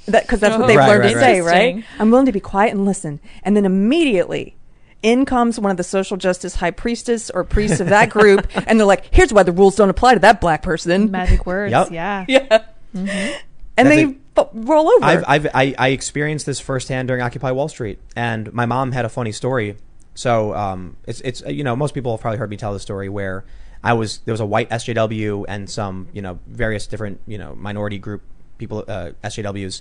[0.07, 1.23] That because that's what Oh, they've Right, learned right, to right.
[1.23, 1.85] say, right?
[1.99, 4.57] I'm willing to be quiet and listen, and then immediately.
[5.03, 8.79] In comes one of the social justice high priestess or priests of that group, and
[8.79, 11.73] they're like, "Here's why the rules don't apply to that black person." Magic words.
[11.73, 11.91] Yep.
[11.91, 12.25] Yeah.
[12.29, 12.63] Yeah,
[12.95, 14.49] and That's they it.
[14.53, 15.05] roll over.
[15.05, 19.05] I've, I've I, I experienced this firsthand during Occupy Wall Street, and my mom had
[19.05, 19.77] a funny story.
[20.15, 22.81] So um, it's it's uh, you know most people have probably heard me tell the
[22.81, 23.45] story where
[23.83, 27.55] I was there was a white SJW and some you know various different you know
[27.55, 28.23] minority group
[28.59, 29.81] people uh, SJWs,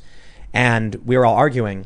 [0.53, 1.85] and we were all arguing.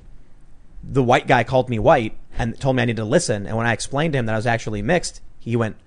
[0.83, 3.65] The white guy called me white and told me I needed to listen, and when
[3.65, 5.77] I explained to him that I was actually mixed, he went,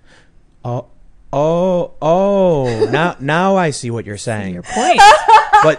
[0.64, 0.86] "Oh,
[1.32, 5.00] oh, oh, now now I see what you're saying." Your point.
[5.62, 5.78] but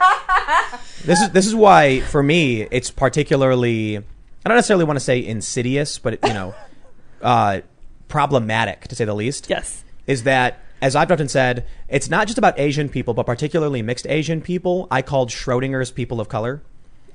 [1.05, 5.25] this is this is why for me it's particularly I don't necessarily want to say
[5.25, 6.55] insidious, but you know,
[7.21, 7.61] uh,
[8.07, 9.47] problematic to say the least.
[9.49, 9.83] yes.
[10.07, 14.07] Is that as I've often said, it's not just about Asian people, but particularly mixed
[14.07, 14.87] Asian people.
[14.89, 16.61] I called Schrodinger's people of color.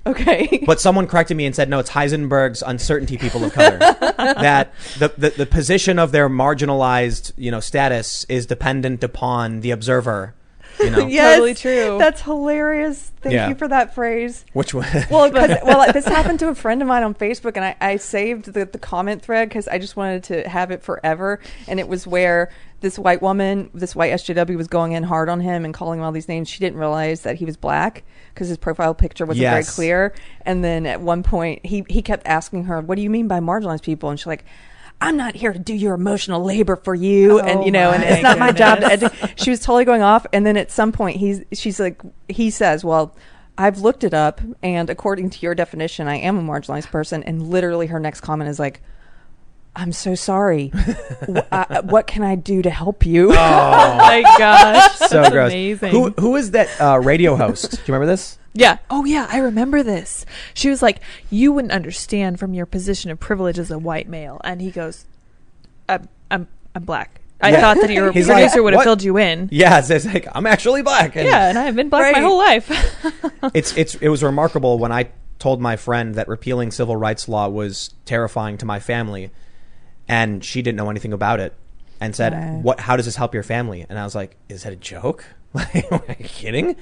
[0.06, 0.62] Okay.
[0.66, 3.78] But someone corrected me and said, no, it's Heisenberg's uncertainty people of color.
[3.78, 9.70] that the, the, the position of their marginalized, you know, status is dependent upon the
[9.70, 10.35] observer.
[10.81, 11.98] You know, yes, Totally true.
[11.98, 13.12] That's hilarious.
[13.20, 13.48] Thank Yeah.
[13.48, 14.44] you for that phrase.
[14.55, 14.86] which one?
[15.10, 17.97] Well, 'cause- well, this happened to a friend of mine on Facebook, and I, I
[17.97, 21.39] saved the, the comment thread because I just wanted to have it forever.
[21.68, 22.51] And it was where
[22.81, 26.05] this white woman, this white SJW, was going in hard on him and calling him
[26.05, 26.48] all these names.
[26.48, 28.02] She didn't realize that he was black
[28.35, 30.12] because his profile picture wasn't very clear.
[30.44, 33.40] And then at one point, he he kept asking her, "What do you mean by
[33.40, 34.44] marginalized people?" And she's like.
[35.01, 37.90] I'm not here to do your emotional labor for you, oh and Oh you know,
[37.90, 40.70] and it's not my job to edu- she was totally going off and then at
[40.70, 43.15] some point he's she's like he says well
[43.59, 47.43] i've looked it up and according to your definition i am a marginalized person and
[47.43, 48.81] literally her next comment is like
[49.76, 53.34] i'm so sorry Wh- I- what can i do to help you Oh
[53.98, 54.92] my gosh.
[54.96, 55.51] so That's gross.
[55.52, 55.90] Amazing.
[55.92, 57.70] Who who is that uh, radio host?
[57.72, 58.38] Do you remember this?
[58.56, 58.78] Yeah.
[58.88, 59.26] Oh, yeah.
[59.30, 60.24] I remember this.
[60.55, 64.40] She was like, "You wouldn't understand from your position of privilege as a white male,"
[64.44, 65.06] and he goes,
[65.88, 67.20] "I'm, I'm, I'm black.
[67.40, 67.60] I Yeah.
[67.60, 70.28] thought that your He's producer like, would have filled you in." Yeah, it's, it's like
[70.32, 71.16] I'm actually black.
[71.16, 72.70] And Yeah, and I have been black my whole life.
[73.55, 75.09] it's it's it was remarkable when I
[75.40, 79.30] told my friend that repealing civil rights law was terrifying to my family,
[80.09, 81.55] and she didn't know anything about it,
[82.01, 82.62] and said, Right.
[82.62, 82.81] "What?
[82.81, 85.24] How does this help your family?" And I was like, "Is that a joke?
[85.55, 86.76] Like, are you kidding?"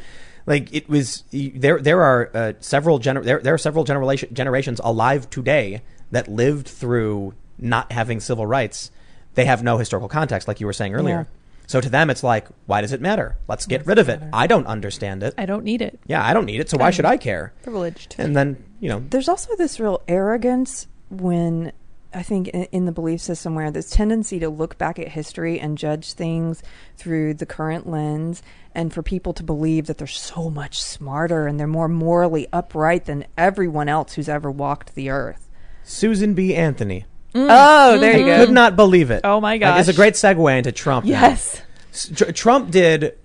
[0.47, 1.78] Like it was there.
[1.78, 6.66] There are uh, several gener- there, there are several generation generations alive today that lived
[6.69, 8.90] through not having civil rights.
[9.35, 11.28] They have no historical context, like you were saying earlier.
[11.66, 13.36] So to them, it's like, why does it matter?
[13.49, 14.20] Let's get rid of it.
[14.32, 15.32] I don't understand it.
[15.39, 15.99] I don't need it.
[16.07, 17.55] Yeah, I don't need it, so why should I care?
[17.62, 18.16] Privileged.
[18.19, 21.73] And then, you know, there's also this real arrogance when
[22.15, 25.59] I think in, in the belief system where this tendency to look back at history
[25.59, 26.63] and judge things
[26.97, 28.43] through the current lens,
[28.75, 33.05] and for people to believe that they're so much smarter and they're more morally upright
[33.07, 35.49] than everyone else who's ever walked the earth.
[35.85, 36.55] Susan B.
[36.55, 37.07] Anthony.
[37.35, 38.45] Oh, there you go.
[38.45, 39.23] Could not believe it.
[39.25, 41.07] Oh my Like, it's a great segue into Trump.
[41.07, 41.63] Yes.
[42.15, 43.17] Tr- Trump did.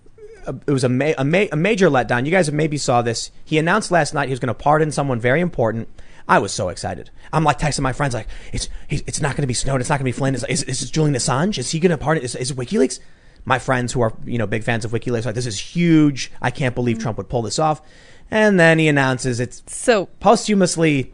[0.46, 2.26] uh, It was a, ma- a, ma- a major letdown.
[2.26, 3.32] You guys maybe saw this.
[3.44, 5.90] He announced last night he was going to pardon someone very important.
[6.28, 7.10] I was so excited.
[7.32, 9.82] I'm like texting my friends like, "It's it's not going to be Snowden.
[9.82, 10.36] It's not going to be Flynn.
[10.36, 11.58] Is, is, is Julian Assange?
[11.58, 12.24] Is he going to pardon?
[12.24, 13.00] Is, is it WikiLeaks?"
[13.46, 16.32] My friends who are you know big fans of WikiLeaks are like, "This is huge.
[16.42, 17.02] I can't believe mm.
[17.02, 17.82] Trump would pull this off."
[18.30, 21.14] And then he announces it's So posthumously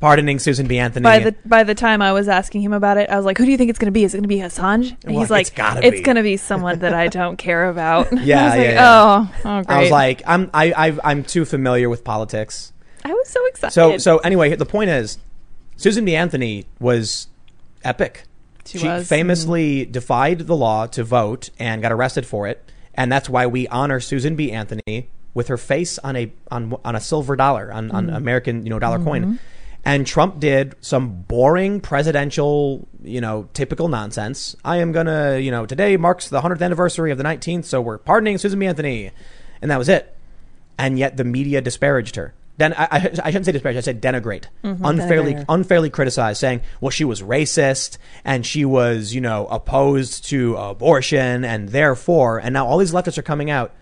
[0.00, 0.78] pardoning Susan B.
[0.78, 1.04] Anthony.
[1.04, 3.44] by the by the time I was asking him about it, I was like, "Who
[3.44, 4.04] do you think it's going to be?
[4.04, 6.36] Is it going to be Assange?" And Well, he's like, it's "It's going to be
[6.36, 9.30] someone that I don't care about." Yeah, I was yeah, like, yeah.
[9.34, 12.72] "Oh, oh, great." I was like, I'm I, I I'm too familiar with politics.
[13.06, 13.72] I was so excited.
[13.72, 15.18] So so anyway, the point is,
[15.76, 16.16] Susan B.
[16.16, 17.28] Anthony was
[17.84, 18.24] epic.
[18.64, 19.08] She was.
[19.08, 19.92] famously mm-hmm.
[19.92, 24.00] defied the law to vote and got arrested for it, and that's why we honor
[24.00, 24.50] Susan B.
[24.50, 28.16] Anthony with her face on a on on a silver dollar on, on mm-hmm.
[28.16, 29.22] American you know dollar coin.
[29.22, 29.36] Mm-hmm.
[29.84, 34.56] And Trump did some boring presidential, you know, typical nonsense.
[34.64, 37.98] I am gonna, you know, today marks the hundredth anniversary of the nineteenth, so we're
[37.98, 38.66] pardoning Susan B.
[38.66, 39.12] Anthony,
[39.62, 40.16] and that was it
[40.78, 42.34] and yet the media disparaged her.
[42.58, 43.76] Den- I, I, I shouldn't say disparage.
[43.76, 44.84] I said denigrate, mm-hmm.
[44.84, 50.26] unfairly, Denigrate unfairly criticized, saying, "Well, she was racist and she was, you know, opposed
[50.30, 53.74] to abortion, and therefore." And now all these leftists are coming out,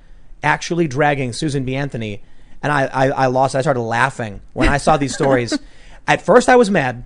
[0.43, 1.77] actually dragging Susan B.
[1.77, 2.23] Anthony,
[2.63, 3.55] and I, I, I lost.
[3.55, 5.57] I started laughing when I saw these stories.
[6.07, 7.05] At first, I was mad.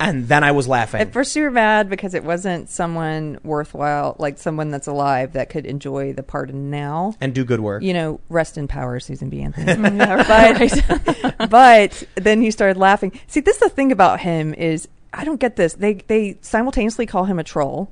[0.00, 1.00] And then I was laughing.
[1.00, 5.50] At first, you were mad because it wasn't someone worthwhile, like someone that's alive that
[5.50, 7.14] could enjoy the pardon now.
[7.20, 7.82] and do good work.
[7.82, 9.42] You know, rest in power, Susan B.
[9.42, 9.66] Anthony.
[10.00, 11.50] Yeah, right.
[11.50, 13.12] but then you started laughing.
[13.26, 15.74] See, this is the thing about him is I don't get this.
[15.74, 17.90] They they simultaneously call him a troll,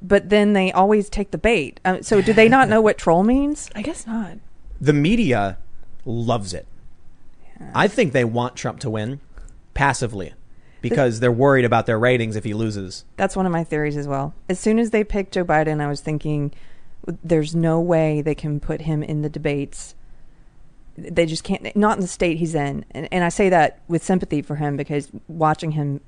[0.00, 1.80] but then they always take the bait.
[1.84, 3.68] Um, so do they not know what troll means?
[3.74, 4.38] I guess not.
[4.80, 5.58] the media
[6.04, 6.66] loves it.
[7.74, 9.20] I think they want Trump to win
[9.72, 10.34] passively
[10.88, 13.04] because they're worried about their ratings if he loses.
[13.16, 14.34] That's one of my theories as well.
[14.48, 16.52] As soon as they picked Joe Biden, I was thinking
[17.22, 19.94] there's no way they can put him in the debates.
[20.96, 22.84] They just can't, not in the state he's in.
[22.90, 26.00] And, and I say that with sympathy for him because watching him,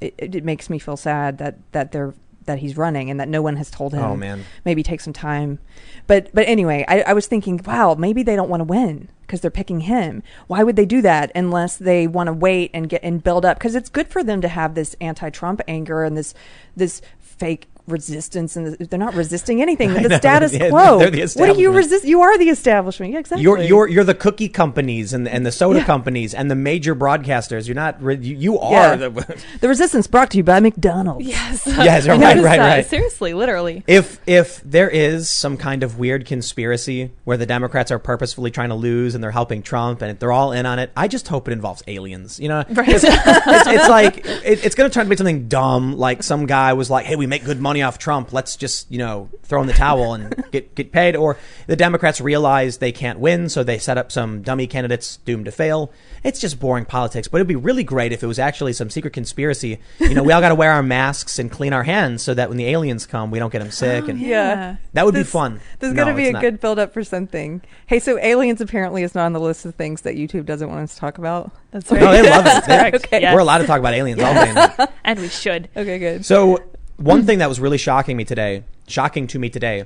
[0.00, 2.14] it, it makes me feel sad that, that they're
[2.48, 4.44] that he's running and that no one has told oh, him Oh, man.
[4.64, 5.60] maybe take some time.
[6.08, 9.40] But but anyway I, I was thinking wow maybe they don't want to win because
[9.40, 10.22] they're picking him.
[10.48, 13.58] Why would they do that unless they want to wait and get and build up?
[13.58, 16.34] Because it's good for them to have this anti-trump anger and this
[16.74, 21.32] this fake resistance and they're not resisting anything the know, status yeah, quo they're the
[21.36, 24.48] what do you resist you are the establishment yeah exactly You're you're you're the cookie
[24.48, 25.84] companies and and the soda Yeah.
[25.86, 27.66] companies and the major broadcasters.
[27.66, 28.96] You're not re- you, you are Yeah.
[28.96, 31.66] the the resistance brought to you by mcdonald's Yes.
[31.66, 32.86] Yes, I right, right, right.
[32.86, 33.82] Seriously, literally.
[33.86, 38.68] if if there is some kind of weird conspiracy where the Democrats are purposefully trying
[38.70, 41.48] to lose and they're helping Trump and they're all in on it, I just hope
[41.48, 42.38] it involves aliens.
[42.40, 42.88] You know, Right.
[42.88, 45.96] it's, it's, it's like it, it's going to turn to be something dumb.
[45.96, 48.32] Like some guy was like, "Hey, we make good money off Trump.
[48.32, 51.36] Let's just you know throw in the towel and get get paid." Or
[51.66, 55.52] the Democrats realize they can't win, so they set up some dummy candidates doomed to
[55.52, 55.92] fail.
[56.24, 57.28] It's just boring politics.
[57.28, 59.78] But it'd be really great if it was actually some secret conspiracy.
[60.00, 62.48] You know, we all got to wear our masks and clean our hands so that
[62.48, 64.08] when the aliens come, we don't get them oh, sick.
[64.08, 64.76] and Yeah.
[64.94, 65.60] that would be fun.
[65.78, 66.42] There's No, going to be a not.
[66.42, 67.62] good build up for something.
[67.86, 70.80] Hey, so aliens apparently is not on the list of things that YouTube doesn't want
[70.82, 71.52] us to talk about.
[71.70, 72.00] That's right.
[72.08, 72.64] No, they love it.
[72.66, 72.88] They-
[73.18, 73.32] Okay.
[73.32, 74.86] We're allowed to talk about aliens all day.
[75.04, 75.68] And we should.
[75.76, 76.24] Okay, good.
[76.26, 76.58] So
[76.98, 79.84] one thing that was really shocking me today, shocking to me today,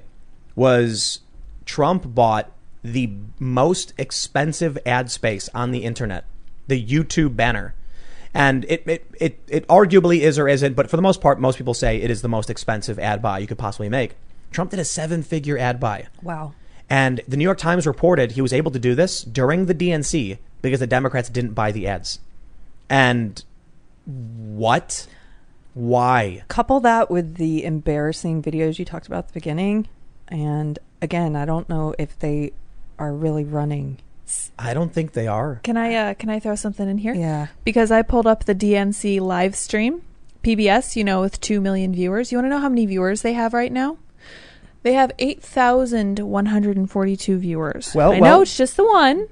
[0.56, 1.20] was
[1.64, 2.50] Trump bought
[2.82, 6.24] the most expensive ad space on the internet,
[6.66, 7.74] the YouTube banner.
[8.34, 11.58] And it, it, it, it arguably is or isn't, but for the most part, most
[11.58, 14.16] people say it is the most expensive ad buy you could possibly make.
[14.50, 16.08] Trump did a seven figure ad buy.
[16.22, 16.54] Wow.
[16.88, 20.38] And the New York Times reported he was able to do this during the DNC
[20.62, 22.20] because the Democrats didn't buy the ads.
[22.88, 23.42] And
[24.06, 25.06] what?
[25.74, 26.44] Why?
[26.48, 29.88] Couple that with the embarrassing videos you talked about at the beginning,
[30.28, 32.52] and again, I don't know if they
[32.98, 33.98] are really running.
[34.58, 35.60] I don't think they are.
[35.62, 37.14] Can I uh, can I throw something in here?
[37.14, 37.48] Yeah.
[37.64, 40.02] Because I pulled up the DNC live stream,
[40.42, 42.32] PBS, you know, with 2 million viewers.
[42.32, 43.98] You want to know how many viewers they have right now?
[44.82, 47.94] They have 8,142 viewers.
[47.94, 49.28] Well, I well- know it's just the one.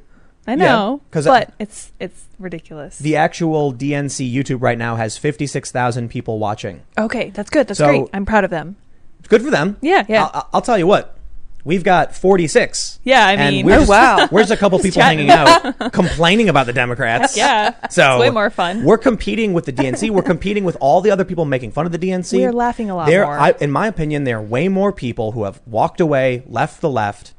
[0.47, 1.01] I know.
[1.11, 2.99] 'cause I- but it's it's ridiculous.
[2.99, 6.81] The actual DNC YouTube right now has 56,000 people watching.
[6.99, 7.69] okay, that's good.
[7.69, 8.05] That's So- great.
[8.13, 8.77] I'm proud of them.
[9.19, 9.77] It's good for them.
[9.83, 10.29] Yeah, yeah.
[10.33, 11.17] I'll, I'll tell you what.
[11.63, 13.01] We've got 46.
[13.05, 14.29] Yeah, I mean- we're Oh, just- wow.
[14.33, 15.29] We're just a couple people chatting.
[15.29, 15.31] hanging
[15.77, 17.37] out, complaining about the Democrats.
[17.37, 17.75] yeah.
[17.91, 18.83] So it's way more fun.
[18.83, 20.09] We're competing with the DNC.
[20.09, 22.33] We're competing with all the other people making fun of the DNC.
[22.39, 23.39] We are laughing a lot There, more.
[23.39, 26.89] I, in my opinion, there are way more people who have walked away, left the
[26.89, 27.35] left,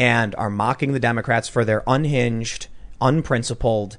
[0.00, 2.68] and are mocking the Democrats for their unhinged,
[3.02, 3.98] unprincipled,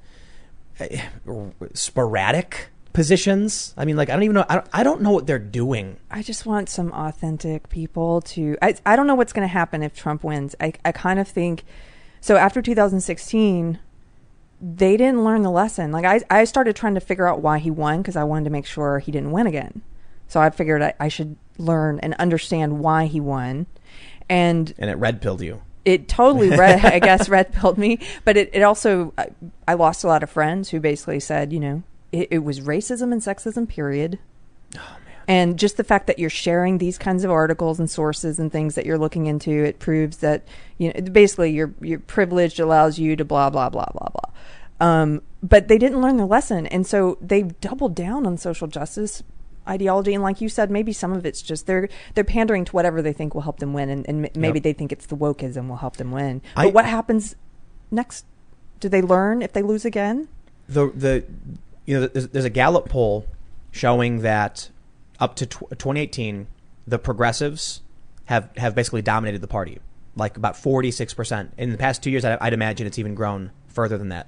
[1.74, 3.76] sporadic positions.
[3.78, 4.46] I mean, like I don't even know.
[4.50, 5.98] I don't, I don't know what they're doing.
[6.10, 8.58] I just want some authentic people to.
[8.64, 10.56] I, I don't know what's going to happen if Trump wins.
[10.60, 11.66] I, I kind of think.
[12.20, 13.78] So after 2016,
[14.60, 15.92] they didn't learn the lesson.
[15.92, 18.50] Like I, I started trying to figure out why he won because I wanted to
[18.50, 19.84] make sure he didn't win again.
[20.28, 23.68] So I figured I, I should learn and understand why he won.
[24.28, 25.62] And And it red pilled you.
[25.84, 29.28] It totally red i guess red pilled me but it, it also I,
[29.68, 33.12] I lost a lot of friends who basically said you know it, it was racism
[33.12, 34.20] and sexism period.
[35.28, 38.76] And just the fact that you're sharing these kinds of articles and sources and things
[38.76, 40.46] that you're looking into it proves that
[40.78, 44.86] you know basically your your privilege allows you to blah blah blah blah blah.
[44.86, 49.22] Um, but they didn't learn their lesson and so they've doubled down on social justice
[49.70, 53.02] ideology and like you said maybe some of it's just they're they're pandering to whatever
[53.02, 54.64] they think will help them win and, and maybe Yep.
[54.64, 56.42] they think it's the wokeism will help them win.
[56.56, 57.36] I- but what happens
[57.92, 58.26] next?
[58.80, 60.28] Do they learn if they lose again?
[60.68, 61.24] The the
[61.86, 63.28] you know there's, there's a Gallup poll
[63.72, 64.70] showing that
[65.20, 66.48] up to tw- 2018
[66.88, 67.82] the progressives
[68.26, 69.80] have have basically dominated the party
[70.16, 73.98] like about 46% in the past 2 years I'd, I'd imagine it's even grown further
[73.98, 74.28] than that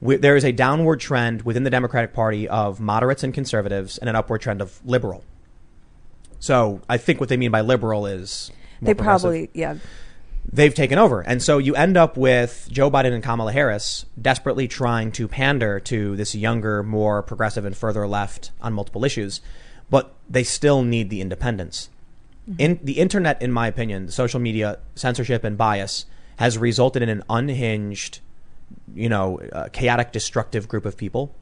[0.00, 4.08] we, there is a downward trend within the Democratic Party of moderates and conservatives and
[4.08, 5.24] an upward trend of liberal
[6.40, 8.50] so I think what they mean by liberal is
[8.82, 9.76] they probably, yeah.
[10.50, 11.20] They've taken over.
[11.20, 15.78] And so you end up with Joe Biden and Kamala Harris desperately trying to pander
[15.80, 19.42] to this younger, more progressive and further left on multiple issues,
[19.90, 21.90] but they still need the independence.
[22.48, 22.60] Mm-hmm.
[22.60, 26.06] In the internet, in my opinion, the social media censorship and bias
[26.36, 28.20] has resulted in an unhinged,
[28.94, 29.40] you know,
[29.72, 31.34] chaotic, destructive group of people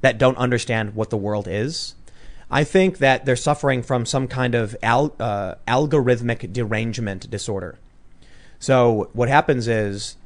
[0.00, 1.94] that don't understand what the world is.
[2.50, 7.78] I think that they're suffering from some kind of al- uh, algorithmic derangement disorder.
[8.58, 10.16] So what happens is,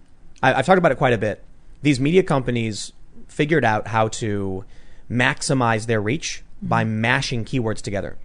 [0.43, 1.43] I, I've talked about it quite a bit.
[1.83, 2.93] These media companies
[3.29, 4.65] figured out how to
[5.11, 8.19] maximize their reach by mashing keywords together.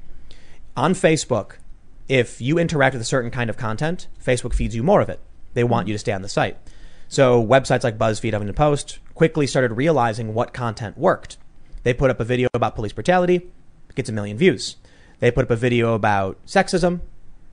[0.75, 1.57] On Facebook,
[2.09, 5.19] if you interact with a certain kind of content, Facebook feeds you more of it.
[5.53, 6.57] They want you to stay on the site.
[7.13, 11.37] So websites like BuzzFeed, Huffington Post quickly started realizing what content worked.
[11.83, 13.51] They put up a video about police brutality,
[13.93, 14.77] gets a million views.
[15.19, 17.01] They put up a video about sexism,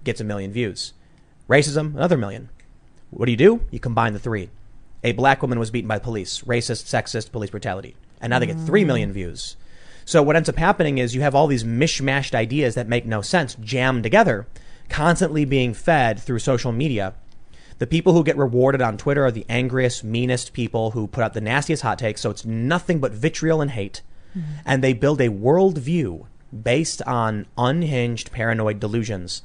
[0.03, 0.95] gets a million views.
[1.47, 2.49] Racism, another million.
[3.11, 3.61] What do you do?
[3.71, 4.49] You combine the three.
[5.05, 7.97] A black woman was beaten by police, racist, sexist, police brutality.
[8.19, 9.57] And now they get 3 million views.
[10.07, 13.21] So what ends up happening is you have all these mishmashed ideas that make no
[13.21, 14.47] sense jammed together,
[14.89, 17.13] constantly being fed through social media.
[17.81, 21.33] The people who get rewarded on Twitter are the angriest, meanest people who put out
[21.33, 22.21] the nastiest hot takes.
[22.21, 24.03] So it's nothing but vitriol and hate.
[24.67, 26.27] And they build a worldview
[26.63, 29.43] based on unhinged paranoid delusions.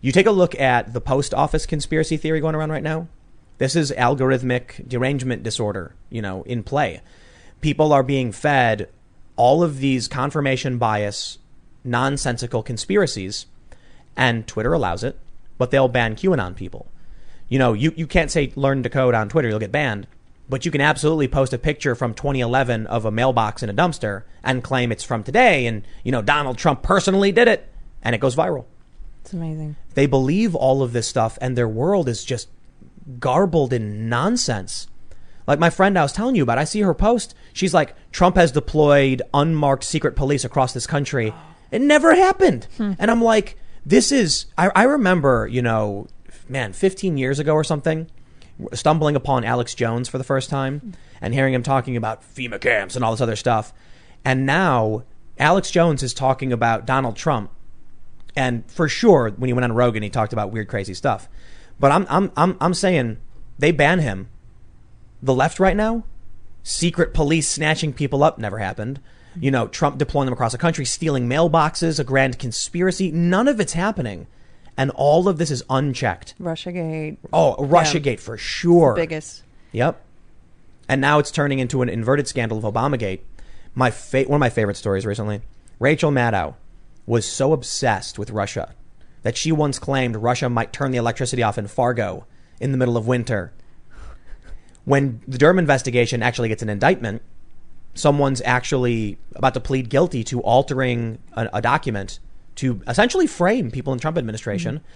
[0.00, 3.08] You take a look at the post office conspiracy theory going around right now.
[3.58, 7.02] This is algorithmic derangement disorder, you know, in play.
[7.60, 8.88] People are being fed
[9.36, 11.38] all of these confirmation bias,
[11.84, 13.44] nonsensical conspiracies,
[14.16, 15.18] and Twitter allows it,
[15.58, 16.86] but they'll ban QAnon people.
[17.52, 20.06] You know, you, you can't say learn to code on Twitter, you'll get banned.
[20.48, 24.22] But you can absolutely post a picture from 2011 of a mailbox in a dumpster
[24.42, 27.70] and claim it's from today and, you know, Donald Trump personally did it
[28.02, 28.64] and it goes viral.
[29.20, 29.76] It's amazing.
[29.92, 32.48] They believe all of this stuff and their world is just
[33.18, 34.86] garbled in nonsense.
[35.46, 37.34] Like my friend I was telling you about, I see her post.
[37.52, 41.34] She's like, Trump has deployed unmarked secret police across this country.
[41.70, 42.66] It never happened.
[42.78, 42.92] Hmm.
[42.98, 46.06] And I'm like, this is, I, I remember, you know,
[46.48, 48.08] man, 15 years ago or something,
[48.72, 52.96] stumbling upon Alex Jones for the first time and hearing him talking about FEMA camps
[52.96, 53.72] and all this other stuff.
[54.24, 55.04] And now
[55.38, 57.50] Alex Jones is talking about Donald Trump.
[58.36, 61.28] And for sure, when he went on Rogan, he talked about weird, crazy stuff.
[61.78, 63.18] But I'm, I'm, I'm, I'm saying
[63.58, 64.28] they ban him.
[65.22, 66.04] The left right now,
[66.62, 69.00] secret police snatching people up never happened.
[69.38, 73.10] You know, Trump deploying them across the country, stealing mailboxes, a grand conspiracy.
[73.10, 74.26] None of it's happening.
[74.76, 76.34] And all of this is unchecked.
[76.40, 78.94] Russiagate, Oh, Russiagate for sure.
[78.94, 79.42] biggest.
[79.72, 80.00] Yep.
[80.88, 83.20] And now it's turning into an inverted scandal of Obamagate.
[83.74, 85.42] My fa- one of my favorite stories recently.
[85.78, 86.54] Rachel Maddow
[87.06, 88.74] was so obsessed with Russia
[89.22, 92.26] that she once claimed Russia might turn the electricity off in Fargo
[92.60, 93.52] in the middle of winter.
[94.84, 97.22] When the Durham investigation actually gets an indictment,
[97.94, 102.18] someone's actually about to plead guilty to altering a, a document
[102.56, 104.76] to essentially frame people in the Trump administration.
[104.76, 104.86] Mm-hmm.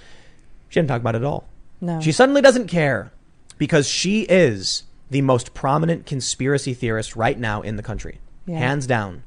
[0.69, 1.49] She didn't talk about it at all.
[1.81, 2.01] No.
[2.01, 3.13] She suddenly doesn't care
[3.59, 8.59] because she is the most prominent conspiracy theorist right now in the country, Yeah.
[8.59, 9.23] hands down.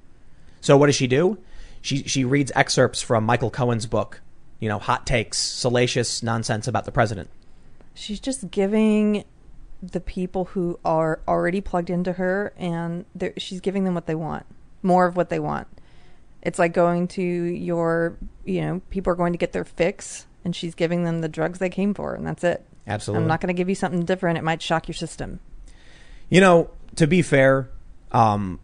[0.62, 1.38] So what does she do?
[1.82, 4.20] She she reads excerpts from Michael Cohen's book,
[4.60, 7.30] you know, hot takes, salacious nonsense about the president.
[7.94, 9.24] She's just giving
[9.82, 13.06] the people who are already plugged into her, and
[13.38, 14.46] she's giving them what they want,
[14.84, 15.68] more of what they want.
[16.42, 20.56] It's like going to your, you know, people are going to get their fix, and
[20.56, 22.66] she's giving them the drugs they came for, and that's it.
[22.88, 23.24] Absolutely.
[23.24, 24.38] I'm not going to give you something different.
[24.38, 25.40] It might shock your system.
[26.30, 27.70] You know, to be fair,
[28.12, 28.60] um,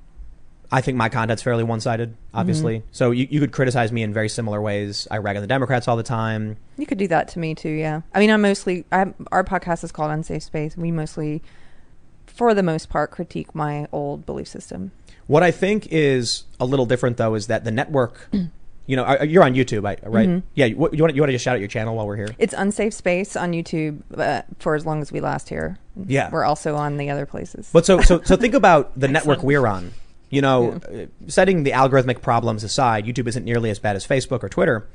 [0.72, 2.84] I think my content's fairly one sided, obviously.
[2.91, 5.07] So you, you could criticize me in very similar ways.
[5.11, 6.57] I rag on the Democrats all the time.
[6.77, 8.02] You could do that to me too, yeah.
[8.14, 10.76] I mean, I'm mostly, I, our podcast is called Unsafe Space.
[10.76, 11.43] We mostly,
[12.26, 14.91] for the most part, critique my old belief system.
[15.27, 18.30] What I think is a little different, though, is that the network,
[18.85, 20.43] you know, uh, you're on YouTube, right?
[20.53, 20.65] Yeah.
[20.65, 22.35] You, you want you want to just shout out your channel while we're here?
[22.38, 25.77] It's Unsafe Space on YouTube uh, for as long as we last here.
[26.06, 26.30] Yeah.
[26.30, 27.69] We're also on the other places.
[27.73, 29.91] But so so so think about the network we're on.
[30.30, 34.43] You know, uh, setting the algorithmic problems aside, YouTube isn't nearly as bad as Facebook
[34.43, 34.88] or Twitter.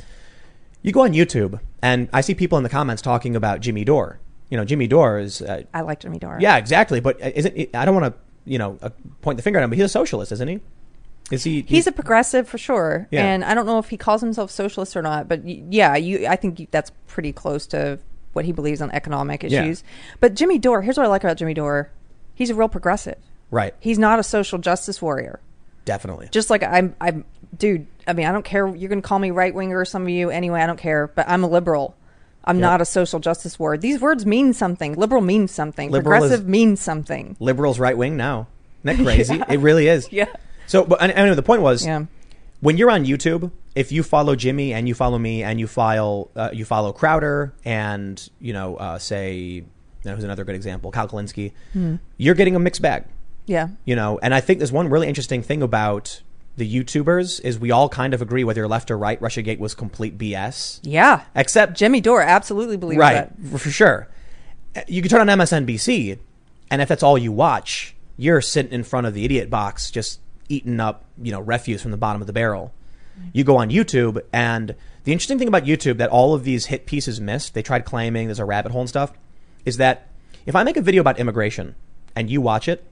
[0.83, 4.19] You go on YouTube, and I see people in the comments talking about Jimmy Dore.
[4.49, 6.39] You know, Jimmy Dore is uh, I like Jimmy Dore.
[6.41, 7.01] yeah, exactly.
[7.01, 8.91] But isn't I don't want to you know uh,
[9.23, 10.61] point the finger at him, but he's a socialist, isn't he?
[11.31, 11.63] Is he?
[11.63, 13.25] He's a progressive for sure, Yeah.
[13.25, 15.29] and I don't know if he calls himself socialist or not.
[15.29, 17.99] But y- yeah, you, I think that's pretty close to
[18.33, 19.63] what he believes on economic Yeah.
[19.63, 19.85] issues.
[20.19, 21.91] But Jimmy Dore, here's what I like about Jimmy Dore:
[22.35, 23.17] he's a real progressive.
[23.51, 23.75] right.
[23.81, 25.39] He's not a social justice warrior.
[25.85, 26.29] Definitely.
[26.31, 27.25] Just like I'm, I'm,
[27.57, 27.87] dude.
[28.07, 28.67] I mean, I don't care.
[28.75, 30.61] You're gonna call me right winger or some of you anyway.
[30.61, 31.07] I don't care.
[31.09, 31.95] But I'm a liberal.
[32.45, 32.63] I'm Yep.
[32.63, 33.81] not a social justice word.
[33.83, 34.95] These words mean something.
[34.95, 35.91] Liberal means something.
[35.91, 37.37] Liberal is- Progressive means something.
[37.41, 38.47] Liberals right wing now.
[38.85, 39.43] Isn't that crazy?
[39.49, 40.11] It really is.
[40.13, 40.27] Yeah.
[40.67, 42.05] So, but anyway, the point was, Yeah.
[42.61, 46.29] when you're on YouTube, if you follow Jimmy and you follow me and you file
[46.35, 49.65] uh, you follow Crowder and you know uh, say
[50.05, 51.53] know, who's another good example, Kyle Kulinski,
[52.17, 53.05] you're getting a mixed bag.
[53.47, 53.69] Yeah.
[53.85, 56.23] You know, and I think there's one really interesting thing about
[56.57, 59.21] the YouTubers is we all kind of agree whether you're left or right.
[59.21, 61.23] RussiaGate was complete BS, Yeah.
[61.35, 63.59] except Jimmy Dore absolutely believes right that.
[63.59, 64.09] for sure.
[64.87, 66.19] You can turn on MSNBC,
[66.71, 70.21] and if that's all you watch, you're sitting in front of the idiot box just
[70.49, 72.73] eating up you know refuse from the bottom of the barrel.
[73.19, 73.29] Mm-hmm.
[73.33, 74.75] You go on YouTube, and
[75.05, 78.27] the interesting thing about YouTube that all of these hit pieces missed, they tried claiming
[78.27, 79.13] there's a rabbit hole and stuff,
[79.65, 80.09] is that
[80.47, 81.75] if I make a video about immigration
[82.15, 82.85] and you watch it,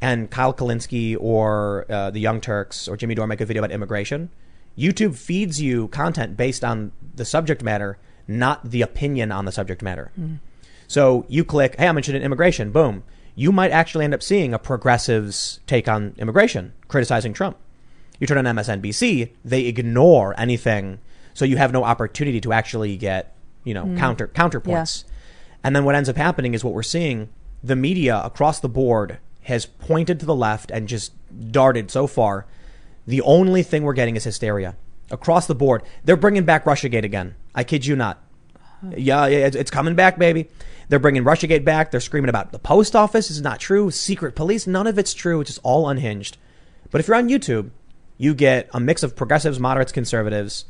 [0.00, 3.72] and Kyle Kulinski or uh, the Young Turks or Jimmy Dore make a video about
[3.72, 4.30] immigration,
[4.76, 7.98] YouTube feeds you content based on the subject matter,
[8.28, 10.10] not the opinion on the subject matter.
[10.86, 12.70] So you click, hey, I'm interested in immigration.
[12.70, 13.02] Boom.
[13.34, 17.56] You might actually end up seeing a progressive's take on immigration, criticizing Trump.
[18.18, 21.00] You turn on MSNBC, they ignore anything,
[21.34, 25.04] so you have no opportunity to actually get, you know, counter counterpoints.
[25.62, 27.28] And then what ends up happening is what we're seeing:
[27.62, 31.12] the media across the board has pointed to the left and just
[31.52, 32.46] darted so far.
[33.06, 34.74] The only thing we're getting is hysteria
[35.08, 35.82] across the board.
[36.04, 37.36] They're bringing back RussiaGate again.
[37.54, 38.20] I kid you not.
[38.96, 40.48] Yeah, it's coming back, baby.
[40.88, 41.92] They're bringing RussiaGate back.
[41.92, 43.92] They're screaming about the post office is not true.
[43.92, 45.40] Secret police, none of it's true.
[45.40, 46.38] It's just all unhinged.
[46.90, 47.70] But if you're on YouTube,
[48.18, 50.64] you get a mix of progressives, moderates, conservatives.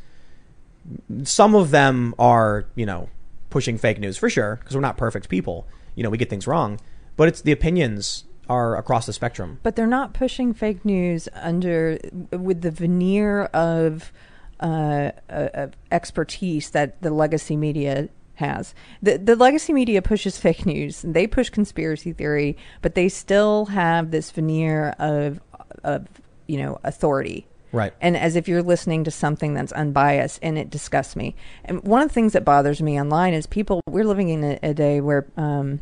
[1.25, 3.09] Some of them are, you know,
[3.49, 5.67] pushing fake news for sure because we're not perfect people.
[5.95, 6.79] You know, we get things wrong.
[7.17, 9.59] But it's the opinions are across the spectrum.
[9.63, 11.99] But they're not pushing fake news under
[12.31, 14.13] with the veneer of
[14.61, 18.75] uh, uh, of expertise that the legacy media has.
[19.03, 21.03] The the legacy media pushes fake news.
[21.03, 25.41] They push conspiracy theory, but they still have this veneer of
[25.85, 26.07] of
[26.47, 27.47] you know authority.
[27.73, 27.93] Right.
[28.01, 31.35] And as if you're listening to something that's unbiased, and it disgusts me.
[31.65, 33.83] And one of the things that bothers me online is people.
[33.89, 35.81] We're living in a, a day where um,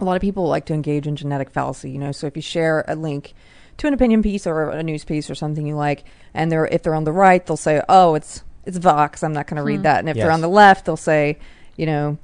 [0.00, 1.90] a lot of people like to engage in genetic fallacy.
[1.90, 3.34] You know, so if you share a link
[3.78, 6.04] to an opinion piece or a news piece or something you like,
[6.34, 9.22] and they're if they're on the right, they'll say, "Oh, it's it's Vox.
[9.22, 9.82] I'm not going to read hmm.
[9.84, 11.38] that." And if they're on the left, they'll say,
[11.76, 12.18] "You know."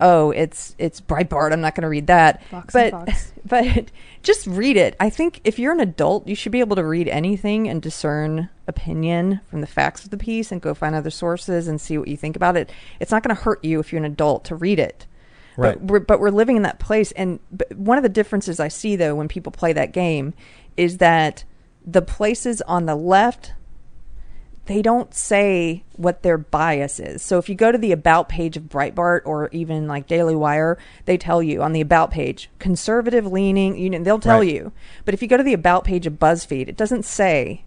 [0.00, 1.52] Oh, it's it's Breitbart.
[1.52, 2.44] I'm not going to read that.
[2.46, 3.90] Fox but but
[4.22, 4.96] just read it.
[4.98, 8.48] I think if you're an adult, you should be able to read anything and discern
[8.66, 12.08] opinion from the facts of the piece and go find other sources and see what
[12.08, 12.72] you think about it.
[12.98, 15.06] It's not going to hurt you if you're an adult to read it.
[15.56, 15.74] Right.
[15.78, 17.12] But we're, but we're living in that place.
[17.12, 17.38] And
[17.74, 20.34] one of the differences I see, though, when people play that game
[20.76, 21.44] is that
[21.86, 23.52] the places on the left,
[24.66, 27.22] they don't say what their bias is.
[27.22, 30.78] So if you go to the about page of Breitbart or even like Daily Wire,
[31.04, 34.52] they tell you on the about page, conservative leaning, you know, they'll tell Right.
[34.52, 34.72] you.
[35.04, 37.64] But if you go to the about page of BuzzFeed, it doesn't say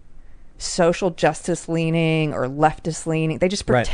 [0.57, 3.37] social justice leaning or leftist leaning.
[3.37, 3.85] They just Right.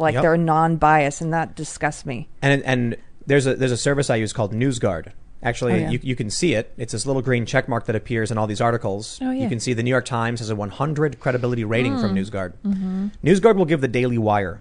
[0.00, 0.22] Like Yep.
[0.22, 2.28] they're non-biased and that disgusts me.
[2.42, 2.96] and and
[3.26, 5.12] there's a there's a service I use called NewsGuard.
[5.40, 5.90] Actually, Oh, yeah.
[5.90, 6.72] you, you can see it.
[6.76, 9.20] It's this little green check mark that appears in all these articles.
[9.22, 9.42] Oh, yeah.
[9.44, 12.00] You can see the New York Times has a 100 credibility rating Hmm.
[12.00, 12.54] from NewsGuard.
[12.66, 13.06] Mm-hmm.
[13.22, 14.60] NewsGuard will give the Daily Wire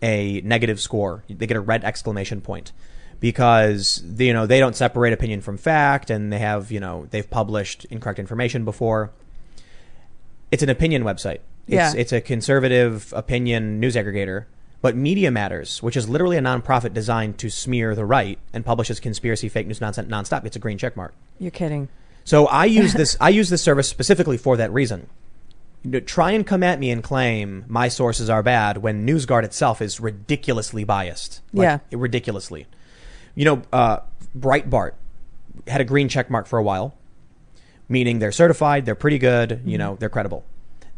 [0.00, 1.24] a negative score.
[1.28, 2.72] They get a red exclamation point
[3.20, 7.06] because they, you know they don't separate opinion from fact, and they have you know
[7.10, 9.10] they've published incorrect information before.
[10.50, 11.40] It's an opinion website.
[11.66, 11.92] It's, Yeah.
[11.96, 14.44] it's a conservative opinion news aggregator.
[14.84, 19.00] But Media Matters, which is literally a nonprofit designed to smear the right and publishes
[19.00, 21.14] conspiracy fake news nonsense nonstop, it's a green check mark.
[21.38, 21.88] You're kidding.
[22.24, 25.08] So I use this I use this service specifically for that reason.
[26.04, 30.00] Try and come at me and claim my sources are bad when NewsGuard itself is
[30.00, 31.40] ridiculously biased.
[31.54, 31.78] Yeah.
[31.90, 32.66] ridiculously.
[33.34, 34.00] You know, uh,
[34.38, 34.92] Breitbart
[35.66, 36.92] had a green check mark for a while,
[37.88, 39.68] meaning they're certified, they're pretty good, Mm-hmm.
[39.70, 40.44] you know, they're credible.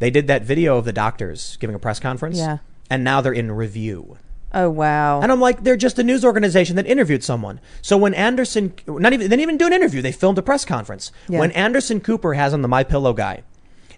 [0.01, 2.59] They did that video of the doctors giving a press conference, Yeah.
[2.91, 4.19] And now they're in review.
[4.55, 5.21] Oh wow.
[5.21, 7.61] And I'm like, they're just a news organization that interviewed someone.
[7.83, 10.01] So when Anderson, not even, they didn't even do an interview.
[10.01, 11.13] They filmed a press conference.
[11.29, 11.41] Yeah.
[11.41, 13.43] When Anderson Cooper has on the My Pillow guy,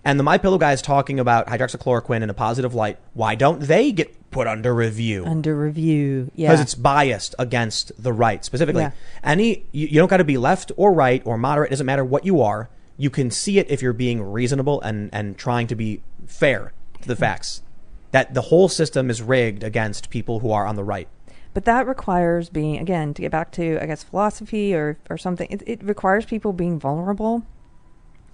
[0.04, 3.60] and the My Pillow guy is talking about hydroxychloroquine in a positive light, why don't
[3.60, 5.24] they get put under review?
[5.24, 6.30] Under review.
[6.34, 6.48] Yeah.
[6.48, 8.82] Because it's biased against the right specifically.
[8.82, 8.92] Yeah.
[9.22, 11.68] Any, you, you don't got to be left or right or moderate.
[11.68, 12.68] It doesn't matter what you are.
[12.96, 17.06] You can see it if you're being reasonable and and trying to be fair to
[17.06, 17.62] the facts.
[18.10, 21.08] That the whole system is rigged against people who are on the right.
[21.54, 25.48] But that requires being again to get back to I guess philosophy or or something.
[25.50, 27.42] It, it requires people being vulnerable,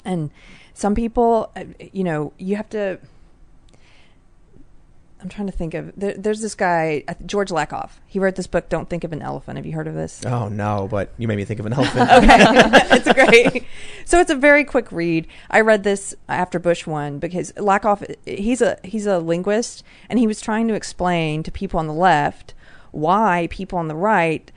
[0.04, 0.30] and
[0.74, 2.98] some people, uh, you know, you have to.
[5.24, 5.90] I'm trying to think of.
[5.96, 7.92] There, there's this guy, George Lakoff.
[8.06, 10.22] He wrote this book, "Don't Think of an Elephant." Have you heard of this?
[10.26, 12.10] Oh no, but you made me think of an elephant.
[12.10, 12.26] okay,
[12.96, 13.64] it's great.
[14.04, 15.26] So it's a very quick read.
[15.50, 20.26] I read this after Bush won because Lakoff he's a he's a linguist and he
[20.26, 22.52] was trying to explain to people on the left
[22.90, 24.52] why people on the right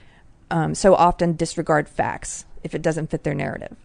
[0.51, 3.77] um, so often disregard facts if it doesn't fit their narrative.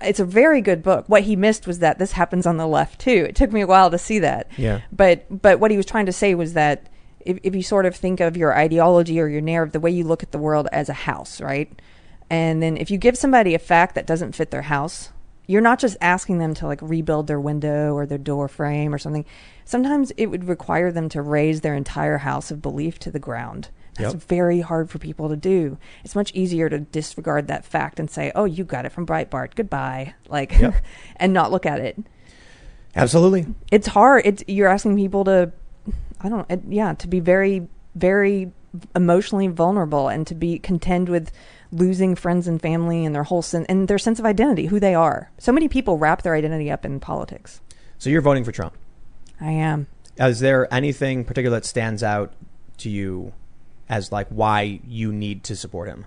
[0.00, 1.04] It's a very good book.
[1.08, 3.26] What he missed was that this happens on the left too.
[3.28, 4.50] It took me a while to see that.
[4.56, 4.80] Yeah.
[4.90, 6.88] But but what he was trying to say was that
[7.20, 10.04] if, if you sort of think of your ideology or your narrative, the way you
[10.04, 11.70] look at the world as a house, right?
[12.30, 15.10] And then if you give somebody a fact that doesn't fit their house,
[15.46, 18.98] you're not just asking them to like rebuild their window or their door frame or
[18.98, 19.26] something.
[19.64, 23.68] Sometimes it would require them to raise their entire house of belief to the ground.
[23.96, 24.22] That's Yep.
[24.24, 25.78] very hard for people to do.
[26.04, 29.54] It's much easier to disregard that fact and say, "Oh, you got it from Breitbart.
[29.54, 30.74] Goodbye." Like Yep.
[31.16, 31.96] and not look at it.
[32.96, 33.46] Absolutely.
[33.70, 34.22] It's hard.
[34.24, 35.52] It's you're asking people to
[36.20, 38.52] I don't it, yeah, to be very very
[38.96, 41.30] emotionally vulnerable and to be contend with
[41.70, 44.94] losing friends and family and their whole sen- and their sense of identity, who they
[44.94, 45.30] are.
[45.38, 47.60] So many people wrap their identity up in politics.
[47.98, 48.76] So you're voting for Trump.
[49.40, 49.86] I am.
[50.16, 52.32] Is there anything particular that stands out
[52.78, 53.32] to you
[53.88, 56.06] as like why you need to support him?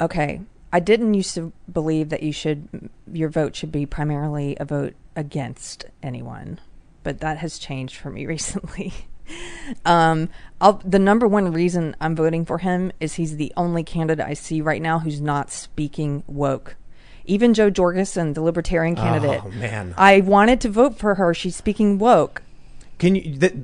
[0.00, 0.40] Okay.
[0.72, 4.94] I didn't used to believe that you should your vote should be primarily a vote
[5.14, 6.60] against anyone,
[7.02, 8.92] but that has changed for me recently.
[9.84, 10.28] um,
[10.60, 14.34] I'll, the number one reason I'm voting for him is he's the only candidate I
[14.34, 16.76] see right now who's not speaking woke.
[17.24, 19.94] Even Jo Jorgensen, the libertarian candidate, Oh man.
[19.98, 21.34] I wanted to vote for her.
[21.34, 22.42] She's speaking woke.
[22.98, 23.36] Can you?
[23.38, 23.54] Th-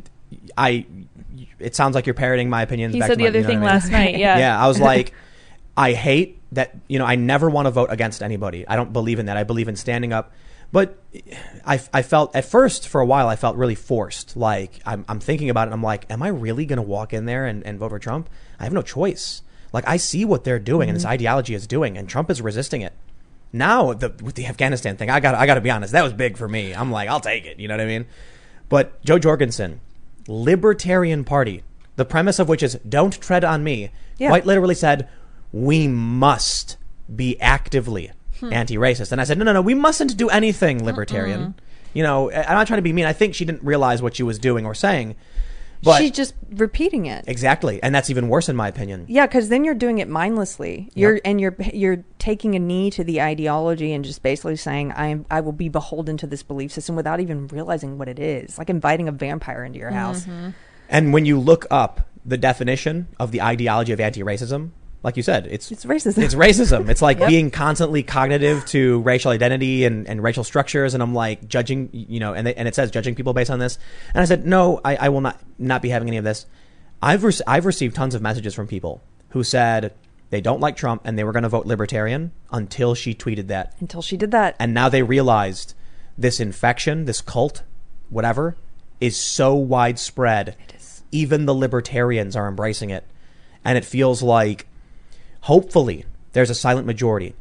[0.59, 0.85] I.
[1.63, 2.95] It sounds like you're parroting my opinions.
[2.95, 3.69] He back said to the my- other you know thing I mean?
[3.69, 4.15] last night.
[4.19, 4.39] Yeah.
[4.39, 5.15] yeah, I was like,
[5.77, 6.77] I hate that.
[6.89, 8.67] You know, I never want to vote against anybody.
[8.67, 9.37] I don't believe in that.
[9.37, 10.33] I believe in standing up.
[10.73, 10.99] But
[11.67, 14.37] I, I felt at first for a while I felt really forced.
[14.37, 15.67] Like I'm, I'm thinking about it.
[15.69, 17.99] and I'm like, am I really going to walk in there and, and vote for
[17.99, 18.31] Trump?
[18.59, 19.43] I have no choice.
[19.73, 21.13] Like I see what they're doing and this mm-hmm.
[21.13, 22.93] ideology is doing, and Trump is resisting it.
[23.53, 25.93] Now the, with the Afghanistan thing, I got I got to be honest.
[25.93, 26.75] That was big for me.
[26.75, 27.59] I'm like, I'll take it.
[27.59, 28.07] You know what I mean?
[28.69, 29.81] But Jo Jorgensen,
[30.29, 31.63] Libertarian Party,
[31.97, 34.29] the premise of which is don't tread on me, Yeah.
[34.29, 35.09] quite literally said,
[35.53, 36.77] we must
[37.15, 38.53] be actively Hmm.
[38.53, 39.13] anti-racist.
[39.13, 41.55] And I said, no, no, no, we mustn't do anything libertarian.
[41.95, 43.05] You know, I'm not trying to be mean.
[43.05, 45.15] I think she didn't realize what she was doing or saying.
[45.85, 47.25] But She's just repeating it.
[47.27, 49.05] exactly, and that's even worse in my opinion.
[49.09, 50.89] Yeah, because then you're doing it mindlessly.
[50.95, 51.23] You're Yep.
[51.25, 55.27] and you're you're taking a knee to the ideology and just basically saying I am
[55.31, 58.59] I will be beholden to this belief system without even realizing what it is.
[58.59, 60.25] Like inviting a vampire into your house.
[60.89, 64.71] And when you look up the definition of the ideology of anti-racism,
[65.03, 66.23] like you said, it's It's racism.
[66.23, 66.89] It's racism.
[66.89, 70.95] It's like being constantly cognitive to racial identity and, and racial structures.
[70.95, 73.59] And I'm like judging, you know, and, they, and it says judging people based on
[73.59, 73.79] this.
[74.15, 76.47] And I said, no, I, I will not, not be having any of this.
[77.03, 79.93] I've, rec- I've received tons of messages from people who said
[80.31, 83.75] they don't like Trump and they were going to vote libertarian until she tweeted that.
[83.81, 84.55] Until she did that.
[84.59, 85.75] And now they realized
[86.17, 87.65] this infection, this cult,
[88.09, 88.57] whatever,
[89.01, 90.57] is so widespread.
[90.69, 91.03] It is.
[91.11, 93.05] Even the libertarians are embracing it.
[93.65, 94.67] And it feels like,
[95.43, 97.35] hopefully, there's a silent majority.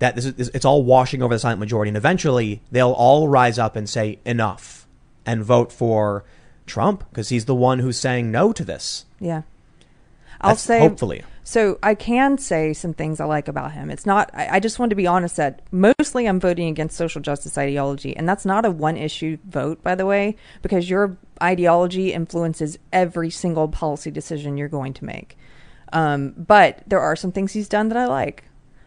[0.00, 1.88] That this is, it's all washing over the silent majority.
[1.88, 4.86] And eventually, they'll all rise up and say, enough,
[5.26, 6.24] and vote for
[6.66, 9.06] Trump because he's the one who's saying no to this.
[9.18, 9.42] Yeah.
[10.40, 11.24] I'll That's- say hopefully.
[11.42, 13.88] So I can say some things I like about him.
[13.90, 14.30] It's not.
[14.34, 18.14] I, I just want to be honest that mostly I'm voting against social justice ideology,
[18.14, 23.30] and that's not a one issue vote, by the way, because your ideology influences every
[23.30, 25.38] single policy decision you're going to make.
[25.92, 28.44] Um, but there are some things he's done that I like.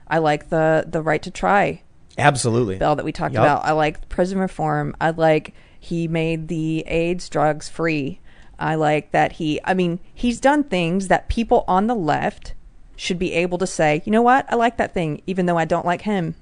[0.07, 1.81] I like the the right to try
[2.17, 2.77] Absolutely.
[2.77, 3.43] bill that we talked Yup.
[3.43, 3.65] about.
[3.65, 4.95] I like prison reform.
[4.99, 8.19] I like he made the AIDS drugs free.
[8.59, 12.53] I like that he, I mean, he's done things that people on the left
[12.95, 15.65] should be able to say, you know what, I like that thing, even though I
[15.65, 16.35] don't like him.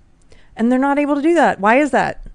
[0.57, 1.61] And they're not able to do that.
[1.61, 2.25] Why is that?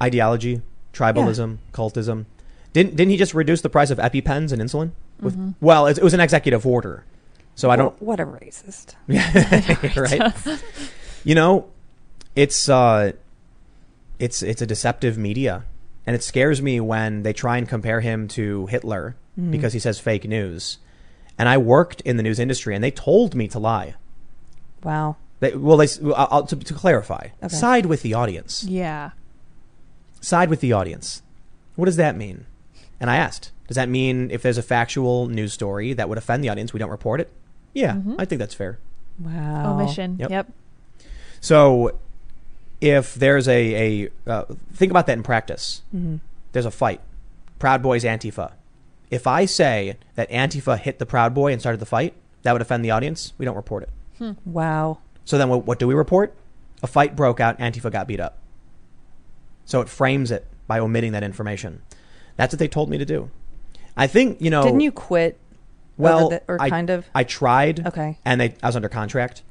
[0.00, 0.62] ideology,
[0.92, 2.26] tribalism, cultism.
[2.72, 4.92] Didn't didn't he just reduce the price of EpiPens and insulin?
[5.20, 7.04] With, Well, it, it was an executive order,
[7.62, 7.94] so I don't.
[8.02, 8.96] What a racist.
[9.06, 10.62] right?
[11.22, 11.68] you know,
[12.34, 13.12] it's uh,
[14.18, 15.64] it's it's a deceptive media,
[16.04, 19.14] and it scares me when they try and compare him to Hitler
[19.50, 20.78] because he says fake news.
[21.38, 23.94] And I worked in the news industry, and they told me to lie.
[24.82, 25.14] Wow.
[25.38, 25.86] They, well, they
[26.16, 27.54] I'll- to, to clarify, Okay.
[27.54, 28.64] side with the audience.
[28.64, 29.10] Yeah.
[30.20, 31.22] side with the audience.
[31.76, 32.46] What does that mean?
[32.98, 36.42] And I asked, does that mean if there's a factual news story that would offend
[36.42, 37.30] the audience, we don't report it?
[37.74, 38.78] Yeah, I think that's fair.
[39.18, 39.74] Wow.
[39.78, 40.16] Omission.
[40.18, 40.30] Yep.
[40.30, 40.52] Yep.
[41.40, 41.98] So
[42.80, 44.44] if there's a, a uh,
[44.74, 45.82] think about that in practice.
[45.94, 46.20] Mhm.
[46.52, 47.00] There's a fight.
[47.58, 48.52] Proud Boys Antifa.
[49.10, 52.60] If I say that Antifa hit the Proud Boy and started the fight, that would
[52.62, 53.32] offend the audience.
[53.38, 54.36] We don't report it.
[54.44, 54.98] Wow.
[55.24, 56.34] So then what, what do we report?
[56.82, 58.38] A fight broke out, Antifa got beat up.
[59.64, 61.82] So it frames it by omitting that information.
[62.36, 63.30] That's what they told me to do.
[63.96, 64.62] I think, you know.
[64.64, 65.38] Didn't you quit?
[65.96, 67.06] Well, the- or I, kind of?
[67.14, 67.86] I tried.
[67.86, 68.18] Okay.
[68.24, 69.42] And they, I was under contract.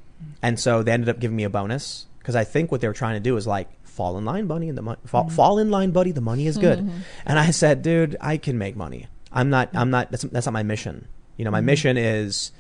[0.41, 2.93] And so they ended up giving me a bonus because I think what they were
[2.93, 5.35] trying to do is like, fall in line, buddy, and the money, fall, Mm-hmm.
[5.35, 6.79] fall in line, buddy, the money is good.
[7.25, 9.07] And I said, dude, I can make money.
[9.31, 11.07] I'm not, I'm not, that's, that's not my mission.
[11.37, 11.65] You know, my Mm-hmm.
[11.65, 12.51] mission is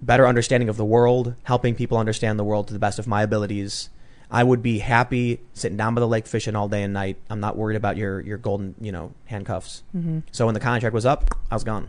[0.00, 3.22] better understanding of the world, helping people understand the world to the best of my
[3.22, 3.90] abilities.
[4.30, 7.16] I would be happy sitting down by the lake fishing all day and night.
[7.30, 9.82] I'm not worried about your, your golden, you know, handcuffs.
[9.96, 10.20] Mm-hmm.
[10.32, 11.88] So when the contract was up, I was gone.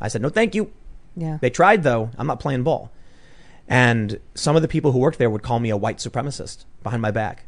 [0.00, 0.72] I said, no, thank you.
[1.16, 1.38] Yeah.
[1.40, 2.10] They tried though.
[2.18, 2.90] I'm not playing ball.
[3.68, 7.02] And some of the people who worked there would call me a white supremacist behind
[7.02, 7.44] my back.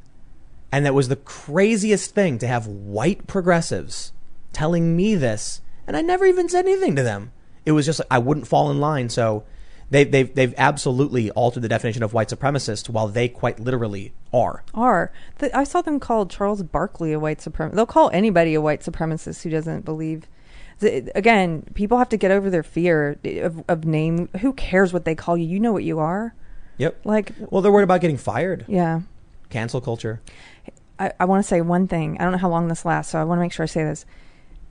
[0.72, 4.12] And that was the craziest thing to have white progressives
[4.52, 5.60] telling me this.
[5.86, 7.32] And I never even said anything to them.
[7.64, 9.08] It was just like I wouldn't fall in line.
[9.08, 9.44] So
[9.90, 14.64] they, they've, they've absolutely altered the definition of white supremacist while they quite literally are.
[14.74, 15.12] are.
[15.38, 17.74] The, I saw them call Charles Barkley a white supremacist.
[17.74, 20.26] They'll call anybody a white supremacist who doesn't believe.
[20.80, 24.28] The- Again, people have to get over their fear of, of name.
[24.40, 25.46] Who cares what they call you?
[25.46, 26.34] You know what you are.
[26.78, 27.00] Yep.
[27.04, 28.64] Like, Well, they're worried about getting fired.
[28.68, 29.00] yeah.
[29.48, 30.20] Cancel culture.
[30.98, 32.18] I, I want to say one thing.
[32.18, 33.84] I don't know how long this lasts, so I want to make sure I say
[33.84, 34.04] this.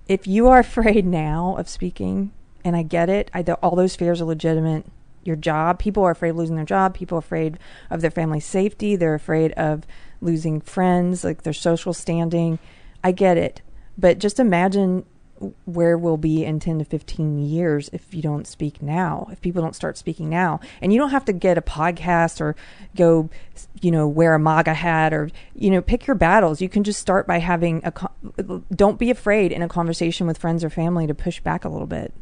[0.08, 2.32] If you are afraid now of speaking,
[2.64, 4.86] and I get it, I, all those fears are legitimate.
[5.24, 6.94] Your job, people are afraid of losing their job.
[6.94, 7.58] People are afraid
[7.90, 8.96] of their family's safety.
[8.96, 9.88] They're afraid of
[10.22, 12.60] losing friends, like their social standing.
[13.04, 13.62] I get it,
[13.98, 15.06] but just imagine
[15.66, 19.62] where we'll be in 10 to 15 years if you don't speak now if people
[19.62, 22.56] don't start speaking now and you don't have to get a podcast or
[22.96, 23.30] go
[23.82, 27.00] you know wear a maga hat or you know pick your battles you can just
[27.00, 31.06] start by having a co- don't be afraid in a conversation with friends or family
[31.08, 32.14] to push back a little bit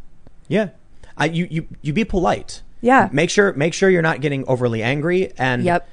[0.48, 0.70] Yeah.
[1.16, 2.64] I, you, you, you be polite.
[2.82, 3.08] Yeah.
[3.12, 5.88] Make sure, make sure you're not getting overly angry and Yep.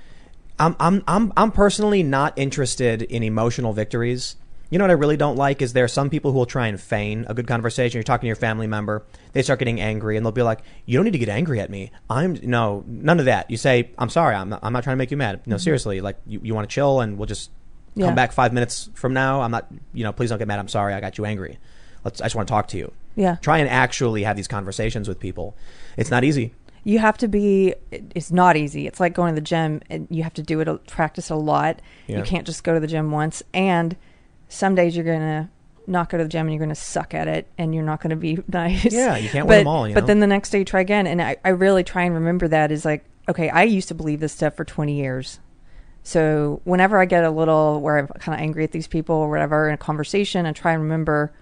[0.59, 4.36] I'm I'm I'm I'm personally not interested in emotional victories.
[4.70, 6.68] You know what I really don't like is there are some people who will try
[6.68, 7.98] and feign a good conversation.
[7.98, 10.97] You're talking to your family member, they start getting angry, and they'll be like, "You
[10.97, 11.90] don't need to get angry at me.
[12.09, 14.34] I'm no none of that." You say, "I'm sorry.
[14.36, 15.40] I'm not, I'm not trying to make you mad.
[15.47, 15.60] No, mm-hmm.
[15.62, 16.01] seriously.
[16.01, 17.51] Like you, you want to chill, and we'll just
[17.97, 18.06] Yeah.
[18.06, 19.40] come back five minutes from now.
[19.42, 19.66] I'm not.
[19.92, 20.60] You know, please don't get mad.
[20.60, 20.94] I'm sorry.
[20.94, 21.59] I got you angry.
[22.05, 22.20] Let's.
[22.20, 22.92] I just want to talk to you.
[23.16, 23.36] Yeah.
[23.42, 25.56] Try and actually have these conversations with people.
[25.97, 26.55] It's not easy.
[26.84, 30.22] you have to be it's not easy it's like going to the gym and you
[30.22, 32.16] have to do it practice a lot Yeah.
[32.18, 33.97] you can't just go to the gym once and
[34.51, 35.48] some days you're gonna
[35.86, 38.16] not go to the gym and you're gonna suck at it and you're not gonna
[38.16, 40.06] be nice Yeah, you can't but, win them all, you but know?
[40.09, 42.70] then the next day you try again and I, I really try and remember that
[42.70, 45.40] is like okay i used to believe this stuff for 20 years
[46.02, 49.31] so whenever i get a little where i'm kind of angry at these people or
[49.31, 51.32] whatever in a conversation i try and remember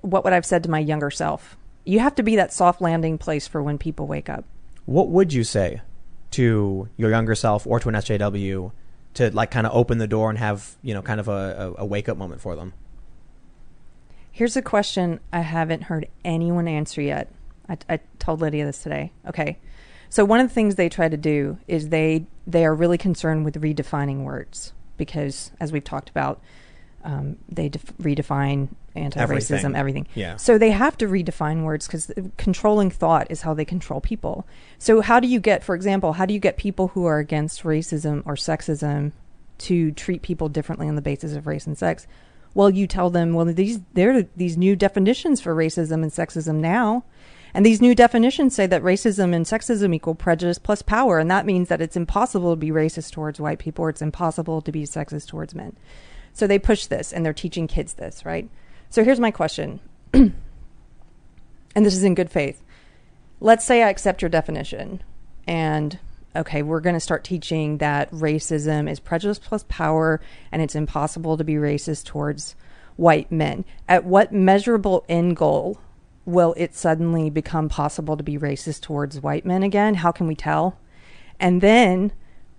[0.00, 1.56] what would I've said to my younger self.
[1.84, 4.44] You have to be that soft landing place for when people wake up.
[4.84, 5.80] What would you say
[6.32, 8.70] to your younger self or to an SJW
[9.14, 11.86] to like kind of open the door and have you know kind of a, a,
[11.86, 12.72] wake up moment for them?
[14.30, 17.30] Here's a question I haven't heard anyone answer yet.
[17.68, 19.12] I, I told Lydia this today.
[19.26, 19.58] Okay,
[20.08, 23.44] so one of the things they try to do is they they are really concerned
[23.44, 26.40] with redefining words because, as we've talked about,
[27.04, 29.76] um, they def- redefine anti-racism, Everything.
[29.76, 30.06] everything.
[30.14, 30.36] Yeah.
[30.36, 34.46] So they have to redefine words because controlling thought is how they control people.
[34.78, 37.62] So how do you get, for example, how do you get people who are against
[37.62, 39.12] racism or sexism
[39.58, 42.06] to treat people differently on the basis of race and sex?
[42.54, 46.56] Well, you tell them, well, these there are these new definitions for racism and sexism
[46.56, 47.04] now.
[47.54, 51.44] And these new definitions say that racism and sexism equal prejudice plus power, and that
[51.44, 54.84] means that it's impossible to be racist towards white people or it's impossible to be
[54.84, 55.76] sexist towards men.
[56.32, 58.48] So they push this and they're teaching kids this, right?
[58.92, 59.80] So here's my question.
[60.12, 60.34] and
[61.74, 62.62] this is in good faith.
[63.40, 65.02] Let's say I accept your definition
[65.46, 65.98] and
[66.36, 70.20] okay, we're going to start teaching that racism is prejudice plus power
[70.52, 72.54] and it's impossible to be racist towards
[72.96, 73.64] white men.
[73.88, 75.80] At what measurable end goal
[76.26, 79.94] will it suddenly become possible to be racist towards white men again?
[79.94, 80.78] How can we tell?
[81.40, 82.12] And then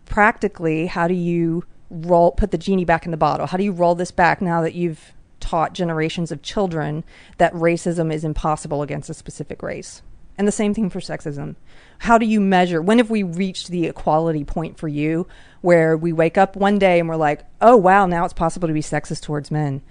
[0.06, 3.46] practically, how do you roll put the genie back in the bottle?
[3.46, 7.03] How do you roll this back now that you've taught generations of children
[7.38, 10.02] that racism is impossible against a specific race?
[10.38, 11.57] And the same thing for sexism.
[11.99, 12.82] How do you measure?
[12.82, 15.28] When have we reached the equality point for you
[15.61, 18.74] where we wake up one day and we're like, oh, wow, now it's possible to
[18.74, 19.82] be sexist towards men?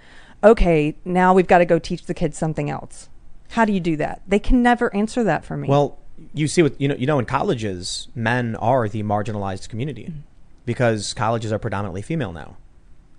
[0.43, 3.09] Okay, now we've got to go teach the kids something else.
[3.51, 4.23] How do you do that?
[4.27, 5.67] They can never answer that for me.
[5.69, 5.99] Well,
[6.33, 10.21] you see, what you know, you know, in colleges, men are the marginalized community mm.
[10.65, 12.57] because colleges are predominantly female now.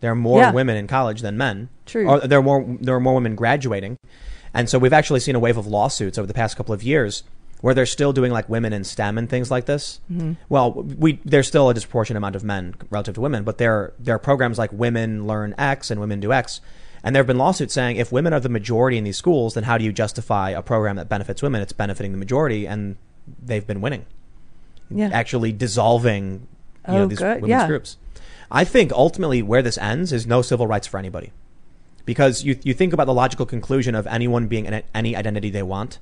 [0.04, 0.52] There are more Yeah.
[0.52, 1.70] women in college than men.
[1.86, 2.06] True.
[2.06, 3.96] Or there are more there are more women graduating.
[4.52, 7.22] And so we've actually seen a wave of lawsuits over the past couple of years
[7.62, 10.00] where they're still doing like women in STEM and things like this.
[10.12, 10.32] Mm-hmm.
[10.50, 14.14] Well, we there's still a disproportionate amount of men relative to women, but there there
[14.14, 16.60] are programs like Women Learn X and Women Do X.
[17.02, 19.64] And there have been lawsuits saying if women are the majority in these schools, then
[19.64, 21.62] how do you justify a program that benefits women?
[21.62, 22.96] It's benefiting the majority, and
[23.42, 24.04] they've been winning
[24.90, 25.08] Yeah.
[25.14, 26.46] actually dissolving
[26.86, 27.36] you know, Oh, these good.
[27.42, 27.66] women's Yeah.
[27.66, 27.96] groups.
[28.54, 31.32] I think ultimately where this ends is no civil rights for anybody.
[32.06, 35.62] Because you, you think about the logical conclusion of anyone being an, any identity they
[35.62, 35.98] want.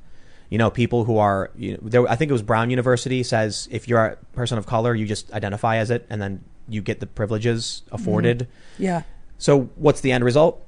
[0.50, 3.68] You know, people who are, you know, there, I think it was Brown University says
[3.70, 7.00] if you're a person of color, you just identify as it and then you get
[7.00, 8.48] the privileges afforded.
[8.78, 9.02] Yeah.
[9.38, 10.62] So what's the end result?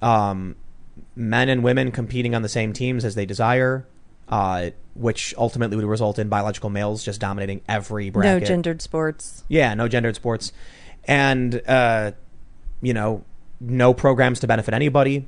[0.00, 0.54] Um,
[1.16, 3.86] men and women competing on the same teams as they desire,
[4.28, 8.42] uh, which ultimately would result in biological males just dominating every bracket.
[8.42, 9.42] No gendered sports.
[9.48, 10.52] Yeah, no gendered sports,
[11.06, 12.12] and uh,
[12.82, 13.24] you know,
[13.60, 15.26] no programs to benefit anybody.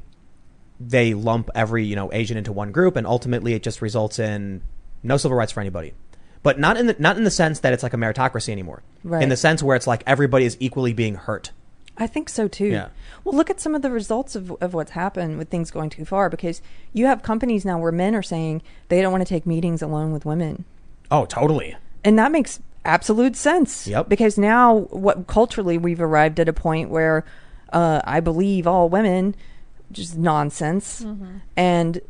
[0.81, 4.63] They lump every you know Asian into one group, and ultimately it just results in
[5.03, 5.95] no civil rights for anybody.
[6.43, 8.83] But not in the not in the sense that it's like a meritocracy anymore.
[9.03, 9.23] Right.
[9.23, 11.53] In the sense where it's like everybody is equally being hurt.
[12.01, 12.67] I think so too.
[12.67, 12.89] Yeah.
[13.25, 16.05] Well, look at some of the results of, of what's happened with things going too
[16.05, 19.47] far because you have companies now where men are saying they don't want to take
[19.47, 20.65] meetings alone with women.
[21.11, 21.77] Oh, totally.
[22.05, 23.87] And that makes absolute sense.
[23.87, 24.09] Yep.
[24.09, 27.25] Because now, what culturally, we've arrived at a point where
[27.73, 29.35] uh, I believe all women,
[29.93, 31.05] just nonsense.
[31.57, 32.01] And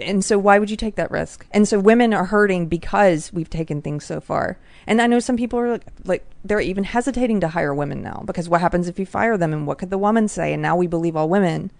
[0.00, 1.46] and so, why would you take that risk?
[1.50, 4.58] And so, women are hurting because we've taken things so far.
[4.86, 8.22] And I know some people are like, like they're even hesitating to hire women now
[8.26, 10.52] because what happens if you fire them and what could the woman say?
[10.52, 11.70] And now we believe all women.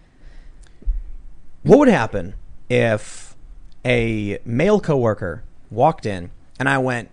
[1.63, 2.35] What would happen
[2.69, 3.37] if
[3.85, 7.11] a male coworker walked in and I went,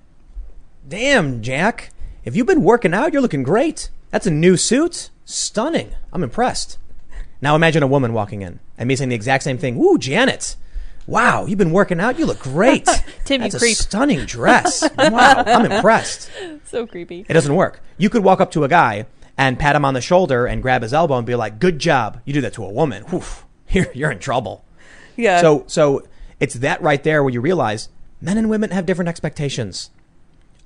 [0.87, 1.91] "Damn, Jack,
[2.23, 3.89] if you've been working out, you're looking great.
[4.11, 5.09] That's a new suit.
[5.25, 5.91] Stunning.
[6.13, 6.77] I'm impressed."
[7.41, 9.77] Now imagine a woman walking in and me saying the exact same thing.
[9.77, 10.55] "Ooh, Janet.
[11.05, 12.19] Wow, you've been working out.
[12.19, 12.85] You look great.
[13.25, 13.77] Tim, That's a creep.
[13.77, 14.83] stunning dress.
[14.97, 16.29] Wow, I'm impressed."
[16.65, 17.25] So creepy.
[17.29, 17.81] It doesn't work.
[17.97, 19.05] You could walk up to a guy
[19.37, 22.21] and pat him on the shoulder and grab his elbow and be like, "Good job."
[22.25, 23.03] You do that to a woman.
[23.03, 23.23] Whew,
[23.69, 24.65] you're, you're in trouble.
[25.15, 25.41] Yeah.
[25.41, 26.03] So so
[26.39, 27.89] it's that right there where you realize
[28.21, 29.89] men and women have different expectations.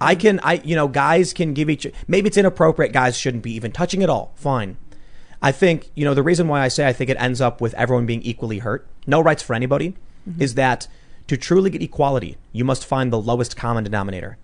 [0.02, 3.54] I can I you know guys can give each maybe it's inappropriate guys shouldn't be
[3.54, 4.34] even touching at all.
[4.36, 4.78] Fine.
[5.42, 7.74] I think you know the reason why I say I think it ends up with
[7.76, 8.88] everyone being equally hurt.
[9.08, 9.96] No rights for anybody
[10.30, 10.42] mm-hmm.
[10.42, 10.88] is that
[11.28, 14.38] to truly get equality, you must find the lowest common denominator.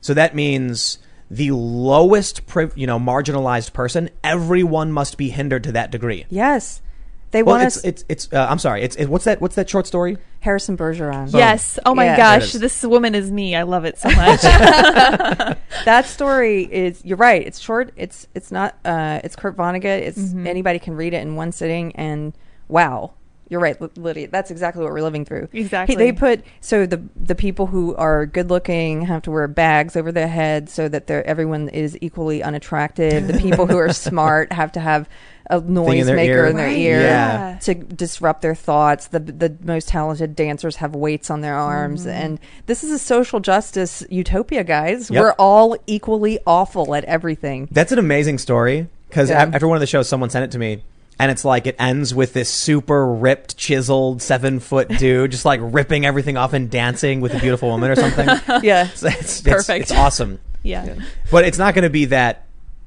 [0.00, 0.98] So that means
[1.30, 2.42] the lowest
[2.74, 6.26] you know marginalized person, everyone must be hindered to that degree.
[6.28, 6.82] yes.
[7.30, 7.84] They Well, want it's us.
[7.84, 8.82] it's it's uh, I'm sorry.
[8.82, 10.16] It's it, what's that what's that short story?
[10.40, 11.32] Harrison Bergeron.
[11.32, 11.78] Yes.
[11.84, 12.16] Oh my Yeah.
[12.16, 13.54] Gosh, this woman is me.
[13.56, 14.40] I love it so much.
[15.84, 20.18] that story is you're right it's short it's it's not uh it's kurt vonnegut it's
[20.18, 20.46] Mm-hmm.
[20.46, 22.32] anybody can read it in one sitting and
[22.68, 23.12] wow
[23.48, 25.94] you're right lydia that's exactly what we're living through Exactly.
[25.94, 29.96] He- they put so the the people who are good looking have to wear bags
[29.96, 34.52] over their head so that they're everyone is equally unattractive the people who are smart
[34.52, 35.08] have to have
[35.50, 36.46] a noise their maker ear.
[36.46, 37.58] in their Right, ear yeah.
[37.62, 39.06] to disrupt their thoughts.
[39.06, 42.10] The the most talented dancers have weights on their arms, Mm-hmm.
[42.10, 45.10] and this is a social justice utopia, guys.
[45.10, 45.18] Yep.
[45.22, 47.66] We're all equally awful at everything.
[47.70, 49.48] That's an amazing story because Yeah.
[49.54, 50.82] after one of the shows, someone sent it to me,
[51.18, 55.60] and it's like it ends with this super ripped, chiseled, seven foot dude just like
[55.62, 58.28] ripping everything off and dancing with a beautiful woman or something.
[58.62, 59.82] Yeah, It's, it's, Perfect.
[59.82, 60.96] It's, awesome, yeah.
[61.30, 62.46] but it's not going to be that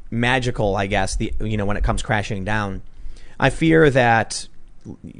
[0.10, 1.16] magical, I guess.
[1.16, 2.82] The you know when it comes crashing down,
[3.40, 4.48] I fear that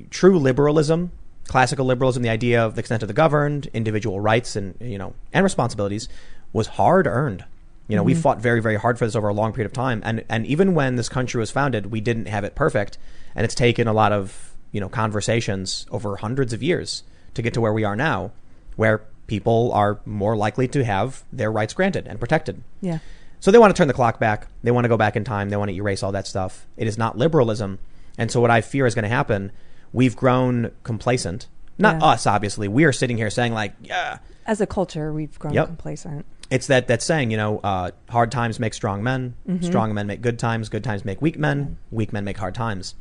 [0.10, 1.12] true liberalism,
[1.48, 5.14] classical liberalism, the idea of the extent of the governed, individual rights, and you know
[5.32, 6.10] and responsibilities,
[6.54, 7.46] was hard earned.
[7.88, 8.22] You know, we mm-hmm.
[8.22, 10.74] fought very, very hard for this over a long period of time, and and even
[10.74, 12.98] when this country was founded, we didn't have it perfect,
[13.36, 17.04] and it's taken a lot of you know conversations over hundreds of years
[17.34, 18.32] to get to where we are now,
[18.76, 22.62] where people are more likely to have their rights granted and protected.
[22.82, 23.00] yeah,
[23.40, 24.48] So they want to turn the clock back.
[24.62, 25.50] They want to go back in time.
[25.50, 26.68] They want to erase all that stuff.
[26.76, 27.80] It is not liberalism.
[28.18, 29.54] And so what I fear is going to happen,
[29.94, 31.48] we've grown complacent.
[31.78, 32.08] Not Yeah.
[32.08, 32.68] us, obviously.
[32.68, 35.68] We are sitting here saying like, yeah, as a culture, we've grown Yep.
[35.68, 36.26] complacent.
[36.50, 39.36] it's that that saying, you know, uh, hard times make strong men.
[39.48, 39.66] Mm-hmm.
[39.66, 40.68] Strong men make good times.
[40.70, 41.78] Good times make weak men.
[41.92, 42.94] Weak men make hard times.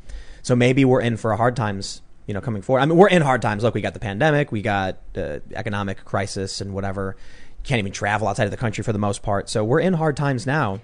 [0.42, 2.80] So maybe we're in for a hard times, you know, coming forward.
[2.80, 3.62] I mean, we're in hard times.
[3.64, 7.16] Look, we got the pandemic, we got uh, economic crisis and whatever.
[7.64, 9.50] Can't even travel outside of the country for the most part.
[9.50, 10.80] So we're in hard times now.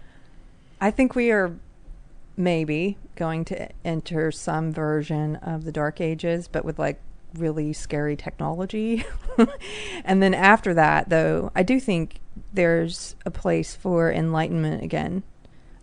[0.80, 1.52] I think we are
[2.36, 7.00] maybe going to enter some version of the dark ages, but with like
[7.38, 9.04] really scary technology.
[10.04, 12.20] and then after that, though, I do think
[12.52, 15.22] there's a place for enlightenment again.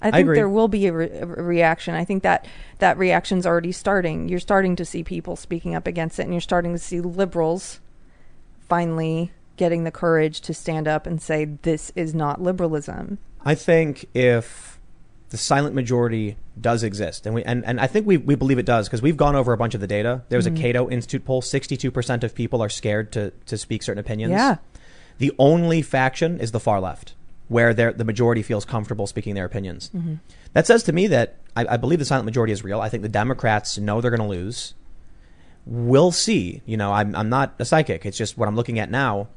[0.02, 0.36] I think agree.
[0.36, 1.96] there will be a, re- a reaction.
[1.96, 2.46] I think that
[2.80, 4.28] that reaction's already starting.
[4.28, 7.80] You're starting to see people speaking up against it, and you're starting to see liberals
[8.68, 13.18] finally getting the courage to stand up and say this is not liberalism.
[13.46, 14.73] I think if
[15.34, 18.68] the silent majority does exist, and we and, and I think we, we believe it
[18.68, 20.22] does because we've gone over a bunch of the data.
[20.30, 20.56] There was Mhm.
[20.60, 24.32] a Cato Institute poll: sixty-two percent of people are scared to to speak certain opinions.
[24.34, 24.58] Yeah.
[25.18, 27.16] The only faction is the far left,
[27.48, 29.90] where the majority feels comfortable speaking their opinions.
[29.96, 30.20] Mhm.
[30.54, 32.80] That says to me that I, I believe the silent majority is real.
[32.80, 34.76] I think the Democrats know they're going to lose.
[35.66, 36.62] We'll see.
[36.68, 38.06] You know, I'm, I'm not a psychic.
[38.06, 39.30] It's just what I'm looking at now.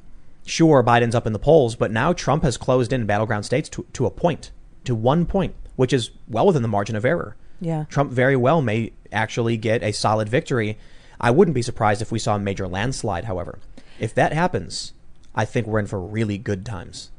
[0.44, 3.86] Sure, Biden's up in the polls, but now Trump has closed in battleground states to,
[3.94, 4.50] to a point,
[4.84, 7.36] to one point, which is well within the margin of error.
[7.60, 7.84] Yeah.
[7.88, 10.78] Trump very well may actually get a solid victory.
[11.20, 13.58] I wouldn't be surprised if we saw a major landslide, however.
[13.98, 14.92] If that happens,
[15.34, 17.10] I think we're in for really good times.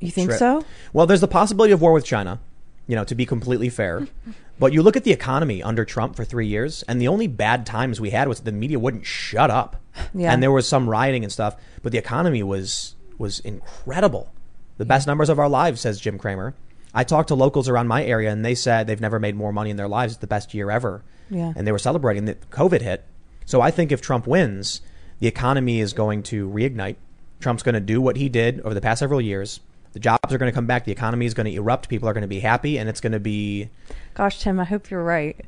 [0.00, 0.64] You think Shred- so?
[0.92, 2.40] Well, there's the possibility of war with China,
[2.86, 4.06] you know, to be completely fair.
[4.58, 7.66] but you look at the economy under Trump for three years, and the only bad
[7.66, 9.80] times we had was the media wouldn't shut up.
[10.12, 10.32] Yeah.
[10.32, 14.32] And there was some rioting and stuff, but the economy was was incredible.
[14.76, 16.54] The best numbers of our lives, says Jim Cramer.
[16.94, 19.70] I talked to locals around my area, and they said they've never made more money
[19.70, 20.12] in their lives.
[20.14, 21.02] It's the best year ever.
[21.28, 21.52] Yeah.
[21.56, 23.04] And they were celebrating that COVID hit.
[23.46, 24.80] So I think if Trump wins,
[25.18, 26.96] the economy is going to reignite.
[27.40, 29.60] Trump's going to do what he did over the past several years.
[29.92, 30.84] The jobs are going to come back.
[30.84, 31.88] The economy is going to erupt.
[31.88, 33.70] People are going to be happy, and it's going to be
[34.14, 35.44] Gosh, Tim, I hope you're right.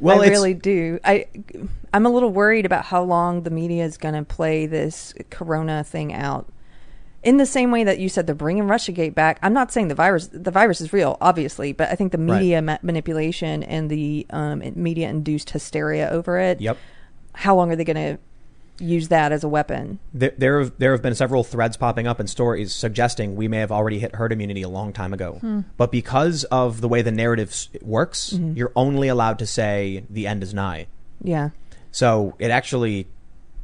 [0.00, 0.22] well.
[0.22, 0.98] I really do.
[1.04, 1.26] I
[1.92, 5.84] I'm a little worried about how long the media is going to play this corona
[5.84, 6.48] thing out.
[7.24, 9.94] In the same way that you said they're bringing RussiaGate back, I'm not saying the
[9.94, 12.38] virus the virus is real, obviously, but I think the Right.
[12.40, 16.60] media ma- manipulation and the um, media induced hysteria over it.
[16.60, 16.78] Yep.
[17.34, 18.18] How long are they going to
[18.84, 19.98] use that as a weapon?
[20.14, 23.58] There, there have there have been several threads popping up and stories suggesting we may
[23.58, 25.38] have already hit herd immunity a long time ago.
[25.40, 25.60] Hmm.
[25.76, 28.52] But because of the way the narrative works, Mm-hmm.
[28.56, 30.86] you're only allowed to say the end is nigh.
[31.20, 31.50] Yeah.
[31.90, 33.08] So it actually,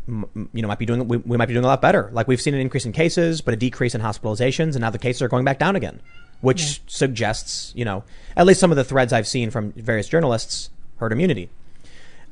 [0.07, 2.11] you know, might be doing we, we might be doing a lot better.
[2.13, 4.99] Like we've seen an increase in cases, but a decrease in hospitalizations, and now the
[4.99, 6.01] cases are going back down again,
[6.41, 8.05] which suggests, you know,
[8.37, 11.49] at least some of the threads I've seen from various journalists, herd immunity.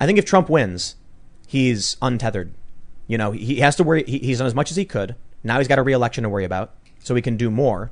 [0.01, 0.97] I think if Trump wins,
[1.47, 2.53] he's untethered.
[3.07, 4.05] You know, he has to worry.
[4.05, 5.15] He, he's done as much as he could.
[5.43, 7.91] Now he's got a reelection to worry about, so he can do more.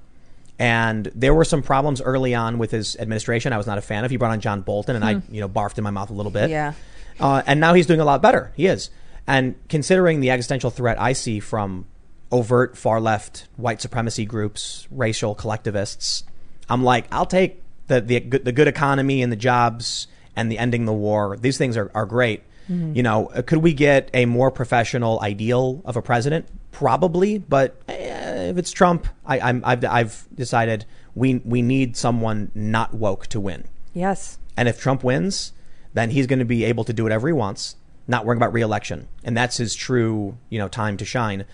[0.58, 3.54] And there were some problems early on with his administration.
[3.54, 4.10] I was not a fan of.
[4.10, 6.30] He brought on John Bolton, and I, you know, barfed in my mouth a little
[6.30, 6.50] bit.
[6.50, 6.74] Yeah.
[7.18, 8.52] Uh, and now he's doing a lot better.
[8.56, 8.90] He is.
[9.30, 11.86] And considering the existential threat I see from
[12.32, 16.24] overt far left white supremacy groups, racial collectivists,
[16.68, 20.58] I'm like, I'll take the, the, good- the good economy and the jobs and the
[20.58, 21.36] ending the war.
[21.36, 22.42] These things are, are great.
[22.68, 26.46] You know, uh, could we get a more professional ideal of a president?
[26.70, 30.86] Probably, but eh, if it's Trump, I, I'm, I've, I've decided
[31.16, 33.64] we, we need someone not woke to win.
[33.92, 34.38] Yes.
[34.56, 35.52] And if Trump wins,
[35.94, 37.74] then he's going to be able to do whatever he wants,
[38.10, 39.08] not worrying about reelection.
[39.24, 41.46] And that's his true, you know, time to shine.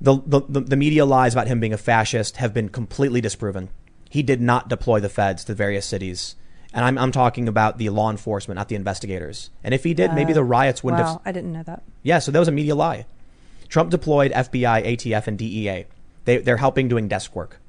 [0.00, 3.70] The, the, the, media lies about him being a fascist have been completely disproven.
[4.10, 6.34] He did not deploy the feds to various cities.
[6.74, 9.50] And I'm, I'm talking about the law enforcement, not the investigators.
[9.62, 11.20] And if he did, maybe Uh, the riots wouldn't wow, have.
[11.24, 11.82] I didn't know that.
[12.02, 13.06] Yeah, so that was a media lie.
[13.68, 15.86] Trump deployed FBI, ATF, and DEA.
[16.24, 17.60] They, they're helping doing desk work.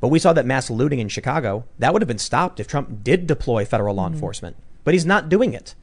[0.00, 1.64] But we saw that mass looting in Chicago.
[1.78, 4.56] That would have been stopped if Trump did deploy federal law enforcement.
[4.84, 5.74] But he's not doing it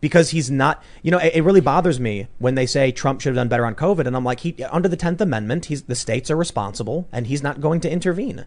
[0.00, 0.82] because he's not.
[1.02, 3.66] You know, it, it really bothers me when they say Trump should have done better
[3.66, 7.08] on COVID, and I'm like, he under the Tenth Amendment, he's the states are responsible,
[7.12, 8.46] and he's not going to intervene.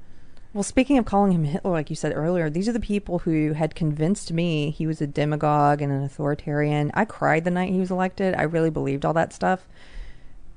[0.53, 3.53] Well, speaking of calling him Hitler, like you said earlier, these are the people who
[3.53, 6.91] had convinced me he was a demagogue and an authoritarian.
[6.93, 8.35] I cried the night he was elected.
[8.35, 9.65] I really believed all that stuff.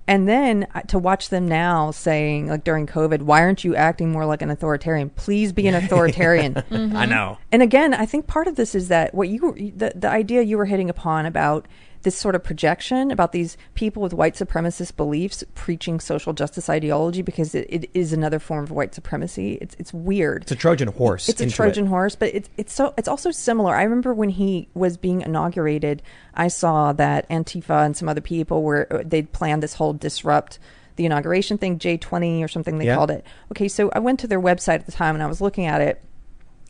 [0.06, 4.12] And then uh, to watch them now saying, like during COVID, why aren't you acting
[4.12, 5.10] more like an authoritarian?
[5.10, 6.62] Please be an authoritarian.
[6.70, 7.38] I know.
[7.50, 10.58] And again, I think part of this is that what you the, the idea you
[10.58, 11.66] were hitting upon about
[12.04, 17.20] this sort of projection about these people with white supremacist beliefs preaching social justice ideology
[17.22, 19.58] because it, it is another form of white supremacy.
[19.60, 20.42] It's it's weird.
[20.42, 21.28] It's a Trojan horse.
[21.28, 21.88] It's a Trojan it.
[21.88, 23.74] horse, but it's it's so it's also similar.
[23.74, 26.02] I remember when he was being inaugurated,
[26.34, 30.58] I saw that Antifa and some other people were uh, they'd planned this whole disrupt
[30.96, 32.94] the inauguration thing, J twenty or something they Yeah.
[32.94, 33.26] called it.
[33.50, 35.80] Okay, so I went to their website at the time and I was looking at
[35.80, 36.00] it.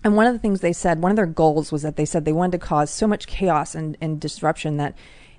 [0.02, 2.24] And one of the things they said, one of their goals was that they said
[2.26, 4.94] they wanted to cause so much chaos and, and disruption that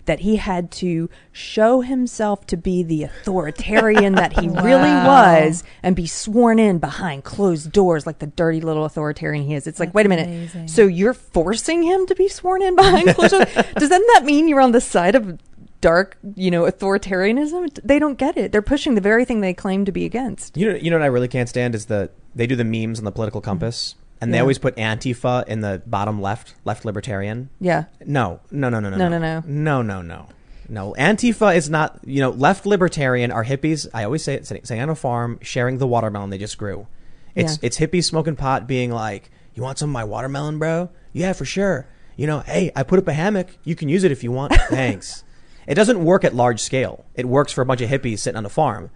[0.06, 5.96] that he had to show himself to be the authoritarian that he really was and
[5.96, 9.68] be sworn in behind closed doors like the dirty little authoritarian he is.
[9.68, 10.28] It's like, wait a minute.
[10.28, 10.68] amazing.
[10.68, 13.46] So you're forcing him to be sworn in behind closed doors?
[13.78, 15.40] Does that that mean you're on the side of
[15.82, 17.80] dark, you know, authoritarianism?
[17.84, 18.52] They don't get it.
[18.52, 20.58] They're pushing the very thing they claim to be against.
[20.58, 23.00] You know, you know what I really can't stand is the they do the memes
[23.00, 24.42] on the political compass, and they Yeah.
[24.42, 27.50] always put Antifa in the bottom left, left libertarian.
[27.60, 27.86] Yeah.
[28.06, 29.44] No, no, no, no, no, No, no, no.
[29.46, 30.28] no, no, no.
[30.68, 32.00] No, Antifa is not.
[32.06, 33.88] You know, left libertarian are hippies.
[33.94, 36.88] I always say it, sitting, sitting on a farm, sharing the watermelon they just grew.
[37.36, 37.68] It's Yeah.
[37.68, 40.90] it's hippies smoking pot, being like, "You want some of my watermelon, bro?
[41.14, 41.86] Yeah, for sure.
[42.16, 43.58] You know, hey, I put up a hammock.
[43.64, 44.54] You can use it if you want.
[44.70, 45.24] Thanks."
[45.68, 47.06] It doesn't work at large scale.
[47.16, 48.90] It works for a bunch of hippies sitting on a farm.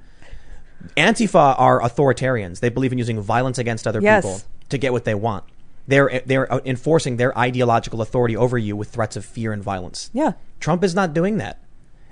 [0.98, 2.60] Antifa are authoritarians.
[2.62, 4.06] They believe in using violence against other people.
[4.06, 4.24] Yes.
[4.24, 5.44] people to get what they want.
[5.88, 10.10] They're they're enforcing their ideological authority over you with threats of fear and violence.
[10.14, 10.34] Yeah.
[10.60, 11.64] Trump is not doing that,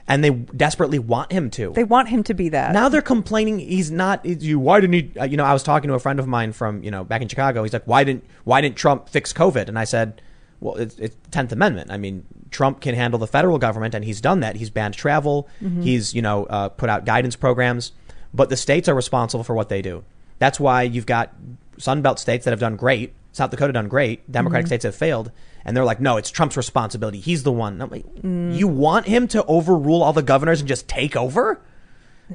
[0.07, 1.73] and they desperately want him to.
[1.73, 2.73] They want him to be that.
[2.73, 4.25] now they're complaining he's not.
[4.25, 5.19] You why didn't he?
[5.19, 7.21] uh, You know, I was talking to a friend of mine from you know back
[7.21, 7.61] in Chicago.
[7.63, 9.67] He's like, why didn't why didn't Trump fix COVID?
[9.67, 10.21] And I said,
[10.59, 11.91] well, it's, it's Tenth Amendment.
[11.91, 14.55] I mean, Trump can handle the federal government, and he's done that.
[14.55, 15.47] He's banned travel.
[15.81, 17.91] He's you know uh, put out guidance programs,
[18.33, 20.03] but the states are responsible for what they do.
[20.39, 21.31] That's why you've got
[21.77, 23.13] Sunbelt states that have done great.
[23.31, 24.29] South Dakota done great.
[24.31, 25.31] Democratic states have failed,
[25.63, 27.19] and they're like, no, it's Trump's responsibility.
[27.19, 27.77] He's the one.
[27.77, 31.61] Like, you want him to overrule all the governors and just take over?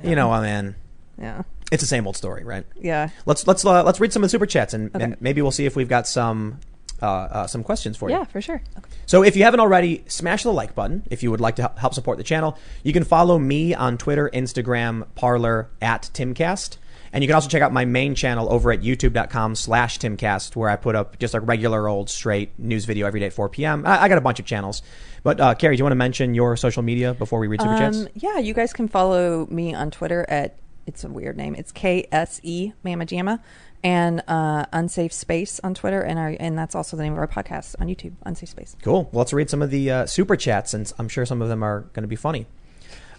[0.03, 0.77] You know, I mean,
[1.19, 1.43] yeah.
[1.73, 2.65] it's the same old story, right?
[2.81, 3.11] Yeah.
[3.27, 5.05] Let's let's uh, let's read some of the super chats and, Okay.
[5.05, 6.61] and maybe we'll see if we've got some
[7.03, 8.17] uh, uh, some questions for you.
[8.17, 8.63] Yeah, for sure.
[9.07, 11.95] So if you haven't already, smash the like button if you would like to help
[11.95, 12.57] support the channel.
[12.85, 16.77] You can follow me on Twitter, Instagram, Parler at Timcast.
[17.13, 20.71] And you can also check out my main channel over at youtube.com slash Timcast, where
[20.71, 23.85] I put up just a regular old straight news video every day at 4 p.m.
[23.87, 24.83] I, I got a bunch of channels.
[25.23, 27.77] But uh, Carrie, do you want to mention your social media before we read super
[27.77, 27.99] chats?
[27.99, 30.57] Um, yeah, you guys can follow me on Twitter at
[30.87, 31.55] it's a weird name.
[31.55, 33.41] It's K S E Mama Jamma
[33.85, 37.29] and uh, Unsafe Space on Twitter, and our and that's also the name of our
[37.29, 38.77] podcast on YouTube, Unsafe Space.
[38.83, 39.05] Cool.
[39.13, 41.63] Well, let's read some of the uh, super chats, since I'm sure some of them
[41.63, 42.47] are going to be funny.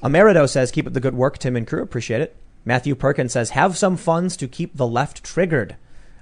[0.01, 1.81] Amerido says, "Keep up the good work, Tim and crew.
[1.81, 5.75] Appreciate it." Matthew Perkins says, "Have some funds to keep the left triggered."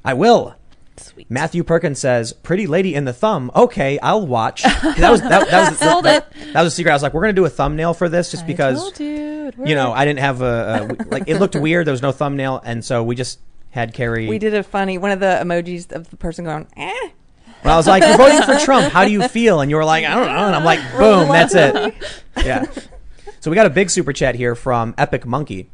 [0.03, 0.55] I will.
[0.97, 1.27] Sweet.
[1.29, 4.63] Matthew Perkins says, "Pretty lady in the thumb." Okay, I'll watch.
[4.81, 6.91] That was that, that was that, that was a secret.
[6.91, 9.51] I was like, "We're going to do a thumbnail for this, just I because you,
[9.63, 9.93] you know.
[9.93, 11.87] I didn't have a, a like it looked weird.
[11.87, 13.39] There was no thumbnail, and so we just
[13.71, 14.27] had Carrie.
[14.27, 17.09] We did a funny one of the emojis of the person going, eh.
[17.63, 18.91] Well, I was like, "You're voting for Trump.
[18.91, 21.29] How do you feel?" And you were like, "I don't know." And I'm like, "Boom,
[21.29, 21.95] that's it."
[22.43, 22.65] Yeah.
[23.39, 25.69] So we got a big super chat here from Epic Monkey.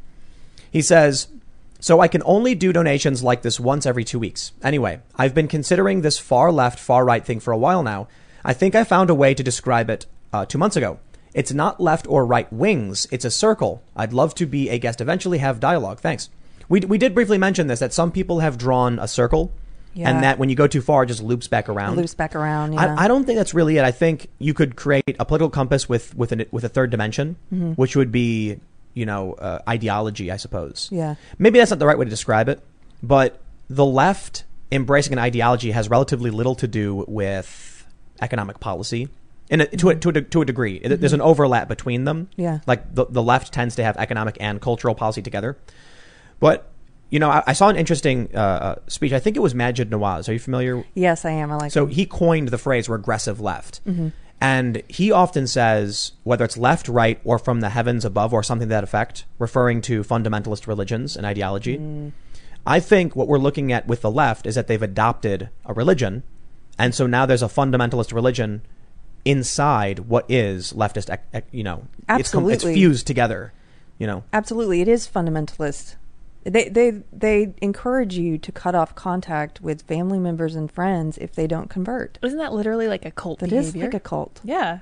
[0.70, 1.28] He says,
[1.80, 4.52] "So I can only do donations like this once every two weeks.
[4.62, 8.08] Anyway, I've been considering this far left, far right thing for a while now.
[8.44, 10.98] I think I found a way to describe it uh, two months ago.
[11.34, 13.06] It's not left or right wings.
[13.10, 13.82] It's a circle.
[13.94, 15.38] I'd love to be a guest eventually.
[15.38, 16.00] Have dialogue.
[16.00, 16.30] Thanks."
[16.70, 19.50] We, we did briefly mention this that some people have drawn a circle,
[19.94, 20.10] Yeah.
[20.10, 21.96] and that when you go too far, it just loops back around.
[21.96, 22.74] Loops back around.
[22.74, 22.94] Yeah.
[22.98, 23.84] I, I don't think that's really it.
[23.84, 27.36] I think you could create a political compass with with an, with a third dimension,
[27.50, 27.72] Mm-hmm.
[27.72, 28.60] which would be
[28.98, 30.88] you know uh, ideology, I suppose.
[30.90, 31.14] Yeah.
[31.38, 32.60] Maybe that's not the right way to describe it,
[33.02, 37.86] but the left embracing an ideology has relatively little to do with
[38.20, 39.08] economic policy.
[39.50, 42.26] In a, to, a, to, a, to a degree, there's an overlap between them.
[42.32, 42.40] Mm-hmm.
[42.42, 42.58] Yeah.
[42.66, 45.56] like the the left tends to have economic and cultural policy together.
[46.40, 46.70] But
[47.10, 49.12] you know, I, I saw an interesting uh, uh, speech.
[49.14, 50.28] I think it was Maajid Nawaz.
[50.28, 51.50] Are you familiar yes, I am.
[51.50, 51.90] I like so him.
[51.90, 53.80] he coined the phrase regressive left.
[53.86, 54.08] Mm-hmm.
[54.40, 58.68] And he often says, whether it's left, right, or from the heavens above, or something
[58.68, 61.78] to that effect, referring to fundamentalist religions and ideology.
[61.78, 62.12] Mm.
[62.66, 66.22] I think what we're looking at with the left is that they've adopted a religion.
[66.78, 68.62] And so now there's a fundamentalist religion
[69.24, 71.16] inside what is leftist,
[71.50, 73.52] you know, it's, com- it's fused together,
[73.98, 74.22] you know.
[74.32, 75.96] Absolutely, it is fundamentalist.
[76.44, 81.34] They they they encourage you to cut off contact with family members and friends if
[81.34, 82.18] they don't convert.
[82.22, 83.88] Isn't that literally like a cult That is behavior?
[83.90, 84.40] like a cult.
[84.44, 84.78] yeah.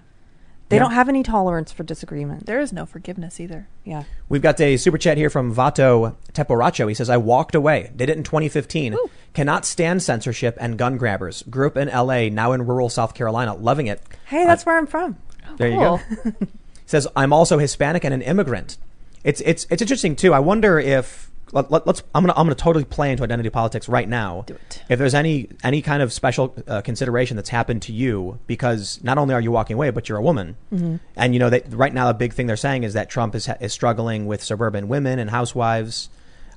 [0.68, 0.82] They Yeah.
[0.82, 2.46] don't have any tolerance for disagreement.
[2.46, 3.68] There is no forgiveness either.
[3.84, 4.02] yeah.
[4.28, 6.88] We've got a super chat here from Vato Teporacho.
[6.88, 7.92] He says, I walked away.
[7.94, 8.94] Did it in 2015.
[8.94, 9.08] Woo.
[9.32, 11.44] Cannot stand censorship and gun grabbers.
[11.48, 13.54] Grew up in LA, now in rural South Carolina.
[13.54, 14.02] Loving it.
[14.24, 15.16] Hey, that's where I'm from.
[15.48, 16.00] Oh, there you Cool.
[16.24, 16.32] go.
[16.86, 18.76] says, I'm also Hispanic and an immigrant.
[19.22, 20.34] It's, it's, it's interesting too.
[20.34, 23.50] I wonder if, let, let, us I'm going to, I'm to totally play into identity
[23.50, 24.44] politics right now.
[24.46, 24.82] Do it.
[24.88, 29.18] If there's any, any kind of special uh, consideration that's happened to you because not
[29.18, 30.56] only are you walking away, but you're a woman.
[30.72, 30.96] Mm-hmm.
[31.16, 33.48] And you know that right now, a big thing they're saying is that Trump is,
[33.60, 36.08] is struggling with suburban women and housewives.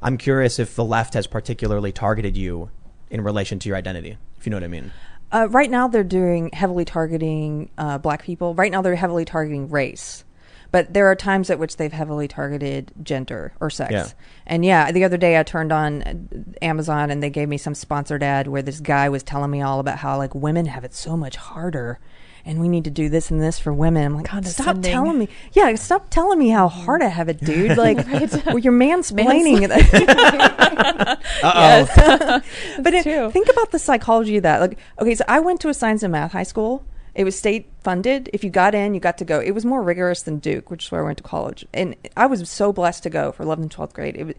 [0.02, 2.70] I'm curious if the left has particularly targeted you
[3.10, 4.92] in relation to your identity, if you know what I mean.
[5.32, 8.56] Uh, right now, they're doing heavily targeting uh, black people.
[8.56, 10.24] Right now, they're heavily targeting race,
[10.72, 13.92] but there are times at which they've heavily targeted gender or sex.
[13.92, 14.08] Yeah.
[14.46, 18.22] And yeah, the other day I turned on Amazon and they gave me some sponsored
[18.24, 21.18] ad where this guy was telling me all about how like women have it so
[21.18, 22.00] much harder.
[22.46, 24.06] and we need to do this and this for women.
[24.06, 25.28] I'm like, stop telling me.
[25.54, 27.78] Yeah, stop telling me how hard I have it, dude.
[27.80, 27.98] Like,
[28.46, 29.72] well, you're mansplaining it.
[31.44, 32.42] Uh-oh.
[32.82, 34.60] but it, think about the psychology of that.
[34.60, 36.84] Like, okay, so I went to a science and math high school.
[37.20, 38.30] It was state funded.
[38.32, 39.42] If you got in, you got to go.
[39.42, 41.66] It was more rigorous than Duke, which is where I went to college.
[41.74, 44.16] And I was so blessed to go for 11th and 12th grade.
[44.16, 44.36] It was,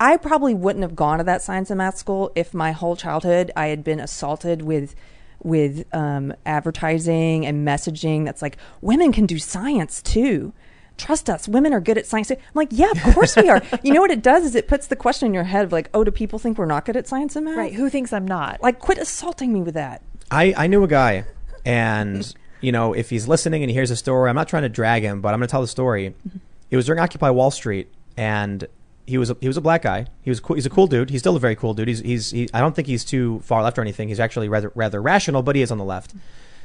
[0.00, 3.52] I probably wouldn't have gone to that science and math school if my whole childhood
[3.54, 4.94] I had been assaulted with
[5.42, 10.54] with um, advertising and messaging that's like women can do science too.
[10.96, 12.30] Trust us, women are good at science.
[12.30, 13.62] I'm like, yeah, of course we are.
[13.82, 15.90] you know what it does is it puts the question in your head of like,
[15.92, 17.58] oh, do people think we're not good at science and math?
[17.58, 17.74] Right.
[17.74, 18.62] Who thinks I'm not?
[18.62, 20.00] Like, quit assaulting me with that.
[20.30, 21.26] I, I knew a guy,
[21.66, 24.68] and you know, if he's listening and he hears a story, I'm not trying to
[24.68, 26.10] drag him, but I'm going to tell the story.
[26.10, 26.38] Mm-hmm.
[26.70, 28.66] It was during Occupy Wall Street, and
[29.06, 30.06] he was a, he was a black guy.
[30.22, 31.10] He was cool, he's a cool dude.
[31.10, 31.88] He's still a very cool dude.
[31.88, 34.08] He's he's he, I don't think he's too far left or anything.
[34.08, 36.14] He's actually rather rather rational, but he is on the left.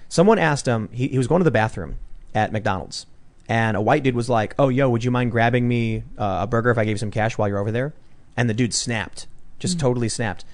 [0.10, 0.90] Someone asked him.
[0.91, 1.98] He, he was going to the bathroom
[2.34, 3.06] at McDonald's,
[3.48, 6.48] and a white dude was like, "Oh, yo, would you mind grabbing me uh, a
[6.48, 7.94] burger if I gave you some cash while you're over there?"
[8.36, 9.28] And the dude snapped,
[9.60, 9.82] just mm.
[9.82, 10.45] totally snapped.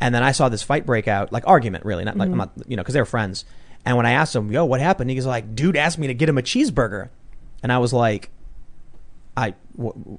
[0.00, 2.40] And then I saw this fight break out, like argument, really, not like mm-hmm.
[2.40, 3.44] I'm not, you know, because they were friends.
[3.86, 6.14] And when I asked him, "Yo, what happened?" He was like, "Dude asked me to
[6.14, 7.08] get him a cheeseburger,"
[7.62, 8.30] and I was like,
[9.36, 9.54] "I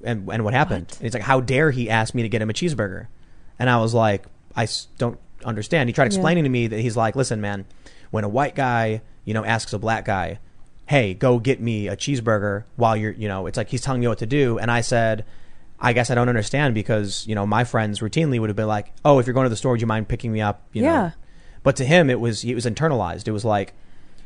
[0.03, 2.49] and and what happened?" And he's like, "How dare he ask me to get him
[2.49, 3.07] a cheeseburger?"
[3.59, 4.25] And I was like,
[4.55, 4.67] "I
[4.97, 7.65] don't understand." He tried explaining to me that he's like, "Listen, man,
[8.09, 10.39] when a white guy, you know, asks a black guy."
[10.85, 14.07] Hey, go get me a cheeseburger while you're, you know, it's like he's telling me
[14.07, 14.57] what to do.
[14.57, 15.25] And I said,
[15.81, 18.93] I guess I don't understand because, you know, my friends routinely would have been like,
[19.03, 20.61] oh, if you're going to the store, would you mind picking me up?
[20.71, 20.93] You Yeah.
[21.07, 21.11] know?
[21.67, 23.27] But to him, it was, it was internalized.
[23.27, 23.73] It was like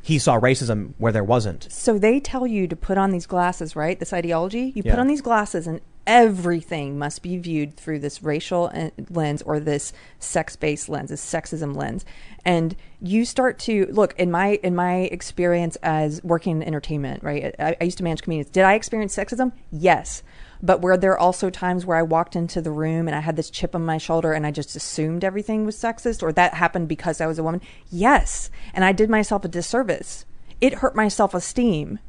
[0.04, 1.66] he saw racism where there wasn't.
[1.72, 4.00] So they tell you to put on these glasses, right?
[4.00, 4.72] This ideology.
[4.76, 4.92] You Yeah.
[4.94, 9.60] put on these glasses, and everything must be viewed through this racial uh, lens or
[9.60, 12.06] this sex-based lens, this sexism lens.
[12.46, 17.56] And you start to look in my in my experience as working in entertainment, right?
[17.58, 18.52] I, I used to manage comedians.
[18.52, 19.52] Did I experience sexism?
[19.72, 20.22] Yes.
[20.64, 23.50] But were there also times where I walked into the room and I had this
[23.50, 27.20] chip on my shoulder and I just assumed everything was sexist or that happened because
[27.20, 27.62] I was a woman?
[27.90, 28.52] Yes.
[28.74, 30.26] And I did myself a disservice.
[30.60, 32.00] It hurt my self esteem.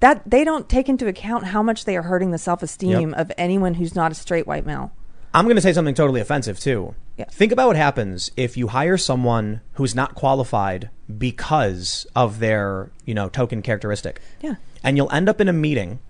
[0.00, 3.18] That they don't take into account how much they are hurting the self esteem Yep.
[3.18, 4.92] of anyone who's not a straight white male.
[5.34, 6.94] I'm going to say something totally offensive too.
[7.16, 7.24] Yeah.
[7.30, 13.14] Think about what happens if you hire someone who's not qualified because of their, you
[13.14, 14.20] know, token characteristic.
[14.40, 14.54] Yeah.
[14.84, 16.00] And you'll end up in a meeting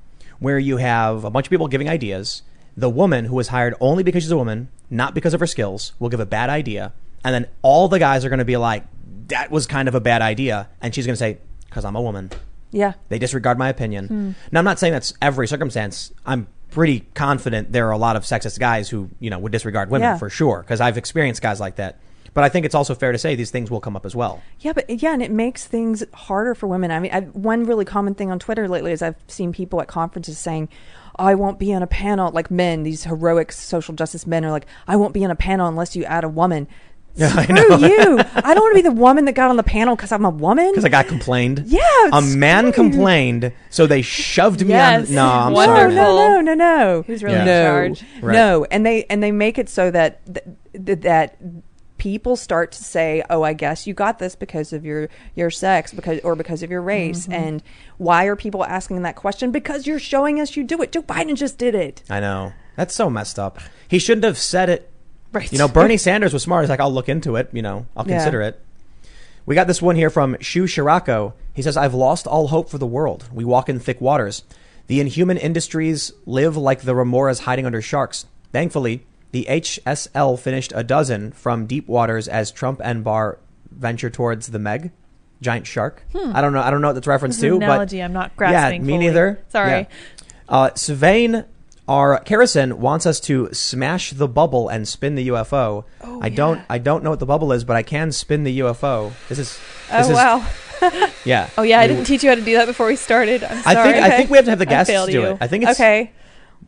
[0.43, 2.43] where you have a bunch of people giving ideas.
[2.77, 5.93] The woman who was hired only because she's a woman, not because of her skills,
[5.99, 6.93] will give a bad idea.
[7.25, 8.85] And then all the guys are going to be like,
[9.29, 10.69] that was kind of a bad idea.
[10.81, 12.31] And she's going to say, because I'm a woman.
[12.71, 12.95] Yeah.
[13.09, 14.07] They disregard my opinion.
[14.09, 14.31] Hmm.
[14.51, 16.13] Now, I'm not saying that's every circumstance.
[16.27, 19.91] I'm pretty confident there are a lot of sexist guys who, you know, would disregard
[19.91, 20.17] women Yeah.
[20.19, 21.99] for sure, because I've experienced guys like that.
[22.35, 24.43] But I think it's also fair to say these things will come up as well.
[24.61, 26.91] Yeah, but yeah, and it makes things harder for women.
[26.91, 29.89] I mean, I, one really common thing on Twitter lately is I've seen people at
[29.89, 30.71] conferences saying,
[31.19, 34.51] oh, "I won't be on a panel." Like men, these heroic social justice men are
[34.51, 36.69] like, "I won't be on a panel unless you add a woman."
[37.15, 37.77] Yeah, I Screw know.
[37.77, 38.19] you!
[38.37, 40.31] I don't want to be the woman that got on the panel because I'm a
[40.31, 40.71] woman.
[40.71, 41.63] Because a guy complained.
[41.67, 42.73] Yeah, A man you.
[42.73, 45.11] complained, so they shoved me Yes.
[45.11, 45.15] on.
[45.17, 45.95] No, I'm no, sorry.
[45.95, 47.03] no, no, no, no.
[47.07, 47.41] Who's really Yeah.
[47.43, 47.65] in no,
[47.97, 48.05] charge?
[48.23, 48.33] Right.
[48.33, 51.37] no, and they and they make it so that th- th- that
[52.03, 55.93] people start to say, "Oh, I guess you got this because of your your sex,
[55.95, 57.33] because or because of your race." Mm-hmm.
[57.33, 57.63] And
[57.97, 59.53] why are people asking that question?
[59.53, 60.91] Because you're showing us you do it.
[60.91, 62.03] Joe Biden just did it.
[62.11, 62.53] I know.
[62.77, 63.61] That's so messed up.
[63.87, 64.91] He shouldn't have said it.
[65.33, 65.51] Right.
[65.53, 66.65] You know, Bernie Sanders was smart.
[66.65, 67.51] He's like, I'll look into it.
[67.53, 68.17] You know, I'll Yeah.
[68.17, 68.61] consider it.
[69.47, 71.35] We got this one here from Shu Shirako.
[71.55, 73.29] He says, I've lost all hope for the world.
[73.33, 74.43] We walk in thick waters.
[74.89, 78.27] The inhuman industries live like the remoras hiding under sharks.
[78.53, 83.39] Thankfully, the HSL finished a dozen from deep waters as Trump and Barr
[83.71, 84.93] venture towards the Meg,
[85.41, 86.05] giant shark.
[86.15, 86.61] I don't know.
[86.61, 87.55] I don't know what that's reference to.
[87.55, 89.07] an but analogy I'm not grasping Yeah, me fully.
[89.07, 89.43] neither.
[89.49, 89.71] Sorry.
[89.71, 89.87] Yeah.
[90.49, 91.45] Uh, Sylvain
[91.89, 95.85] our Kerrison wants us to smash the bubble and spin the UFO.
[96.01, 96.61] Oh, I don't.
[96.71, 99.13] I don't know what the bubble is, but I can spin the UFO.
[99.29, 99.59] This is
[99.91, 100.15] this Oh is,
[100.91, 101.11] wow!
[101.25, 101.51] yeah.
[101.59, 103.43] Oh yeah, I didn't teach you how to do that before we started.
[103.43, 103.93] I'm I sorry.
[103.95, 105.23] think I think we have to have the I guests do you.
[105.27, 105.39] it.
[105.41, 106.13] I think it's okay,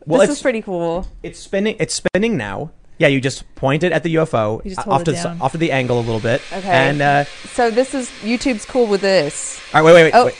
[0.05, 1.07] well this is pretty cool.
[1.23, 2.71] it's spinning it's spinning now.
[2.97, 5.17] Yeah, you just point it at the UFO You just hold off it to the,
[5.21, 5.41] down.
[5.41, 6.41] off to the angle a little bit.
[6.53, 6.69] Okay.
[6.69, 9.59] And uh, So this is YouTube's cool with this.
[9.73, 10.13] all right, wait, wait, wait.
[10.15, 10.25] Oh.
[10.27, 10.35] wait.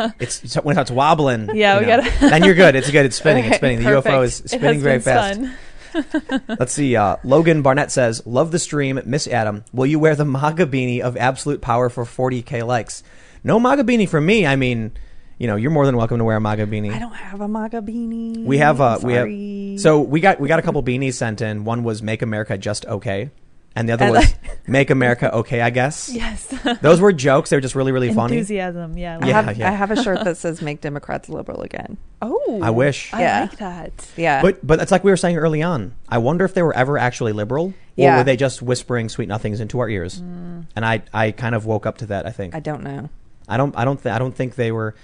[0.00, 0.14] Yep.
[0.20, 1.54] it's it's- when it's wobbling.
[1.54, 2.74] Yeah, you we know, gotta- Then you're good.
[2.74, 3.06] It's good.
[3.06, 3.44] It's spinning.
[3.44, 3.78] It's spinning.
[3.84, 5.34] The UFO is It spinning has very been fast.
[5.36, 6.44] spun.
[6.58, 6.96] Let's see.
[6.96, 9.64] Uh, Logan Barnett says, "Love the stream, Miss Adam.
[9.72, 13.02] Will you wear the MAGA beanie of absolute power for 40k likes?
[13.44, 14.44] No MAGA beanie for me.
[14.46, 14.92] I mean,
[15.38, 16.92] you know, you're more than welcome to wear a MAGA beanie.
[16.92, 18.44] I don't have a MAGA beanie.
[18.44, 21.64] we have uh, we have so we got we got a couple beanies sent in.
[21.64, 23.30] One was "Make America Just Okay,"
[23.76, 24.34] and the other And was
[24.66, 26.52] "Make America Okay." I guess Yes.
[26.82, 27.50] those were jokes.
[27.50, 28.36] They were just really, really funny.
[28.38, 28.98] Enthusiasm.
[28.98, 29.18] Yeah.
[29.22, 29.68] I Yeah, have yeah.
[29.70, 32.58] I have a shirt that says "Make Democrats Liberal Again." Oh.
[32.60, 33.12] I wish.
[33.14, 33.40] I Yeah.
[33.42, 33.92] like that.
[34.16, 35.94] Yeah, But but it's like we were saying early on.
[36.08, 38.16] I wonder if they were ever actually liberal, or Yeah.
[38.16, 40.18] were they just whispering sweet nothings into our ears?
[40.18, 42.26] And I I kind of woke up to that.
[42.26, 43.08] I think I don't know.
[43.48, 44.94] I don't I don't th- I don't think they were.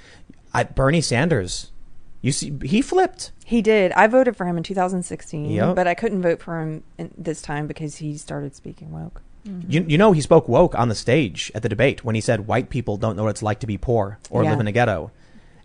[0.53, 1.73] I, Bernie Sanders,
[2.21, 3.33] you see, he flipped.
[3.45, 3.91] He did.
[3.93, 5.75] I voted for him in 2016, Yep.
[5.77, 9.21] but I couldn't vote for him in, this time because he started speaking woke.
[9.47, 9.71] Mm-hmm.
[9.71, 12.47] You you know he spoke woke on the stage at the debate when he said
[12.47, 14.51] white people don't know what it's like to be poor or Yeah.
[14.53, 15.11] live in a ghetto,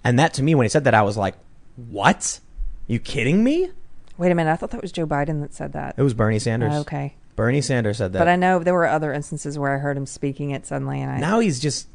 [0.04, 1.36] and that to me when he said that I was like,
[1.76, 2.40] what?
[2.88, 3.70] You kidding me?
[4.18, 5.96] Wait a minute, I thought that was Joe Biden that said that.
[5.98, 6.74] It was Bernie Sanders.
[6.74, 8.20] Oh, okay, Bernie Sanders said that.
[8.20, 11.10] but I know there were other instances where I heard him speaking it suddenly, and
[11.12, 11.88] I now he's just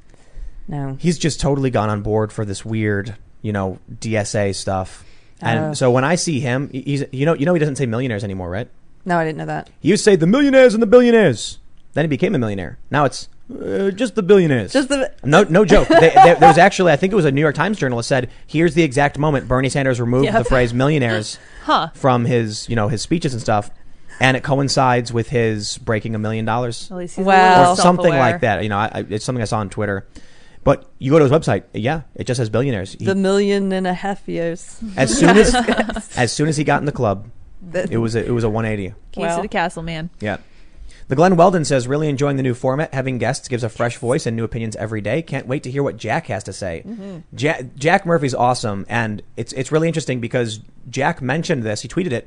[0.68, 0.96] no.
[1.00, 5.04] he's just totally gone on board for this weird, you know, DSA stuff.
[5.40, 5.74] And Oh.
[5.74, 8.48] so when I see him, he's you know you know he doesn't say millionaires anymore,
[8.50, 8.68] right?
[9.04, 9.68] No, I didn't know that.
[9.80, 11.58] He used to say the millionaires and the billionaires.
[11.92, 12.78] Then he became a millionaire.
[12.90, 14.72] Now it's uh, just the billionaires.
[14.72, 15.88] Just the no, no joke.
[15.88, 18.30] they, they, there was actually, I think it was a New York Times journalist said,
[18.46, 20.34] "Here's the exact moment Bernie Sanders removed Yep.
[20.34, 21.90] the phrase millionaires Huh.
[21.94, 23.70] from his, you know, his speeches and stuff,
[24.20, 27.72] and it coincides with his breaking a million dollars At least he's Wow.
[27.72, 28.62] or something like that.
[28.62, 30.06] You know, I, I, it's something I saw on Twitter.
[30.64, 32.92] But you go to his website, yeah, it just says billionaires.
[32.94, 34.80] He- the million and a half years.
[34.96, 35.54] as soon as
[36.16, 37.28] as soon as he got in the club,
[37.70, 38.94] That- it was a, it was a 180.
[39.12, 39.36] Keys Wow.
[39.36, 40.10] to the castle, man.
[40.20, 40.38] Yeah.
[41.06, 42.94] The Glenn Weldon says, really enjoying the new format.
[42.94, 45.20] Having guests gives a fresh voice and new opinions every day.
[45.20, 46.82] Can't wait to hear what Jack has to say.
[46.86, 47.18] Mm-hmm.
[47.36, 51.82] Ja- Jack Murphy's awesome, and it's it's really interesting because Jack mentioned this.
[51.82, 52.26] He tweeted it.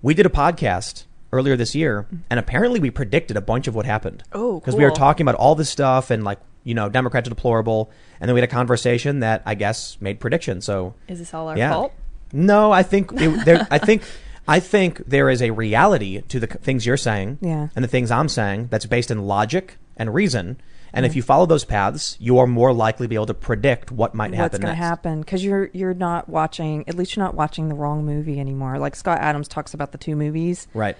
[0.00, 2.16] We did a podcast earlier this year, mm-hmm.
[2.30, 4.22] and apparently we predicted a bunch of what happened.
[4.32, 7.30] Oh, because we were talking about all this stuff and like you know Democrats are
[7.30, 7.90] deplorable,
[8.20, 10.64] and then we had a conversation that I guess made predictions.
[10.64, 11.72] So Is this all our Yeah.
[11.72, 11.92] fault?
[12.32, 13.66] no, I think it, there.
[13.70, 14.02] I think
[14.48, 17.68] I think there is a reality to the things you're saying, Yeah.
[17.74, 20.56] and the things I'm saying that's based in logic and reason.
[20.92, 23.92] And if you follow those paths, you are more likely to be able to predict
[23.92, 24.38] what might happen.
[24.44, 25.20] What's happen going to happen?
[25.20, 26.88] Because you're you're not watching.
[26.88, 28.78] At least you're not watching the wrong movie anymore.
[28.78, 30.68] Like Scott Adams talks about the two movies.
[30.72, 30.96] Right.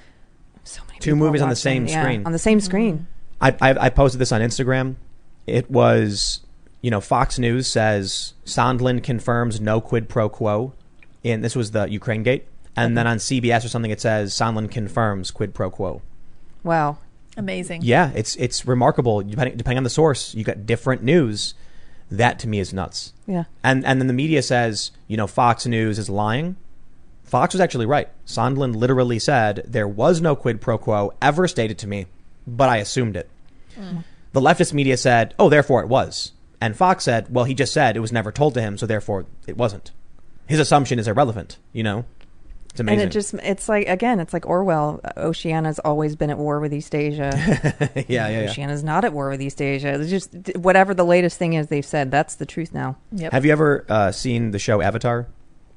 [0.64, 2.26] So many Two movies on the watching- same yeah, screen.
[2.26, 2.64] on the same mm-hmm.
[2.66, 3.06] screen.
[3.40, 4.96] I, I I posted this on Instagram.
[5.46, 6.40] It was,
[6.82, 10.72] you know, Fox News says Sondland confirms no quid pro quo,
[11.24, 12.46] and this was the Ukraine gate.
[12.78, 16.02] And then on CBS or something, it says Sondland confirms quid pro quo.
[16.62, 16.98] Wow.
[17.36, 17.82] Amazing.
[17.82, 19.22] Yeah, it's it's remarkable.
[19.22, 21.54] Depending depending on the source, you got different news.
[22.10, 23.12] That to me is nuts.
[23.26, 23.44] Yeah.
[23.62, 26.56] And and then the media says, you know, Fox News is lying.
[27.24, 28.08] Fox was actually right.
[28.26, 32.06] Sondland literally said there was no quid pro quo ever stated to me,
[32.46, 33.28] but I assumed it.
[33.74, 33.98] Hmm.
[34.36, 37.96] The leftist media said, "Oh, therefore it was." And Fox said, "Well, he just said
[37.96, 39.92] it was never told to him, so therefore it wasn't."
[40.46, 42.04] His assumption is irrelevant, you know?
[42.70, 43.00] It's amazing.
[43.00, 45.00] And it just it's like again, it's like Orwell.
[45.16, 47.30] Oceania's always been at war with East Asia.
[48.08, 48.50] yeah, yeah, yeah.
[48.50, 49.98] Oceania's not at war with East Asia.
[49.98, 52.98] It's just whatever the latest thing is they've said, that's the truth now.
[53.12, 53.32] Yep.
[53.32, 55.28] Have you ever uh, seen the show Avatar,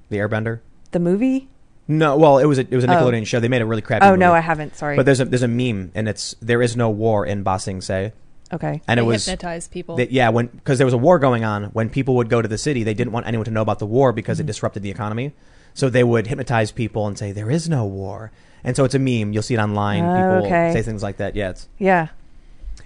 [0.10, 0.60] the Airbender?
[0.92, 1.48] The movie?
[1.88, 2.92] No, well, it was a, it was a Oh.
[3.10, 3.40] Nickelodeon show.
[3.40, 4.06] They made a really crappy.
[4.06, 4.12] Movie.
[4.12, 4.34] Oh no.
[4.34, 4.76] I haven't.
[4.76, 4.98] Sorry.
[4.98, 7.80] But there's a there's a meme, and it's there is no war in Ba Sing
[7.80, 8.12] Se,
[8.54, 8.82] okay.
[8.88, 9.96] and they it was hypnotize people.
[9.98, 11.66] that- yeah when because there was a war going on.
[11.66, 13.86] When people would go to the city, they didn't want anyone to know about the
[13.86, 14.46] war because Mm-hmm.
[14.46, 15.34] it disrupted the economy.
[15.74, 18.32] So they would hypnotize people and say there is no war,
[18.64, 19.34] and so it's a meme.
[19.34, 20.04] You'll see it online.
[20.04, 20.74] Oh, people okay.
[20.74, 21.36] say things like that.
[21.36, 22.08] Yeah, it's Yeah.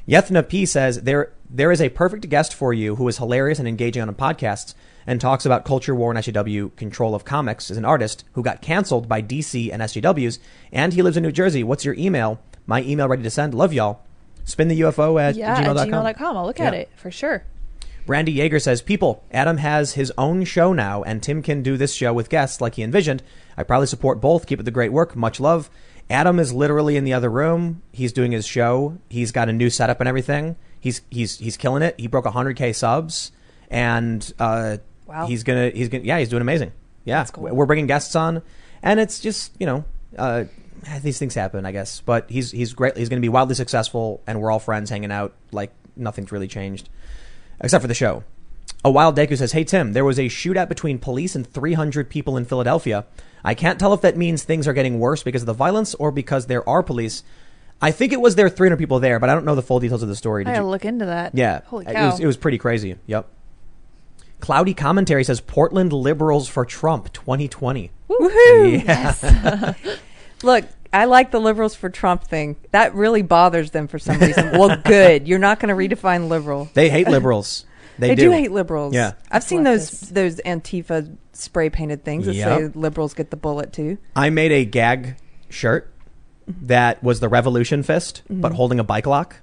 [0.07, 3.67] Yethna P says there there is a perfect guest for you who is hilarious and
[3.67, 4.73] engaging on a podcast
[5.05, 8.61] and talks about culture war and SJW control of comics is an artist who got
[8.61, 10.39] canceled by DC and SJWs
[10.71, 11.63] and he lives in New Jersey.
[11.63, 12.39] What's your email?
[12.65, 13.53] My email ready to send.
[13.53, 14.01] Love y'all.
[14.45, 15.89] Spin the UFO at yeah, at gmail.com.
[15.89, 16.37] gmail.com.
[16.37, 17.43] I'll look at it for sure.
[18.05, 21.93] Brandy Yeager says, People, Adam has his own show now, and Tim can do this
[21.93, 23.23] show with guests like he envisioned.
[23.55, 24.45] I probably support both.
[24.45, 25.15] Keep up the great work.
[25.15, 25.69] Much love.
[26.09, 27.81] Adam is literally in the other room.
[27.93, 28.97] He's doing his show.
[29.09, 30.57] He's got a new setup and everything.
[30.81, 31.95] He's he's he's killing it.
[31.97, 33.31] He broke 100k subs,
[33.69, 35.27] and uh, Wow.
[35.27, 36.73] he's gonna he's gonna yeah he's doing amazing.
[37.05, 37.43] Yeah, cool.
[37.55, 38.41] we're bringing guests on,
[38.81, 39.85] and it's just you know
[40.17, 40.43] uh,
[40.87, 42.01] Eh, these things happen, I guess.
[42.01, 42.97] But he's he's great.
[42.97, 46.89] He's gonna be wildly successful, and we're all friends hanging out like nothing's really changed
[47.61, 48.23] except for the show.
[48.85, 52.35] A wild Deku says, "Hey Tim, there was a shootout between police and 300 people
[52.37, 53.05] in Philadelphia.
[53.43, 56.11] I can't tell if that means things are getting worse because of the violence or
[56.11, 57.23] because there are police.
[57.81, 60.03] I think it was there 300 people there, but I don't know the full details
[60.03, 60.43] of the story.
[60.43, 60.69] I Did gotta you?
[60.69, 61.35] look into that.
[61.35, 62.11] Yeah, Holy it cow.
[62.11, 62.95] was it was pretty crazy.
[63.07, 63.27] Yep.
[64.39, 67.91] Cloudy commentary says Portland liberals for Trump 2020.
[68.09, 68.83] Woohoo!
[68.85, 69.73] Yeah.
[70.43, 72.55] Look, I like the liberals for Trump thing.
[72.71, 74.51] That really bothers them for some reason.
[74.57, 75.27] well, good.
[75.27, 76.69] You're not going to redefine liberal.
[76.73, 77.65] They hate liberals.
[77.99, 78.21] They, They, do.
[78.23, 78.31] do.
[78.31, 78.95] hate liberals.
[78.95, 79.11] Yeah.
[79.29, 80.09] I've seen those Leftists.
[80.09, 82.57] those Antifa spray painted things that Yep.
[82.57, 83.99] say liberals get the bullet too.
[84.15, 85.17] I made a gag
[85.49, 85.93] shirt
[86.49, 86.65] mm-hmm.
[86.65, 88.55] that was the Revolution Fist, but mm-hmm.
[88.55, 89.35] holding a bike lock.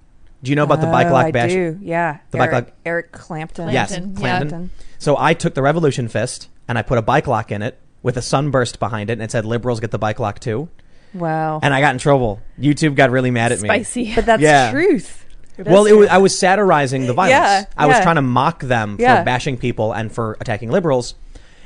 [0.43, 1.53] Do you know about the bike Oh, lock I bash?
[1.53, 1.79] do.
[1.81, 2.19] Yeah.
[2.33, 3.69] The bike Eric, lock- Eric Clanton.
[3.71, 4.71] Yes, Clanton, Clanton.
[4.99, 8.17] So I took the Revolution Fist and I put a bike lock in it with
[8.17, 10.69] a sunburst behind it, and it said "Liberals get the bike lock too."
[11.15, 11.61] Wow.
[11.63, 12.41] And I got in trouble.
[12.59, 13.69] YouTube got really mad at me.
[13.69, 14.15] Spicy.
[14.15, 14.71] but that's Yeah.
[14.71, 15.25] truth.
[15.59, 17.33] well, it was, I was satirizing the violence.
[17.33, 19.23] Yeah, I was trying to mock them for Yeah.
[19.25, 21.15] bashing people and for attacking liberals,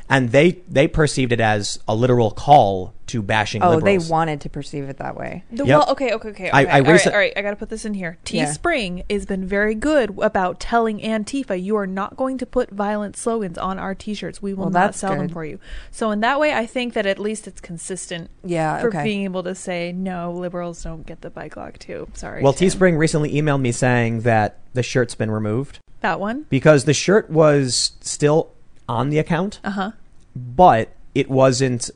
[0.09, 4.07] and they they perceived it as a literal call to bashing Oh, liberals.
[4.07, 5.45] they wanted to perceive it that way.
[5.51, 5.67] The, Yep.
[5.67, 6.51] Well, okay, okay, okay.
[6.51, 6.71] I- okay.
[6.71, 8.17] I all, right, recent- all right, I got to put this in here.
[8.31, 8.47] Yeah.
[8.47, 13.15] Teespring has been very good about telling Antifa, you are not going to put violent
[13.19, 14.41] slogans on our T-shirts.
[14.41, 15.59] We will Well, not that's sell them for you.
[15.91, 18.81] So in that way, I think that at least it's consistent Yeah.
[18.81, 19.05] for okay.
[19.05, 22.09] being able to say no, liberals don't get the bike lock too.
[22.15, 22.43] Sorry.
[22.43, 22.69] well, Tim.
[22.71, 26.47] Teespring recently emailed me saying that the shirt's been removed that one.
[26.49, 28.51] because the shirt was still
[28.89, 29.91] on the account, Uh huh.
[30.35, 31.91] but it wasn't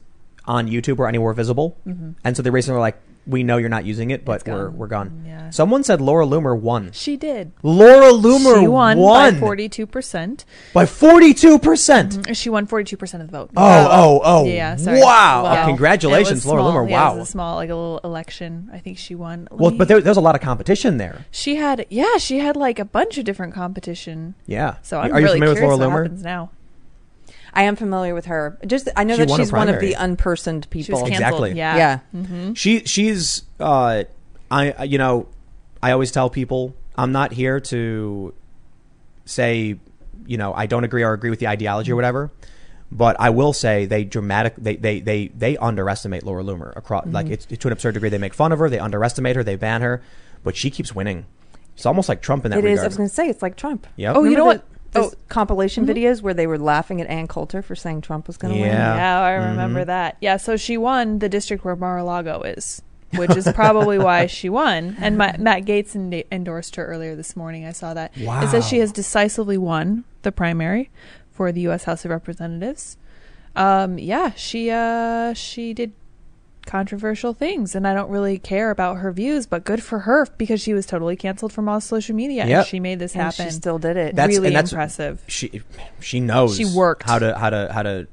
[0.45, 1.77] on YouTube or anywhere visible.
[1.87, 2.13] Mm-hmm.
[2.25, 4.77] And so they recently were like, "We know you're not using it, but we're gone.
[4.79, 5.51] we're gone." Yeah.
[5.51, 6.93] Someone said Laura Loomer won.
[6.93, 7.53] She did.
[7.63, 10.45] Laura Loomer she won, won by forty-two percent.
[10.75, 12.37] by forty-two percent.
[12.37, 13.51] She won forty-two percent of the vote.
[13.57, 14.45] Oh, oh, oh!
[14.47, 15.01] Yeah, sorry.
[15.01, 15.65] Wow!
[15.67, 16.73] Congratulations, Laura small.
[16.73, 16.91] Loomer.
[16.91, 18.71] Yeah, it was a small, like a little election.
[18.73, 19.49] I think she won.
[19.51, 21.25] Let Well, me- but there, there's a lot of competition there.
[21.31, 24.35] she had, yeah, she had like a bunch of different competition.
[24.47, 24.77] Yeah.
[24.83, 26.03] So I'm Are you really familiar with curious Laura what Loomer?
[26.05, 26.51] happens now.
[27.59, 28.59] I am familiar with her.
[28.67, 29.89] Just I know She that won a she's one of primary.
[29.95, 30.99] the unpersoned She was people.
[31.01, 31.13] canceled.
[31.47, 31.53] Exactly.
[31.53, 31.77] Yeah.
[31.77, 31.99] Yeah.
[32.23, 34.05] hmm She she's uh
[34.51, 35.27] I I- you know
[35.83, 38.33] I always tell people I'm not here to
[39.25, 39.79] say
[40.27, 42.31] you know I don't agree or agree with the ideology or whatever.
[42.91, 47.15] But I will say they dramatic they they they, they underestimate Laura Loomer across Mm-hmm.
[47.15, 48.09] like it's to an absurd degree.
[48.09, 50.01] They make fun of her, they underestimate her, they ban her,
[50.43, 51.27] but she keeps winning.
[51.77, 52.71] It's almost like Trump in that It is.
[52.71, 52.85] regard.
[52.85, 53.87] I was going to say it's like Trump.
[53.97, 54.17] Yep.
[54.17, 54.68] Oh, you know Remember what?
[54.93, 55.19] The- those Oh.
[55.29, 55.91] compilation Mhm.
[55.95, 58.71] videos where they were laughing at Ann Coulter for saying Trump was going to win.
[58.71, 58.97] Yeah.
[58.97, 59.87] Yeah, I remember Mhm.
[59.87, 60.17] that.
[60.21, 62.83] Yeah, so she won the district where Mar-a-Lago is,
[63.17, 64.97] which is probably why she won.
[65.01, 67.65] And Ma- Matt Gaetz en- endorsed her earlier this morning.
[67.67, 68.13] I saw that.
[68.21, 68.43] Wow.
[68.43, 70.91] It says she has decisively won the primary
[71.31, 71.85] for the U.S.
[71.85, 72.97] House of Representatives.
[73.57, 75.93] Um, yeah, she uh, she did
[76.69, 80.61] controversial things, and I don't really care about her views, but good for her because
[80.61, 82.59] she was totally canceled from all social media, Yep.
[82.59, 83.47] and she made this And happen.
[83.47, 84.15] she still did it.
[84.15, 85.23] That's- really and that's- impressive.
[85.27, 85.63] she
[86.01, 87.03] she knows She worked.
[87.03, 88.07] how to how to how to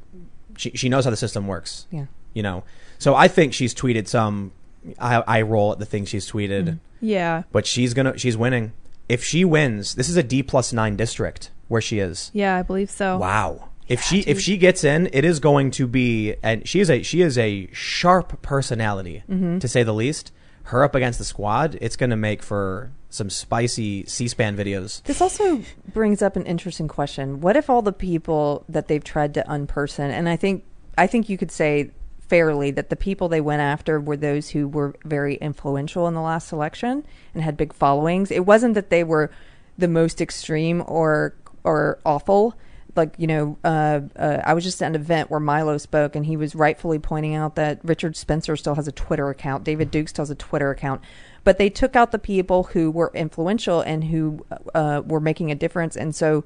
[0.57, 2.06] she, she knows how the system works yeah.
[2.34, 2.64] you know
[2.98, 4.53] so i think she's tweeted some
[4.99, 6.76] i, I roll at the things she's tweeted Mm-hmm.
[7.02, 8.72] Yeah, but she's gonna she's winning
[9.10, 12.61] if she wins this is a d plus 9 district where she is yeah, I
[12.61, 13.18] believe so.
[13.18, 16.89] wow if she if she gets in it is going to be and she is
[16.89, 19.59] a she is a sharp personality Mm-hmm.
[19.59, 20.31] to say the least
[20.63, 25.21] her up against the squad it's going to make for some spicy c-span videos This
[25.21, 25.61] also
[25.93, 27.39] brings up an interesting question.
[27.41, 30.63] What if all the people that they've tried to unperson, and I think
[30.97, 31.91] I think you could say
[32.27, 36.21] fairly that the people they went after were those who were very influential in the
[36.21, 37.05] last election
[37.35, 38.31] and had big followings.
[38.31, 39.29] It wasn't that they were
[39.77, 42.55] the most extreme or or awful.
[42.95, 46.26] Like you know, uh, uh, I was just at an event where Milo spoke, and
[46.26, 50.09] he was rightfully pointing out that Richard Spencer still has a Twitter account, David Duke
[50.09, 51.01] still has a Twitter account,
[51.43, 55.55] but they took out the people who were influential and who uh, were making a
[55.55, 55.95] difference.
[55.95, 56.43] And so,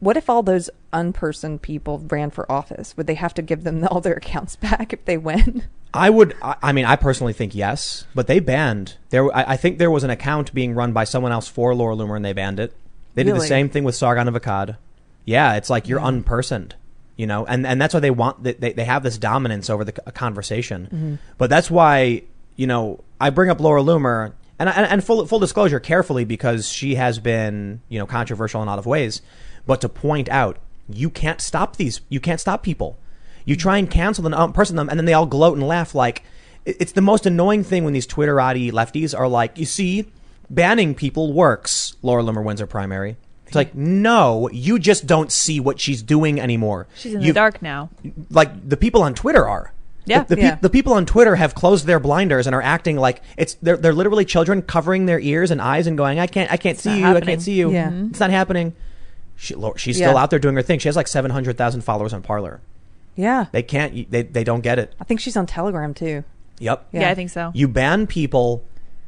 [0.00, 2.96] what if all those unpersoned people ran for office?
[2.96, 5.64] Would they have to give them all their accounts back if they win?
[5.92, 6.34] I would.
[6.42, 9.34] I mean, I personally think yes, but they banned there.
[9.34, 12.16] I, I think there was an account being run by someone else for Laura Loomer,
[12.16, 12.74] and they banned it.
[13.14, 14.76] They did the same thing with Sargon of Akkad.
[15.24, 16.72] Yeah, it's like you're unpersoned,
[17.16, 19.84] you know, and and that's why they want they they, they have this dominance over
[19.84, 20.84] the conversation.
[20.86, 21.14] Mm-hmm.
[21.38, 22.22] But that's why
[22.56, 26.68] you know I bring up Laura Loomer, and and, and full full disclosure, carefully because
[26.68, 29.22] she has been you know controversial in a lot of ways,
[29.66, 32.00] but to point out you can't stop these.
[32.08, 32.98] You can't stop people.
[33.44, 36.22] You try and cancel them, unperson them, and then they all gloat and laugh like
[36.64, 40.06] it's the most annoying thing when these Twitterati lefties are like, you see,
[40.48, 41.94] banning people works.
[42.02, 43.16] Laura Loomer wins her primary.
[43.46, 46.86] It's like, no, you just don't see what she's doing anymore.
[46.96, 47.90] She's in You- the dark now.
[48.30, 49.72] Like the people on Twitter are.
[50.06, 50.24] Yeah.
[50.24, 50.54] the, the, Yeah.
[50.56, 53.76] Pe- the people on Twitter have closed their blinders and are acting like it's they're
[53.78, 57.00] they're literally children covering their ears and eyes and going, I can't I can't see
[57.00, 57.70] not you, I can't see you.
[57.72, 57.88] Yeah.
[57.88, 58.10] Mm-hmm.
[58.10, 58.74] It's not happening.
[59.36, 60.22] She, Laura- she's still Yeah.
[60.22, 60.78] out there doing her thing.
[60.78, 62.60] She has like seven hundred thousand followers on Parler.
[63.16, 64.10] Yeah, They can't.
[64.10, 64.92] They they don't get it.
[65.00, 66.24] I think she's on Telegram too.
[66.58, 66.88] Yep.
[66.92, 67.10] Yeah, Yeah.
[67.10, 67.52] I think so.
[67.54, 68.64] You ban people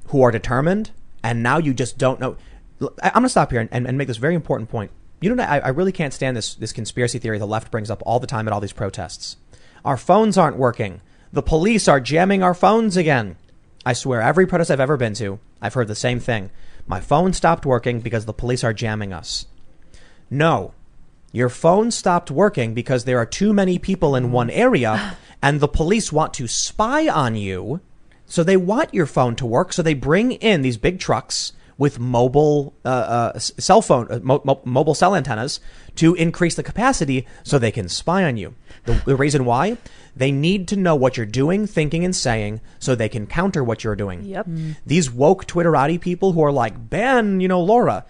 [0.09, 0.93] who are determined,
[1.23, 2.37] and now you just don't know.
[2.81, 4.91] I'm going to stop here and, and, and make this very important point.
[5.21, 8.03] You know, I, I really can't stand this this conspiracy theory the left brings up
[8.05, 9.37] all the time at all these protests.
[9.85, 11.01] Our phones aren't working.
[11.33, 13.37] The police are jamming our phones again.
[13.85, 16.51] I swear, every protest I've ever been to, I've heard the same thing.
[16.87, 19.47] My phone stopped working because the police are jamming us.
[20.29, 20.75] No.
[21.33, 25.69] Your phone stopped working because there are too many people in one area and the
[25.69, 27.81] police want to spy on you
[28.27, 29.73] So they want your phone to work.
[29.73, 32.89] So they bring in these big trucks with mobile uh,
[33.35, 35.61] uh, cell phone, uh, mo- mo- mobile cell antennas
[35.97, 38.55] to increase the capacity so they can spy on you.
[38.85, 39.77] The, the reason why?
[40.15, 43.85] They need to know what you're doing, thinking, and saying so they can counter what
[43.85, 44.25] you're doing.
[44.25, 44.49] Yep.
[44.87, 48.07] These woke Twitterati people who are like, ban, you know, Laura.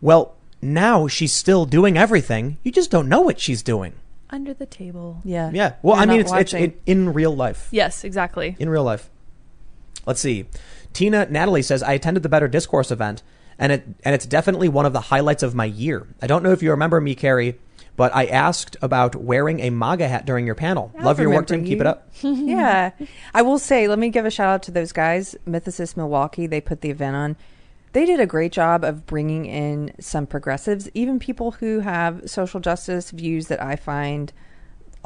[0.00, 2.58] Well, now she's still doing everything.
[2.64, 3.92] You just don't know what she's doing.
[4.30, 5.20] Under the table.
[5.24, 5.50] Yeah.
[5.54, 5.74] Yeah.
[5.82, 6.64] Well, You're I mean, it's, it's watching.
[6.64, 7.68] it, in real life.
[7.70, 8.56] Yes, exactly.
[8.58, 9.08] In real life.
[10.06, 10.46] Let's see.
[10.96, 13.22] Tina Natalie says I attended the Better Discourse event,
[13.58, 16.06] and it and it's definitely one of the highlights of my year.
[16.22, 17.58] I don't know if you remember me, Carrie,
[17.96, 20.90] but I asked about wearing a MAGA hat during your panel.
[20.98, 21.64] I Love your work, remember Tim.
[21.66, 22.08] Keep it up.
[22.22, 22.92] yeah.
[23.34, 26.46] I will say, let me give a shout out to those guys, Mythicist Milwaukee.
[26.46, 27.36] They put the event on.
[27.92, 32.58] They did a great job of bringing in some progressives, even people who have social
[32.58, 34.32] justice views that I find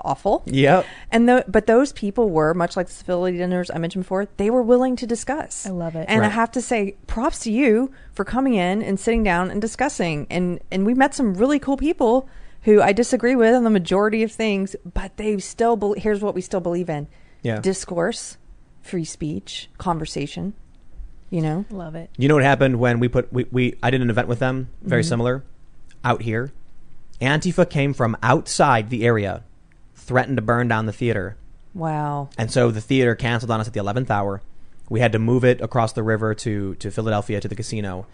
[0.05, 0.43] awful.
[0.47, 0.87] Yep.
[1.11, 4.27] And the, but those people were much like the civility dinners I mentioned before.
[4.37, 5.67] They were willing to discuss.
[5.67, 6.07] I love it.
[6.09, 9.61] And I have to say, props to you for coming in and sitting down and
[9.61, 10.27] discussing.
[10.31, 12.29] And and we met some really cool people
[12.63, 15.77] who I disagree with on the majority of things, but they still.
[15.77, 17.09] Be- here's what we still believe in:
[17.43, 17.61] Yeah.
[17.61, 18.37] discourse,
[18.83, 20.55] free speech, conversation.
[21.31, 22.11] You know, Love it.
[22.19, 24.69] You know what happened when we put we, we I did an event with them,
[24.83, 25.09] very Mhm.
[25.09, 25.45] similar,
[26.05, 26.53] out here.
[27.21, 29.45] Antifa came from outside the area,
[30.11, 31.37] threatened to burn down the theater.
[31.73, 32.29] wow.
[32.37, 34.43] And so the theater canceled on us at the 11th hour.
[34.89, 38.07] We had to move it across the river to, to Philadelphia to the casino.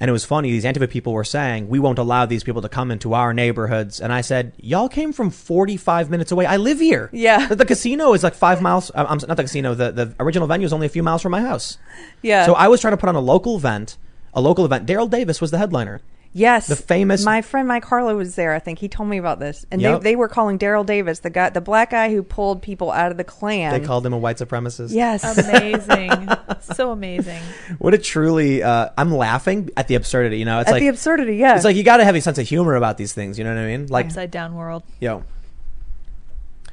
[0.00, 0.50] And it was funny.
[0.50, 4.00] These Antifa people were saying, we won't allow these people to come into our neighborhoods.
[4.00, 6.44] And I said, y'all came from 45 minutes away.
[6.44, 7.08] I live here.
[7.12, 7.46] Yeah.
[7.46, 8.90] The, the casino is like five miles.
[8.96, 9.74] uh, I'm not the casino.
[9.74, 11.78] The, the original venue is only a few miles from my house.
[12.20, 12.46] Yeah.
[12.46, 13.96] So I was trying to put on a local event,
[14.34, 14.86] a local event.
[14.88, 16.00] Daryl Davis was the headliner.
[16.38, 18.54] Yes, The famous- My friend Mike Harlow was there.
[18.54, 20.00] I think he told me about this, and Yep.
[20.02, 23.10] they they were calling Daryl Davis the guy, the black guy who pulled people out
[23.10, 23.72] of the Klan.
[23.78, 24.92] They called him a white supremacist.
[24.92, 26.28] Yes, Amazing.
[26.74, 27.42] so amazing.
[27.78, 30.60] What a truly, uh, I'm laughing at the absurdity, you know?
[30.60, 31.36] It's at like, the absurdity.
[31.36, 33.38] Yeah, it's like you got to have a sense of humor about these things.
[33.38, 33.86] You know what I mean?
[33.88, 34.82] Like, Upside down world.
[35.00, 35.24] Yo.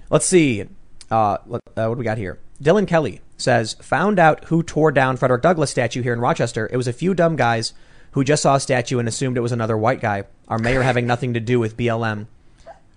[0.10, 0.66] Let's see.
[1.10, 2.40] Uh, let- uh, what do we got here?
[2.64, 6.70] Dylan Kelly says, found out who tore down Frederick Douglass statue here in Rochester.
[6.72, 7.74] It was a few dumb guys
[8.16, 10.24] who just saw a statue and assumed it was another white guy.
[10.48, 12.28] Our mayor having nothing to do with BLM.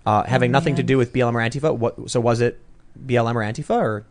[0.05, 1.75] Uh, having nothing to do with BLM or Antifa.
[1.77, 2.59] What, so was it
[3.05, 4.05] BLM or Antifa or?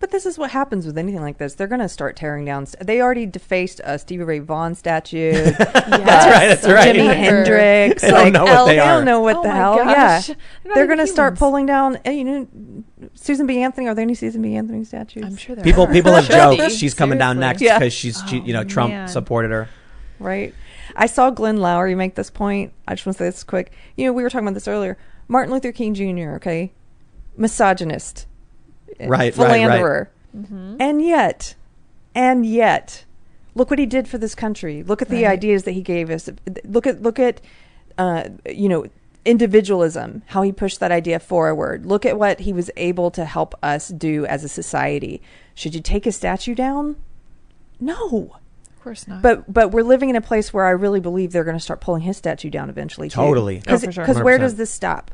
[0.00, 1.52] But this is what happens with anything like this.
[1.54, 2.64] They're going to start tearing down.
[2.64, 5.52] St- they already defaced a Stevie Ray Vaughan statue.
[5.52, 5.58] Yes.
[5.58, 6.96] That's right, that's right.
[6.96, 8.00] Jimi Hendrix.
[8.02, 8.96] They don't like, know what they They are.
[8.96, 9.76] don't know what Oh the my hell.
[9.76, 9.86] gosh.
[9.86, 10.36] Yeah, They're
[10.70, 11.98] not they're even going to start pulling down.
[12.06, 12.48] uh, You know,
[13.14, 13.60] Susan B.
[13.62, 13.88] Anthony.
[13.88, 14.54] Are there any Susan B.
[14.56, 15.24] Anthony statues?
[15.24, 15.92] I'm sure there People, are.
[15.92, 17.66] people have joked she's coming down next Seriously.
[17.74, 17.78] Yeah.
[17.78, 19.08] because she's, she, Oh, you know, Trump man.
[19.08, 19.68] supported her.
[20.20, 20.54] Right?
[20.94, 22.72] I saw Glenn Loury make this point.
[22.86, 23.72] I just want to say this quick.
[23.96, 24.96] You know, we were talking about this earlier.
[25.28, 26.34] Martin Luther King Jr.
[26.36, 26.72] Okay,
[27.36, 28.26] misogynist,
[29.00, 29.34] Right, right, right.
[29.34, 30.76] philanderer, Mhm.
[30.80, 31.54] and yet,
[32.14, 33.04] and yet,
[33.54, 34.82] look what he did for this country.
[34.82, 35.32] Look at the Right.
[35.32, 36.28] ideas that he gave us.
[36.64, 37.40] Look at look at,
[37.98, 38.86] uh, you know.
[39.26, 41.84] Individualism, how he pushed that idea forward.
[41.84, 45.20] Look at what he was able to help us do as a society.
[45.54, 46.96] Should you take his statue down?
[47.78, 48.36] No.
[48.80, 49.20] Of course not.
[49.20, 51.82] But but we're living in a place where I really believe they're going to start
[51.82, 53.10] pulling his statue down eventually.
[53.10, 53.16] Too.
[53.16, 53.58] Totally.
[53.58, 54.24] Because Oh, sure.
[54.24, 55.10] where does this stop?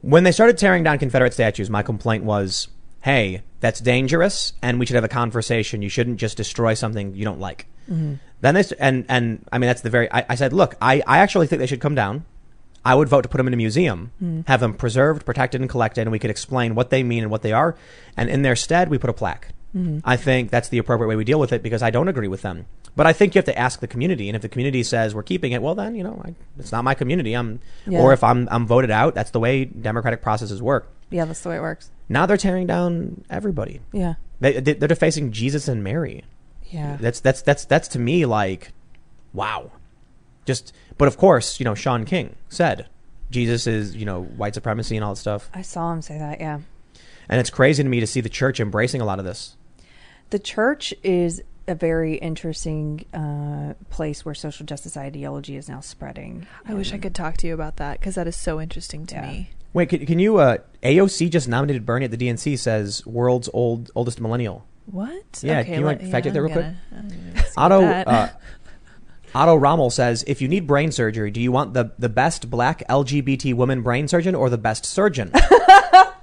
[0.00, 2.66] When they started tearing down Confederate statues, my complaint was,
[3.02, 5.80] "Hey, that's dangerous, and we should have a conversation.
[5.80, 8.14] You shouldn't just destroy something you don't like." Mm-hmm.
[8.40, 10.10] Then they and and I mean that's the very.
[10.10, 12.24] I, I said, "Look, I I actually think they should come down.
[12.84, 14.48] I would vote to put them in a museum, mm.
[14.48, 17.42] have them preserved, protected, and collected, and we could explain what they mean and what
[17.42, 17.76] they are.
[18.16, 19.52] And in their stead, we put a plaque.
[19.74, 19.98] Mm-hmm.
[20.04, 22.42] I think that's the appropriate way we deal with it because I don't agree with
[22.42, 22.66] them.
[22.96, 25.22] But I think you have to ask the community, and if the community says we're
[25.22, 27.34] keeping it, well, then you know I, it's not my community.
[27.34, 28.00] I'm, Yeah.
[28.00, 30.90] or if I'm I'm voted out, that's the way democratic processes work.
[31.10, 31.90] Yeah, that's the way it works.
[32.08, 33.80] Now they're tearing down everybody.
[33.92, 36.24] Yeah, They, they- they're defacing Jesus and Mary.
[36.68, 36.96] yeah.
[37.00, 38.72] That's that's that's that's to me like,
[39.32, 39.70] wow.
[40.46, 42.88] Just, but of course, you know, Shaun King said
[43.30, 46.40] Jesus is you know white supremacy and all that stuff, I saw him say that.
[46.40, 46.58] Yeah,
[47.28, 49.56] and it's crazy to me to see the church embracing a lot of this.
[50.30, 56.46] The church is a very interesting uh, place where social justice ideology is now spreading.
[56.66, 59.14] I wish I could talk to you about that because that is so interesting to
[59.16, 59.26] Yeah.
[59.30, 59.50] me.
[59.72, 60.38] Wait, can, can you?
[60.38, 62.58] Uh, AOC just nominated Bernie at the DNC.
[62.58, 64.66] Says world's old oldest millennial.
[64.86, 65.38] What?
[65.42, 66.64] Yeah, can you, like, fact check that real quick?
[66.64, 68.08] gonna- I didn't even see Otto that.
[68.08, 68.28] uh,
[69.32, 72.82] Otto Rommel says, if you need brain surgery, do you want the the best black
[72.88, 75.30] LGBT woman brain surgeon or the best surgeon?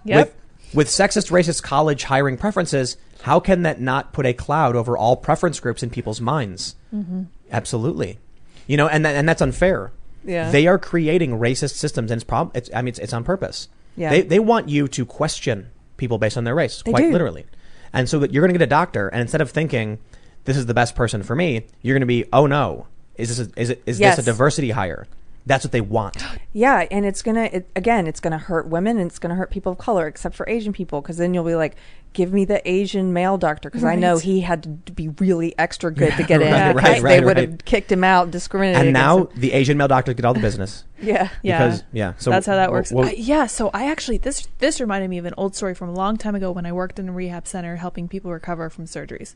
[0.03, 0.27] Yep.
[0.27, 4.97] With, with sexist, racist college hiring preferences, how can that not put a cloud over
[4.97, 6.75] all preference groups in people's minds?
[6.93, 7.23] Mm-hmm.
[7.51, 8.19] Absolutely.
[8.67, 9.91] You know, and that, and that's unfair.
[10.23, 10.51] Yeah.
[10.51, 13.69] They are creating racist systems, and it's prob- it's, I mean, it's, it's on purpose.
[13.95, 14.09] Yeah.
[14.09, 17.11] They, they want you to question people based on their race, They quite do.
[17.11, 17.45] literally.
[17.93, 19.99] And so that you're going to get a doctor, and instead of thinking
[20.43, 23.47] this is the best person for me, you're going to be, oh no, is this
[23.47, 24.17] a, is it is Yes.
[24.17, 25.07] this a diversity hire?
[25.47, 26.17] That's what they want.
[26.53, 29.71] Yeah, and it's gonna it, again, it's gonna hurt women and it's gonna hurt people
[29.71, 31.75] of color, except for Asian people, because then you'll be like,
[32.13, 35.91] give me the Asian male doctor, because I know he had to be really extra
[35.93, 36.51] good to get in.
[36.51, 38.85] Right, right, they right, would have kicked him out, discriminated.
[38.87, 40.83] and now against the Asian male doctors get all the business.
[41.01, 41.65] yeah, Yeah.
[41.67, 42.89] Because yeah, so that's how that wh- works.
[42.89, 45.89] wh- Uh, yeah, so I actually this this reminded me of an old story from
[45.89, 48.85] a long time ago when I worked in a rehab center helping people recover from
[48.85, 49.35] surgeries.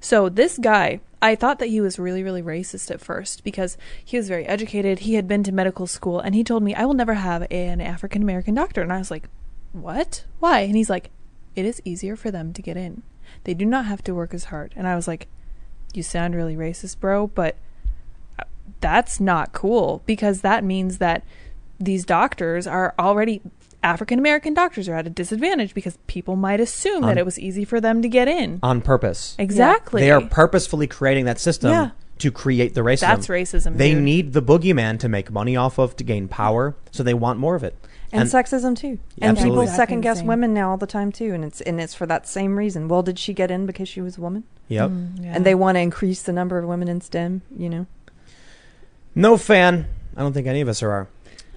[0.00, 4.16] So this guy, I thought that he was really really racist at first because he
[4.16, 5.00] was very educated.
[5.00, 7.80] He had been to medical school and he told me I will never have an
[7.80, 9.28] African American doctor and I was like,
[9.72, 10.24] "What?
[10.40, 11.10] Why?" And he's like,
[11.54, 13.02] "It is easier for them to get in.
[13.44, 15.28] They do not have to work as hard." And I was like,
[15.94, 17.56] "You sound really racist, bro, but
[18.38, 18.44] uh,
[18.80, 21.24] that's not cool because that means that
[21.78, 23.42] these doctors are already
[23.82, 27.38] African American doctors are at a disadvantage because people might assume On- that it was
[27.38, 28.58] easy for them to get in.
[28.62, 29.36] on purpose.
[29.38, 30.00] Exactly.
[30.02, 31.90] They are purposefully creating that system Yeah.
[32.18, 33.00] to create the racism.
[33.00, 33.76] That's racism.
[33.76, 34.02] They dude.
[34.02, 37.54] need the boogeyman to make money off of to gain power, so they want more
[37.54, 37.76] of it.
[38.12, 38.98] and, sexism too.
[39.16, 39.66] Yeah, and absolutely.
[39.66, 40.28] people second guess Exactly.
[40.28, 42.88] women now all the time too, and it's and it's for that same reason.
[42.88, 44.44] Well, did she get in because she was a woman?
[44.68, 44.90] Yep.
[44.90, 45.32] Mm, yeah.
[45.34, 47.42] And they want to increase the number of women in STEM.
[47.56, 47.86] You know,
[49.14, 49.86] No fan.
[50.16, 51.08] I don't think any of us are.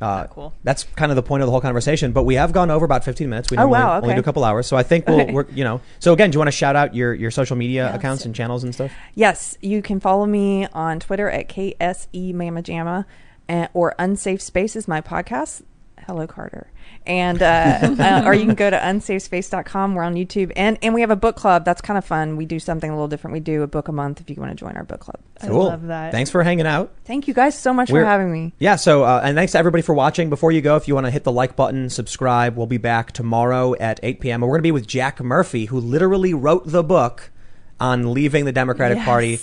[0.01, 0.53] Uh, cool.
[0.63, 2.11] That's kind of the point of the whole conversation.
[2.11, 3.51] But we have gone over about 15 minutes.
[3.51, 4.15] We Oh, normally wow, only okay.
[4.15, 4.65] do a couple hours.
[4.67, 5.31] So I think we'll, Okay.
[5.33, 5.81] we're, you know.
[5.99, 7.95] So again, do you want to shout out your, your social media Yes.
[7.95, 8.91] accounts and channels and stuff?
[9.15, 13.05] Yes, you can follow me on Twitter at KSE Mama Jamma
[13.47, 15.63] and, or Unsafe Spaces, my podcast.
[16.07, 16.71] Hello, Carter.
[17.05, 19.95] And, uh, uh, or you can go to unsafespace.com.
[19.95, 20.51] We're on YouTube.
[20.55, 21.65] And, and we have a book club.
[21.65, 22.35] That's kind of fun.
[22.37, 23.33] We do something a little different.
[23.33, 25.17] We do a book a month if you want to join our book club.
[25.41, 25.65] I Cool.
[25.65, 26.11] love that.
[26.11, 26.91] Thanks for hanging out.
[27.05, 28.53] Thank you guys so much We're- for having me.
[28.59, 30.29] Yeah, so uh, and thanks to everybody for watching.
[30.29, 32.55] Before you go, if you want to hit the like button, subscribe.
[32.55, 34.43] We'll be back tomorrow at 8 p.m.
[34.43, 37.31] And we're going to be with Jack Murphy, who literally wrote the book
[37.79, 39.05] on leaving the Democratic Yes.
[39.05, 39.39] Party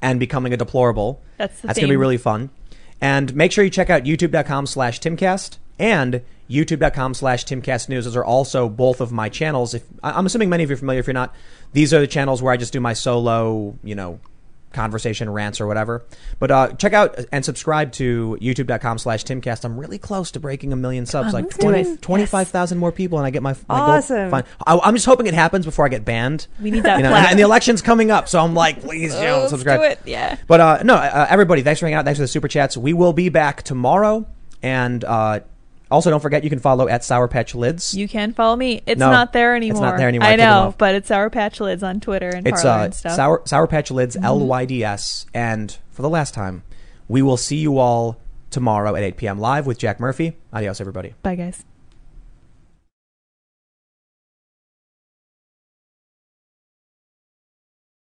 [0.00, 1.20] and becoming a deplorable.
[1.36, 2.50] That's the That's going to be really fun.
[3.00, 8.04] And make sure you check out youtube.com slash timcast and youtube.com slash timcast news.
[8.04, 9.74] Those are also both of my channels.
[9.74, 11.00] If I'm assuming many of you are familiar.
[11.00, 11.34] If you're not,
[11.72, 14.18] these are the channels where I just do my solo, you know,
[14.72, 16.04] conversation rants or whatever.
[16.38, 19.64] But uh, check out and subscribe to youtube.com slash timcast.
[19.64, 22.02] I'm really close to breaking a million subs, like let's 20 it.
[22.02, 24.30] 25,000 more people, and I get my, my Awesome.
[24.30, 24.42] goal.
[24.64, 26.46] I, I'm just hoping it happens before I get banned.
[26.62, 29.12] We need that You know, and, and the election's coming up, so I'm like, please,
[29.12, 29.80] Oh, let's subscribe.
[29.80, 29.98] do it.
[30.04, 30.36] Yeah.
[30.46, 32.04] But uh, no, uh, everybody, thanks for hanging out.
[32.04, 32.76] Thanks for the super chats.
[32.76, 34.24] We will be back tomorrow,
[34.62, 35.40] and uh,
[35.90, 37.94] also don't forget you can follow at Sour Patch Lyds.
[37.94, 38.82] You can follow me.
[38.86, 39.76] It's No, not there anymore.
[39.76, 40.28] it's not there anymore.
[40.28, 40.78] I I took it know, off.
[40.78, 43.10] but it's Sour Patch Lyds on Twitter and it's Parler uh, and stuff.
[43.12, 43.16] Mm-hmm.
[43.16, 45.26] Sour Sour Patch Lyds L Y D S.
[45.34, 46.62] And for the last time,
[47.08, 48.18] we will see you all
[48.50, 49.38] tomorrow at 8 p.m.
[49.38, 50.36] live with Jack Murphy.
[50.52, 51.14] Adios, everybody.
[51.22, 51.64] Bye, guys.